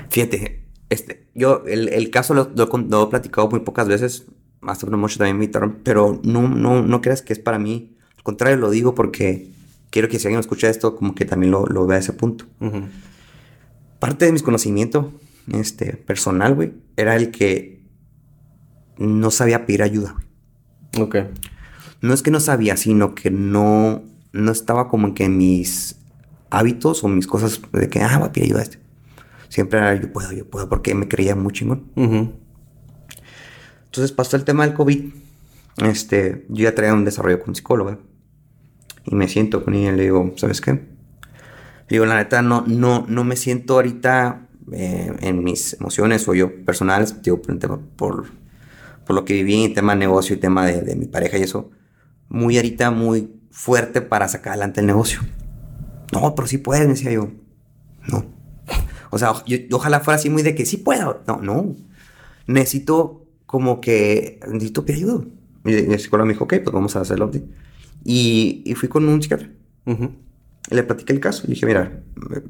fíjate, 0.09 0.65
este, 0.91 1.27
yo 1.35 1.63
el, 1.67 2.11
caso 2.11 2.35
lo, 2.35 2.51
lo, 2.55 3.05
he 3.05 3.07
platicado 3.11 3.49
muy 3.49 3.61
pocas 3.61 3.87
veces, 3.87 4.25
hasta 4.63 4.87
mucho 4.87 5.19
también 5.19 5.39
me 5.39 5.45
invitaron, 5.45 5.81
pero 5.85 6.21
no, 6.25 6.49
no, 6.49 6.83
no 6.83 7.01
creas 7.01 7.23
que 7.23 7.33
es 7.33 7.39
para 7.39 7.59
mí. 7.59 7.97
Al 8.17 8.23
contrario, 8.23 8.57
lo 8.57 8.71
digo 8.71 8.95
porque 8.95 9.51
quiero 9.91 10.09
que 10.09 10.19
si 10.19 10.27
alguien 10.27 10.41
escucha 10.41 10.69
esto, 10.69 10.97
como 10.97 11.15
que 11.15 11.25
también 11.25 11.53
lo, 11.53 11.67
lo 11.67 11.87
vea 11.87 11.99
a 11.99 12.01
ese 12.01 12.13
punto. 12.13 12.47
Parte 14.05 14.27
de 14.27 14.33
mis 14.33 14.43
conocimiento 14.43 15.15
este, 15.51 15.97
personal, 15.97 16.55
güey, 16.55 16.75
era 16.95 17.17
el 17.17 17.31
que 17.31 17.87
no 18.99 19.31
sabía 19.31 19.65
pedir 19.65 19.83
ayuda, 19.83 20.15
güey. 20.93 21.07
Ok. 21.07 21.17
No 22.03 22.13
es 22.13 22.23
que 22.23 22.31
no 22.31 22.39
sabía, 22.39 22.77
sino 22.77 23.15
que 23.15 23.31
no, 23.31 24.03
no 24.33 24.53
estaba 24.53 24.89
como 24.89 25.07
en 25.07 25.15
que 25.15 25.31
mis 25.31 25.97
hábitos 26.51 27.03
o 27.03 27.09
mis 27.09 27.27
cosas 27.27 27.63
de 27.73 27.89
que, 27.89 28.03
ah, 28.03 28.19
voy 28.19 28.29
a 28.29 28.33
pedir 28.33 28.49
ayuda 28.49 28.61
a 28.61 28.65
este. 28.65 28.79
Siempre 29.49 29.79
era 29.79 29.95
yo 29.95 30.13
puedo, 30.13 30.33
yo 30.33 30.51
puedo, 30.51 30.69
porque 30.69 30.95
me 30.95 31.09
creía 31.09 31.35
muy 31.35 31.55
chingón. 31.55 31.91
Entonces 31.97 34.13
pasó 34.13 34.37
el 34.37 34.45
tema 34.45 34.67
del 34.67 34.75
COVID. 34.75 35.15
Este, 35.79 36.45
yo 36.51 36.65
ya 36.65 36.75
traía 36.75 36.93
un 36.93 37.07
desarrollo 37.07 37.41
con 37.41 37.55
psicóloga. 37.55 37.99
Y 39.07 39.15
me 39.15 39.29
siento 39.29 39.65
con 39.65 39.73
ella 39.73 39.95
y 39.95 39.97
le 39.97 40.03
digo, 40.03 40.35
¿sabes 40.37 40.61
qué? 40.61 40.94
Digo, 41.89 42.07
la 42.07 42.17
neta, 42.17 42.43
no, 42.43 42.65
no, 42.67 43.05
no 43.09 43.25
me 43.25 43.37
siento 43.37 43.75
ahorita 43.75 44.49
eh, 44.73 45.13
en 45.21 45.45
mis 45.45 45.75
emociones 45.75 46.27
o 46.27 46.35
yo 46.35 46.65
personales, 46.65 47.21
digo, 47.23 47.43
por, 47.43 48.27
por, 49.05 49.15
lo 49.15 49.25
que 49.25 49.35
viví 49.35 49.69
tema 49.75 49.93
de 49.93 49.99
negocio 49.99 50.35
y 50.35 50.39
tema 50.39 50.67
de, 50.67 50.97
mi 50.97 51.07
pareja 51.07 51.37
y 51.37 51.43
eso, 51.43 51.71
muy 52.29 52.57
ahorita, 52.57 52.91
muy 52.91 53.31
fuerte 53.51 54.01
para 54.01 54.29
sacar 54.29 54.53
adelante 54.53 54.81
el 54.81 54.87
negocio. 54.87 55.21
No, 56.13 56.35
pero 56.35 56.49
sí 56.49 56.59
puedes, 56.59 56.89
decía 56.89 57.13
yo. 57.13 57.31
No. 58.09 58.25
O 59.11 59.19
sea, 59.19 59.33
ojalá 59.73 60.01
fuera 60.01 60.17
así 60.17 60.31
muy 60.31 60.43
de 60.43 60.55
que 60.55 60.65
sí 60.65 60.79
puedo. 60.79 61.23
No, 61.27 61.41
no. 61.41 61.77
Necesito 62.47 63.27
como 63.47 63.81
que, 63.81 64.41
necesito 64.49 64.85
pedir 64.85 65.05
ayuda. 65.05 65.25
Y 65.65 65.75
el 65.75 66.01
psicólogo 66.01 66.27
me 66.27 66.33
dijo, 66.33 66.45
ok, 66.45 66.55
pues 66.65 66.73
vamos 66.73 66.97
a 66.97 67.01
hacerlo. 67.01 67.31
Y, 68.05 68.63
y 68.65 68.75
fui 68.75 68.89
con 68.89 69.07
un 69.09 69.23
psiquiatra. 69.23 69.51
Le 70.71 70.83
platiqué 70.83 71.13
el 71.13 71.21
caso 71.21 71.43
y 71.45 71.49
le 71.49 71.55
dije, 71.55 71.67
mira, 71.67 72.03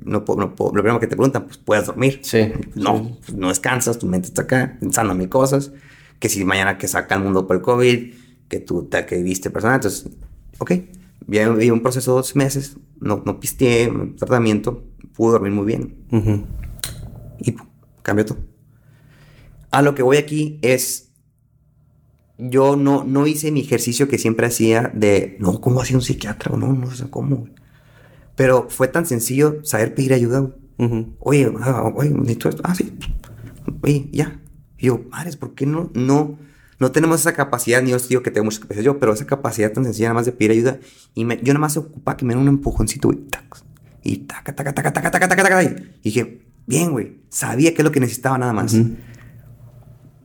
no 0.05 0.25
puedo, 0.25 0.41
no 0.41 0.55
puedo. 0.55 0.73
Lo 0.75 0.83
primero 0.83 1.01
que 1.01 1.09
te 1.09 1.17
preguntan, 1.17 1.45
pues 1.45 1.59
puedes 1.59 1.87
dormir. 1.87 2.21
Sí. 2.23 2.53
No, 2.75 3.19
pues, 3.25 3.35
no 3.37 3.49
descansas, 3.49 3.99
tu 3.99 4.07
mente 4.07 4.29
está 4.29 4.43
acá 4.43 4.77
pensando 4.79 5.13
en 5.13 5.19
mil 5.19 5.29
cosas. 5.29 5.73
Que 6.21 6.29
si 6.29 6.45
mañana 6.45 6.79
que 6.79 6.87
saca 6.87 7.17
el 7.17 7.23
mundo 7.23 7.47
por 7.47 7.57
el 7.57 7.63
COVID, 7.63 8.15
que 8.49 8.61
tú 8.61 8.85
te 8.85 9.05
que 9.05 9.23
viste 9.23 9.51
personal. 9.51 9.77
Entonces, 9.77 10.07
ok, 10.59 10.73
vi 11.27 11.71
un 11.71 11.83
proceso 11.83 12.13
de 12.13 12.17
dos 12.19 12.37
meses, 12.37 12.77
no, 13.01 13.23
no 13.25 13.41
pisteé, 13.41 13.91
tratamiento, 14.17 14.85
pude 15.15 15.33
dormir 15.33 15.53
muy 15.53 15.67
bien. 15.67 15.97
Y 17.41 17.57
cambió 18.03 18.25
todo. 18.25 18.39
A 19.71 19.83
lo 19.83 19.95
que 19.97 20.05
voy 20.05 20.19
aquí 20.19 20.61
es, 20.63 21.11
yo 22.39 22.77
no, 22.77 23.03
no 23.03 23.27
hice 23.27 23.51
mi 23.51 23.61
ejercicio 23.61 24.07
que 24.07 24.19
siempre 24.19 24.47
hacía 24.47 24.93
de, 24.95 25.37
no, 25.41 25.61
¿cómo 25.61 25.81
hacía 25.81 25.97
un 25.97 26.03
psiquiatra? 26.03 26.57
No, 26.57 26.73
no 26.73 26.91
sé 26.93 27.11
cómo. 27.11 27.49
Pero 28.37 28.69
fue 28.69 28.89
tan 28.89 29.07
sencillo 29.07 29.65
saber 29.65 29.95
pedir 29.95 30.13
ayuda. 30.13 30.51
Oye, 31.21 31.53
ah, 31.61 31.93
oye, 31.95 32.11
necesito 32.11 32.49
esto. 32.49 32.63
Ah, 32.65 32.75
sí. 32.75 32.97
Oye, 33.83 34.09
ya. 34.13 34.41
Y 34.77 34.87
yo, 34.87 35.03
madres, 35.11 35.37
¿por 35.37 35.55
qué 35.55 35.67
no, 35.67 35.91
no, 35.95 36.37
no 36.81 36.93
tenemos 36.93 37.21
esa 37.21 37.33
capacidad? 37.33 37.81
Ni 37.81 37.91
yo 37.91 37.99
digo 37.99 38.23
que 38.23 38.31
tengo 38.31 38.45
mucha 38.45 38.61
capacidad 38.61 38.85
yo, 38.85 38.99
pero 38.99 39.13
esa 39.13 39.27
capacidad 39.27 39.73
tan 39.73 39.85
sencilla 39.85 40.09
nada 40.09 40.15
más 40.15 40.27
de 40.27 40.33
pedir 40.33 40.51
ayuda. 40.51 40.79
Y 41.15 41.25
me, 41.25 41.37
yo 41.37 41.53
nada 41.53 41.61
más 41.61 41.75
se 41.75 41.79
ocupa 41.79 42.17
que 42.17 42.25
me 42.25 42.35
den 42.35 42.43
un 42.43 42.49
empujoncito, 42.49 43.13
y 43.13 43.17
tac. 43.17 43.63
Y 44.03 44.17
taca, 44.19 44.55
taca, 44.55 44.75
taca, 44.75 44.93
taca, 44.93 45.11
taca, 45.11 45.29
taca, 45.29 45.43
taca. 45.43 45.63
Y 45.63 46.01
dije, 46.03 46.43
bien, 46.67 46.91
güey. 46.91 47.23
Sabía 47.29 47.73
que 47.73 47.83
es 47.83 47.85
lo 47.85 47.93
que 47.93 48.01
necesitaba 48.01 48.37
nada 48.37 48.53
más. 48.53 48.77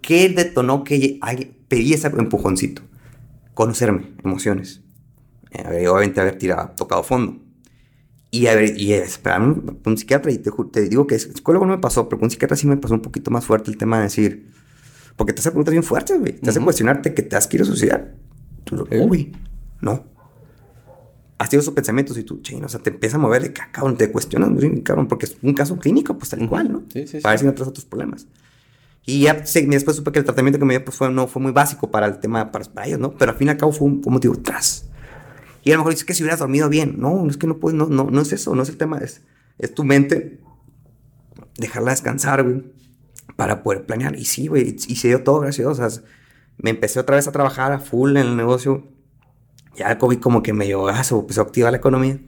¿Qué 0.01 0.29
detonó 0.29 0.83
que 0.83 1.19
pedí 1.67 1.93
ese 1.93 2.07
empujoncito? 2.07 2.81
Conocerme, 3.53 4.13
emociones. 4.23 4.81
Eh, 5.51 5.87
obviamente 5.87 6.21
haber 6.21 6.37
tirado, 6.37 6.71
tocado 6.75 7.03
fondo 7.03 7.48
y 8.31 8.47
a 8.47 8.55
ver, 8.55 8.79
y 8.79 8.93
esperarme 8.93 9.55
un 9.85 9.97
psiquiatra, 9.97 10.31
y 10.31 10.37
te, 10.37 10.51
te, 10.71 10.81
digo 10.87 11.07
que 11.07 11.17
psicólogo 11.17 11.65
no 11.65 11.75
me 11.75 11.81
pasó, 11.81 12.07
pero 12.07 12.19
con 12.19 12.27
un 12.27 12.31
psiquiatra 12.31 12.55
sí 12.55 12.67
me 12.67 12.77
pasó 12.77 12.93
un 12.93 13.01
poquito 13.01 13.31
más 13.31 13.45
fuerte 13.45 13.71
el 13.71 13.77
tema 13.77 13.97
de 13.97 14.03
decir, 14.03 14.51
porque 15.15 15.33
te 15.33 15.39
hace 15.39 15.49
preguntas 15.49 15.71
bien 15.71 15.83
fuertes, 15.83 16.19
güey. 16.19 16.33
Te 16.33 16.49
hace 16.49 16.59
cuestionarte 16.59 17.13
que 17.13 17.23
te 17.23 17.35
has 17.35 17.47
querido 17.47 17.65
suicidar. 17.65 18.13
Tú, 18.63 18.85
güey, 18.85 19.31
no. 19.81 20.05
Has 21.39 21.49
tenido 21.49 21.61
esos 21.61 21.73
pensamientos 21.73 22.17
y 22.17 22.23
tú, 22.23 22.41
chino, 22.41 22.67
o 22.67 22.69
sea, 22.69 22.81
te 22.81 22.89
empieza 22.89 23.15
a 23.15 23.19
mover 23.19 23.41
de 23.41 23.53
que, 23.53 23.61
cabrón, 23.71 23.97
te 23.97 24.11
cuestionas, 24.11 24.49
cabrón, 24.83 25.07
porque 25.07 25.25
es 25.25 25.37
un 25.41 25.53
caso 25.53 25.77
clínico, 25.77 26.17
pues 26.17 26.29
tal 26.29 26.47
cual, 26.47 26.71
¿no? 26.71 26.83
Sí, 26.93 27.07
sí, 27.07 27.19
para 27.21 27.33
ver 27.33 27.39
si 27.39 27.45
no 27.45 27.53
traes 27.53 27.69
otros 27.69 27.85
problemas. 27.85 28.27
Y 29.05 29.21
ya 29.21 29.45
sí, 29.45 29.65
después 29.65 29.97
supe 29.97 30.11
que 30.11 30.19
el 30.19 30.25
tratamiento 30.25 30.59
que 30.59 30.65
me 30.65 30.73
dio 30.73 30.85
pues, 30.85 30.95
fue, 30.95 31.09
no, 31.09 31.27
fue 31.27 31.41
muy 31.41 31.51
básico 31.51 31.89
para 31.89 32.05
el 32.05 32.19
tema, 32.19 32.51
para, 32.51 32.65
para 32.65 32.87
ellos, 32.87 32.99
¿no? 32.99 33.11
Pero 33.11 33.31
al 33.31 33.37
fin 33.37 33.47
y 33.47 33.51
al 33.51 33.57
cabo 33.57 33.71
fue 33.71 33.87
un, 33.87 34.01
un 34.05 34.13
motivo 34.13 34.35
tras 34.35 34.88
y 35.69 35.71
a 35.71 35.75
lo 35.75 35.81
mejor 35.81 35.91
dices 35.93 36.05
que 36.05 36.15
si 36.15 36.23
hubieras 36.23 36.39
dormido 36.39 36.67
bien. 36.67 36.95
No, 36.97 37.29
es 37.29 37.37
que 37.37 37.45
no 37.45 37.59
puedes, 37.59 37.77
no, 37.77 37.85
no, 37.85 38.05
no 38.05 38.21
es 38.21 38.33
eso, 38.33 38.55
no 38.55 38.63
es 38.63 38.69
el 38.69 38.77
tema. 38.77 38.97
Es, 38.97 39.21
es 39.59 39.71
tu 39.75 39.83
mente, 39.83 40.39
dejarla 41.59 41.91
descansar, 41.91 42.41
güey, 42.41 42.63
para 43.35 43.61
poder 43.61 43.85
planear. 43.85 44.15
Y 44.15 44.25
sí, 44.25 44.47
güey, 44.47 44.75
y 44.87 44.95
se 44.95 45.09
dio 45.09 45.23
todo, 45.23 45.41
gracias 45.41 45.67
O 45.67 45.75
sea, 45.75 45.87
me 46.57 46.71
empecé 46.71 46.99
otra 46.99 47.17
vez 47.17 47.27
a 47.27 47.31
trabajar 47.31 47.71
a 47.71 47.77
full 47.77 48.17
en 48.17 48.25
el 48.25 48.35
negocio. 48.35 48.87
Ya 49.75 49.91
el 49.91 49.99
COVID 49.99 50.17
como 50.17 50.41
que 50.41 50.53
me 50.53 50.65
llevó, 50.65 50.87
ah, 50.87 51.03
se 51.03 51.13
empezó 51.13 51.41
a 51.41 51.43
activar 51.43 51.71
la 51.71 51.77
economía. 51.77 52.19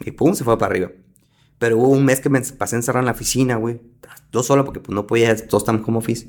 Y 0.00 0.10
pum, 0.10 0.34
se 0.34 0.42
fue 0.42 0.58
para 0.58 0.72
arriba. 0.72 0.90
Pero 1.60 1.78
hubo 1.78 1.90
un 1.90 2.04
mes 2.04 2.18
que 2.18 2.30
me 2.30 2.40
pasé 2.40 2.74
encerrado 2.74 3.02
en 3.02 3.06
la 3.06 3.12
oficina, 3.12 3.54
güey. 3.54 3.80
Yo 4.32 4.42
solo 4.42 4.64
porque 4.64 4.80
pues 4.80 4.92
no 4.92 5.06
podía, 5.06 5.36
todos 5.46 5.62
estamos 5.62 5.82
como 5.82 6.00
office. 6.00 6.28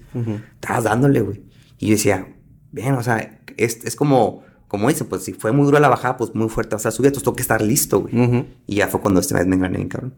Estabas 0.54 0.84
dándole, 0.84 1.22
güey. 1.22 1.42
Y 1.80 1.88
yo 1.88 1.94
decía, 1.94 2.28
bien, 2.72 2.94
o 2.94 3.02
sea, 3.02 3.42
es, 3.58 3.84
es 3.86 3.96
como 3.96 4.44
como 4.74 4.90
dice, 4.90 5.06
pues 5.06 5.22
si 5.22 5.34
fue 5.34 5.52
muy 5.52 5.66
dura 5.66 5.80
la 5.80 5.88
bajada, 5.88 6.18
pues 6.18 6.34
muy 6.34 6.50
fuerte. 6.50 6.76
O 6.76 6.80
sea, 6.80 6.90
subí, 6.90 7.06
entonces 7.06 7.26
tengo 7.26 7.36
que 7.36 7.44
estar 7.44 7.62
listo, 7.62 8.02
güey. 8.02 8.48
Y 8.66 8.78
ya 8.78 8.88
fue 8.88 9.02
cuando 9.02 9.20
este 9.20 9.36
mes 9.36 9.46
me 9.46 9.56
engrané 9.56 9.88
cabrón. 9.88 10.16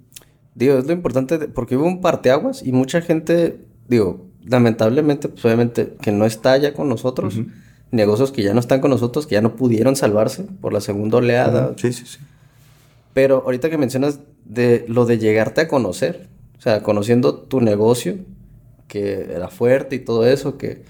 Digo, 0.54 0.78
es 0.78 0.88
lo 0.88 0.94
importante, 0.94 1.38
porque 1.50 1.76
hubo 1.76 1.86
un 1.86 2.00
parteaguas 2.00 2.64
y 2.66 2.72
mucha 2.72 3.02
gente, 3.02 3.60
digo, 3.90 4.28
lamentablemente, 4.46 5.28
pues 5.28 5.44
obviamente 5.44 5.98
que 6.02 6.14
no 6.14 6.26
está 6.26 6.56
ya 6.56 6.74
con 6.74 6.88
nosotros. 6.88 7.38
Negocios 7.92 8.32
que 8.32 8.44
ya 8.44 8.54
no 8.54 8.62
están 8.62 8.80
con 8.80 8.92
nosotros, 8.92 9.28
que 9.28 9.36
ya 9.36 9.42
no 9.42 9.58
pudieron 9.58 9.98
salvarse 9.98 10.44
por 10.62 10.72
la 10.72 10.80
segunda 10.80 11.18
oleada. 11.18 11.74
Sí, 11.76 11.92
sí, 11.92 12.06
sí. 12.06 12.20
Pero 13.14 13.44
ahorita 13.44 13.70
que 13.70 13.78
mencionas 13.78 14.22
de 14.46 14.86
lo 14.88 15.06
de 15.06 15.18
llegarte 15.18 15.60
a 15.60 15.68
conocer, 15.68 16.30
o 16.58 16.62
sea, 16.62 16.82
conociendo 16.82 17.36
tu 17.36 17.60
negocio, 17.60 18.20
que 18.88 19.34
era 19.36 19.50
fuerte 19.50 19.98
y 19.98 20.00
todo 20.00 20.26
eso, 20.26 20.58
que 20.58 20.84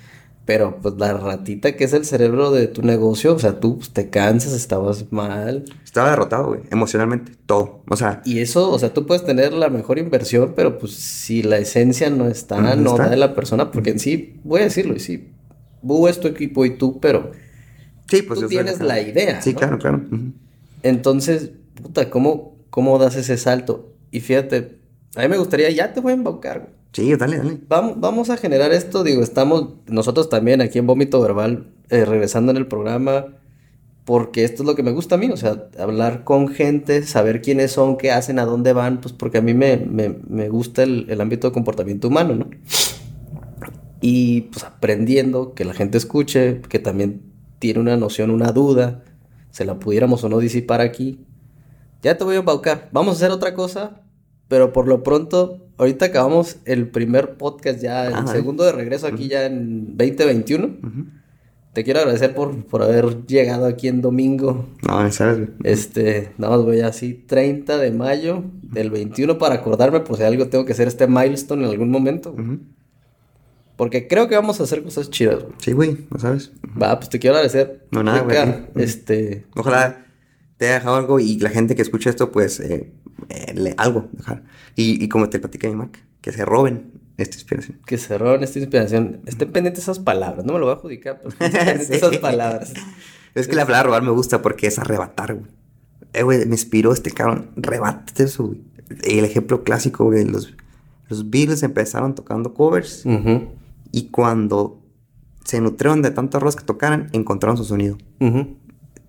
pero 0.46 0.80
pues 0.80 0.96
la 0.98 1.14
ratita 1.14 1.76
que 1.76 1.86
es 1.86 1.94
el 1.94 2.06
cerebro 2.06 2.52
de 2.52 2.68
tu 2.68 2.84
negocio, 2.84 3.34
o 3.34 3.40
sea, 3.40 3.60
tú 3.60 3.78
pues, 3.78 3.90
te 3.92 4.10
cansas, 4.12 4.54
estabas 4.54 5.12
mal. 5.12 5.66
Estaba 5.84 6.12
derrotado, 6.12 6.50
güey, 6.50 6.62
emocionalmente, 6.72 7.32
todo. 7.48 7.84
O 7.90 7.96
sea. 7.96 8.22
Y 8.26 8.40
eso, 8.40 8.72
o 8.72 8.78
sea, 8.78 8.94
tú 8.94 9.08
puedes 9.08 9.26
tener 9.26 9.54
la 9.54 9.70
mejor 9.70 9.98
inversión, 9.98 10.54
pero 10.56 10.78
pues 10.78 10.94
si 10.94 11.42
la 11.42 11.58
esencia 11.58 12.12
no 12.12 12.28
está, 12.28 12.76
no, 12.76 12.96
da 12.96 13.10
de 13.10 13.18
la 13.18 13.34
persona, 13.34 13.72
porque 13.72 13.90
en 13.90 14.00
sí, 14.00 14.40
voy 14.44 14.62
a 14.62 14.66
decirlo, 14.66 14.96
y 14.96 15.00
sí, 15.00 15.32
Bú 15.82 16.08
es 16.08 16.20
tu 16.20 16.28
equipo 16.28 16.66
y 16.66 16.78
tú, 16.78 17.00
pero. 17.00 17.32
Sí, 18.08 18.22
pues 18.22 18.40
tú 18.40 18.48
tienes 18.48 18.80
la 18.82 19.02
idea. 19.02 19.42
Sí, 19.42 19.56
claro, 19.56 19.80
claro. 19.80 20.04
Entonces, 20.84 21.52
puta, 21.82 22.12
¿cómo, 22.12 22.56
¿cómo 22.70 23.00
das 23.00 23.16
ese 23.16 23.38
salto? 23.38 23.96
Y 24.12 24.20
fíjate, 24.20 24.78
a 25.16 25.22
mí 25.22 25.28
me 25.28 25.38
gustaría, 25.38 25.72
ya 25.72 25.92
te 25.92 26.02
voy 26.02 26.12
a 26.12 26.16
embaucar, 26.16 26.60
güey. 26.60 26.76
Sí, 26.96 27.14
dale, 27.18 27.40
dale. 27.40 27.60
Vamos, 27.68 28.00
vamos 28.00 28.30
a 28.30 28.38
generar 28.38 28.72
esto, 28.72 29.04
digo, 29.04 29.22
estamos 29.22 29.74
nosotros 29.86 30.30
también 30.30 30.62
aquí 30.62 30.80
en 30.80 30.88
Vómito 30.88 31.20
Verbal, 31.20 31.68
eh, 31.90 32.06
regresando 32.06 32.52
en 32.52 32.58
el 32.58 32.68
programa, 32.68 33.26
porque 34.06 34.46
esto 34.46 34.64
es 34.64 34.68
lo 34.68 34.76
que 34.76 34.84
me 34.84 34.94
gusta 34.94 35.16
a 35.16 35.18
mí, 35.18 35.30
o 35.30 35.36
sea, 35.36 35.68
hablar 35.78 36.24
con 36.24 36.48
gente, 36.48 37.04
saber 37.04 37.42
quiénes 37.42 37.74
son, 37.74 37.98
qué 37.98 38.12
hacen, 38.12 38.40
a 38.40 38.46
dónde 38.46 38.72
van, 38.72 39.02
pues 39.02 39.14
porque 39.14 39.40
a 39.40 39.42
mí 39.42 39.54
me, 39.54 39.76
gusta 40.48 40.84
el, 40.84 41.08
el, 41.10 41.20
ámbito 41.20 41.50
de 41.50 41.54
comportamiento 41.54 42.08
humano, 42.08 42.34
¿no? 42.34 42.50
Y 44.00 44.44
pues 44.54 44.64
aprendiendo 44.64 45.54
que 45.54 45.66
la 45.66 45.74
gente 45.74 45.98
escuche, 45.98 46.62
que 46.62 46.80
también 46.80 47.24
tiene 47.60 47.82
una 47.82 47.98
noción, 47.98 48.32
una 48.32 48.54
duda, 48.54 49.04
se 49.52 49.66
la 49.66 49.80
pudiéramos 49.80 50.24
o 50.24 50.30
no 50.30 50.40
disipar 50.40 50.80
aquí. 50.80 51.20
Ya 52.02 52.18
te 52.18 52.24
voy 52.24 52.38
a 52.38 52.40
embaucar. 52.40 52.88
Vamos 52.94 53.16
a 53.16 53.18
hacer 53.18 53.32
otra 53.32 53.54
cosa, 53.54 54.05
pero 54.48 54.74
por 54.74 54.88
lo 54.88 55.04
pronto 55.04 55.66
ahorita 55.78 56.06
acabamos 56.06 56.58
el 56.66 56.88
primer 56.90 57.36
podcast 57.36 57.82
ya, 57.82 58.08
el 58.08 58.28
segundo 58.28 58.64
de 58.64 58.72
regreso 58.72 59.08
aquí 59.08 59.28
ya 59.28 59.46
en 59.46 59.98
2021. 59.98 60.78
Te 61.74 61.84
quiero 61.84 62.00
agradecer 62.00 62.34
por, 62.34 62.64
por 62.66 62.84
haber 62.84 63.26
llegado 63.26 63.66
aquí 63.66 63.90
en 63.90 64.02
domingo. 64.02 64.70
No, 64.88 65.12
sabes. 65.12 65.50
Este, 65.64 66.32
nada 66.38 66.56
más 66.56 66.66
voy 66.66 66.80
así, 66.80 67.14
30 67.14 67.78
de 67.78 67.92
mayo 67.92 68.46
del 68.62 68.92
21 68.92 69.38
para 69.38 69.56
acordarme 69.56 70.00
por 70.00 70.16
si 70.16 70.24
algo 70.24 70.48
tengo 70.48 70.64
que 70.64 70.72
hacer 70.72 70.88
este 70.88 71.06
milestone 71.08 71.66
en 71.66 71.72
algún 71.72 71.92
momento. 71.92 72.34
Porque 73.76 74.08
creo 74.08 74.30
que 74.30 74.36
vamos 74.36 74.62
a 74.62 74.64
hacer 74.64 74.84
cosas 74.84 75.10
chidas, 75.10 75.44
güey. 75.44 75.56
Sí, 75.58 75.74
güey, 75.74 75.98
¿no 76.10 76.18
sabes? 76.18 76.54
Va, 76.82 76.98
pues 76.98 77.10
te 77.10 77.20
quiero 77.20 77.36
agradecer. 77.36 77.86
No, 77.92 78.04
nada, 78.04 78.22
güey. 78.22 78.38
Este... 78.76 79.46
Ojalá 79.58 80.06
te 80.56 80.68
haya 80.68 80.76
dejado 80.76 80.96
algo 80.96 81.20
y 81.20 81.40
la 81.40 81.50
gente 81.50 81.76
que 81.76 81.82
escucha 81.82 82.10
esto, 82.10 82.32
pues, 82.32 82.62
eh, 82.62 82.94
eh, 83.30 83.74
algo 83.78 84.10
dejar. 84.12 84.44
Y, 84.76 85.08
como 85.10 85.30
te 85.30 85.40
platicé 85.40 85.70
mi 85.70 85.76
marca, 85.76 86.00
que 86.22 86.32
se 86.32 86.46
roben 86.46 86.92
esta 87.18 87.36
inspiración. 87.36 87.80
Que 87.86 87.98
se 87.98 88.18
roben 88.18 88.44
esta 88.44 88.60
inspiración. 88.60 89.22
Estén 89.26 89.52
pendientes 89.52 89.84
esas 89.84 90.00
palabras, 90.00 90.46
no 90.46 90.54
me 90.54 90.60
lo 90.60 90.66
voy 90.66 90.74
a 90.74 90.78
adjudicar, 90.78 91.22
pero 91.22 91.36
esas 91.80 92.18
palabras. 92.18 92.74
Es 93.34 93.48
que 93.48 93.56
la 93.56 93.66
palabra 93.66 93.84
robar 93.88 94.04
me 94.04 94.12
gusta 94.12 94.42
porque 94.42 94.68
es 94.68 94.80
arrebatar, 94.80 95.34
güey. 95.34 95.48
Eh, 96.14 96.24
güey, 96.24 96.46
me 96.46 96.54
inspiró 96.54 96.94
este 96.94 97.12
cabrón. 97.12 97.52
Rebate 97.56 98.24
eso, 98.24 98.48
güey. 98.48 98.62
El 99.04 99.26
ejemplo 99.26 99.64
clásico, 99.64 100.06
güey, 100.06 100.26
los, 100.26 100.54
los 101.10 101.30
Beatles 101.30 101.64
empezaron 101.64 102.16
tocando 102.16 102.54
covers. 102.54 103.04
Y 103.92 104.10
cuando 104.10 104.82
se 105.44 105.62
nutrieron 105.62 106.02
de 106.02 106.12
tanto 106.12 106.38
arroz 106.38 106.56
que 106.56 106.64
tocaran, 106.64 107.10
encontraron 107.14 107.58
su 107.58 107.66
sonido. 107.66 107.98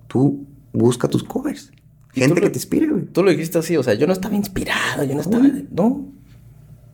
Tú 0.08 0.46
busca 0.72 1.08
tus 1.08 1.24
covers. 1.24 1.72
Gente 2.20 2.40
que 2.40 2.50
te 2.50 2.58
inspire, 2.58 2.86
güey. 2.86 3.04
Tú 3.04 3.22
lo 3.22 3.30
dijiste 3.30 3.58
así, 3.58 3.76
o 3.76 3.82
sea, 3.82 3.94
yo 3.94 4.06
no 4.06 4.12
estaba 4.12 4.34
inspirado, 4.34 5.04
yo 5.04 5.14
no 5.14 5.20
estaba. 5.20 5.44
No. 5.70 6.08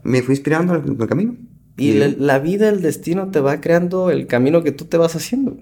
Me 0.03 0.23
fui 0.23 0.35
inspirando 0.35 0.75
en 0.75 1.01
el, 1.01 1.07
camino. 1.07 1.37
Y, 1.77 1.93
la, 1.95 2.39
vida, 2.39 2.69
el 2.69 2.83
destino 2.83 3.31
te 3.31 3.41
va 3.41 3.61
creando 3.61 4.11
el 4.11 4.27
camino 4.27 4.63
que 4.63 4.73
tú 4.73 4.85
te 4.87 4.97
vas 4.97 5.15
haciendo. 5.15 5.57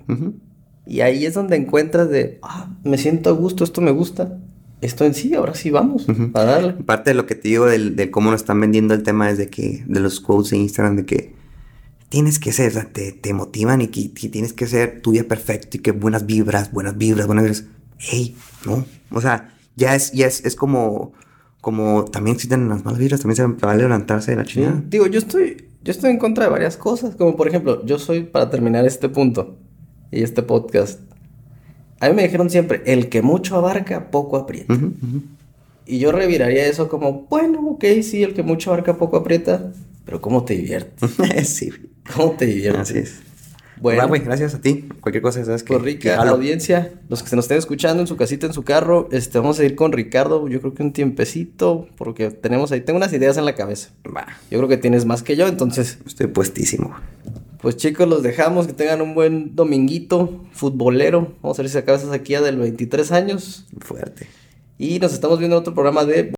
Y 0.86 1.02
ahí 1.02 1.26
es 1.26 1.34
donde 1.34 1.56
encuentras 1.56 2.08
de, 2.08 2.38
ah, 2.42 2.74
me 2.84 2.98
siento 2.98 3.30
a 3.30 3.32
gusto, 3.32 3.64
esto 3.64 3.80
me 3.80 3.90
gusta. 3.90 4.38
esto 4.80 5.04
en 5.04 5.14
sí, 5.14 5.34
ahora 5.34 5.54
sí 5.54 5.70
vamos 5.70 6.06
a 6.34 6.42
darle. 6.42 6.72
Parte 6.72 7.11
de 7.11 7.14
lo 7.14 7.26
que 7.26 7.34
te 7.34 7.48
digo 7.48 7.66
del, 7.66 7.96
del, 7.96 8.11
cómo 8.11 8.30
nos 8.30 8.40
están 8.40 8.61
vendiendo 8.61 8.94
el 8.94 9.02
tema 9.02 9.30
es 9.30 9.38
de 9.38 9.48
que, 9.48 9.84
de 9.86 10.00
los 10.00 10.20
quotes 10.20 10.50
de 10.50 10.56
Instagram, 10.56 10.96
de 10.96 11.04
que 11.04 11.40
tienes 12.11 12.38
que 12.38 12.52
ser, 12.52 12.68
o 12.68 12.72
sea, 12.72 12.84
te, 12.86 13.12
te 13.12 13.32
motivan 13.32 13.80
y 13.80 13.88
que, 13.88 14.08
tienes 14.28 14.52
que 14.52 14.66
ser 14.66 15.00
tu 15.00 15.12
día 15.12 15.26
perfecto 15.26 15.76
y 15.76 15.80
que 15.80 15.92
buenas 15.92 16.26
vibras, 16.26 16.72
buenas 16.72 16.98
vibras, 16.98 17.26
buenas 17.26 17.44
vibras. 17.44 17.64
Hey, 18.01 18.34
no. 18.64 18.84
O 19.11 19.20
sea, 19.20 19.55
ya 19.76 19.94
es, 19.94 20.12
ya 20.12 20.26
es, 20.26 20.44
es 20.44 20.57
como, 20.57 21.12
como 21.61 22.07
también 22.07 22.36
existen 22.36 22.68
las 22.68 22.84
malas 22.84 22.98
vibras, 22.98 23.20
también 23.20 23.36
se 23.36 23.66
vale 23.66 23.82
levantarse 23.82 24.30
de 24.30 24.38
la 24.38 24.44
chingada. 24.44 24.82
Digo, 24.88 25.07
yo 25.07 25.18
estoy, 25.18 25.68
yo 25.82 25.90
estoy 25.90 26.11
en 26.11 26.18
contra 26.18 26.44
de 26.44 26.51
varias 26.51 26.76
cosas, 26.76 27.14
como 27.14 27.36
por 27.36 27.46
ejemplo, 27.46 27.84
yo 27.84 27.98
soy, 27.98 28.22
para 28.22 28.48
terminar 28.48 28.86
este 28.86 29.09
punto 29.11 29.59
y 30.11 30.22
este 30.22 30.42
podcast, 30.42 31.01
a 32.01 32.09
mí 32.09 32.14
me 32.14 32.22
dijeron 32.22 32.48
siempre, 32.48 32.82
el 32.86 33.11
que 33.11 33.20
mucho 33.20 33.57
abarca, 33.57 34.11
poco 34.11 34.38
aprieta. 34.38 34.78
Y 35.84 35.98
yo 35.98 36.12
reviraría 36.12 36.66
eso 36.66 36.88
como, 36.88 37.26
bueno, 37.28 37.61
ok, 37.68 37.84
sí, 38.03 38.22
el 38.22 38.32
que 38.32 38.42
mucho 38.42 38.72
abarca, 38.72 38.96
poco 38.96 39.18
aprieta, 39.18 39.72
pero 40.07 40.22
¿cómo 40.22 40.44
te 40.44 40.55
diviertes? 40.57 41.11
sí. 41.44 41.70
¿Cómo 42.14 42.32
te 42.32 42.46
diviertes? 42.46 42.80
Así 42.80 42.98
es. 42.98 43.30
Bueno, 43.81 44.09
güey, 44.09 44.20
gracias 44.20 44.55
a 44.55 44.61
ti. 44.61 44.89
Cualquier 45.01 45.22
cosa, 45.22 45.45
sabes 45.45 45.62
que. 45.62 45.72
Pues 45.72 45.83
rica, 45.83 46.22
la 46.24 46.31
audiencia, 46.31 46.93
los 47.09 47.22
que 47.22 47.31
se 47.31 47.37
nos 47.37 47.47
estén 47.47 47.59
escuchando 47.59 48.03
en 48.03 48.07
su 48.07 48.16
casita, 48.16 48.47
en 48.47 48.53
su 48.53 48.62
carro, 48.62 49.09
este, 49.11 49.39
vamos 49.39 49.59
a 49.59 49.64
ir 49.64 49.74
con 49.74 49.93
Ricardo, 49.93 50.47
yo 50.49 50.61
creo 50.61 50.74
que 50.74 50.83
un 50.83 50.93
tiempecito, 50.93 51.89
porque 51.97 52.31
tenemos 52.31 52.72
ahí, 52.72 52.83
tengo 52.83 52.99
unas 52.99 53.12
ideas 53.12 53.37
en 53.37 53.45
la 53.45 53.55
cabeza. 53.55 53.91
Va. 54.07 54.26
Yo 54.51 54.59
creo 54.59 54.68
que 54.68 54.76
tienes 54.76 55.07
más 55.07 55.22
que 55.22 55.37
yo, 55.37 55.47
entonces. 55.47 55.99
Estoy 56.07 56.26
puestísimo. 56.26 56.95
Pues 57.62 57.76
chicos, 57.76 58.09
los 58.09 58.22
dejamos, 58.22 58.66
que 58.66 58.72
tengan 58.72 59.03
un 59.03 59.14
buen 59.14 59.55
dominguito 59.55 60.45
futbolero. 60.53 61.35
Vamos 61.43 61.59
a 61.59 61.62
ver 61.62 61.70
si 61.70 61.78
acabas 61.78 62.05
aquí 62.11 62.35
a 62.35 62.41
del 62.41 62.59
23 62.59 63.12
años. 63.12 63.66
Fuerte. 63.81 64.26
Y 64.78 64.99
nos 64.99 65.12
estamos 65.12 65.39
viendo 65.39 65.57
en 65.57 65.61
otro 65.61 65.74
programa 65.74 66.05
de 66.05 66.33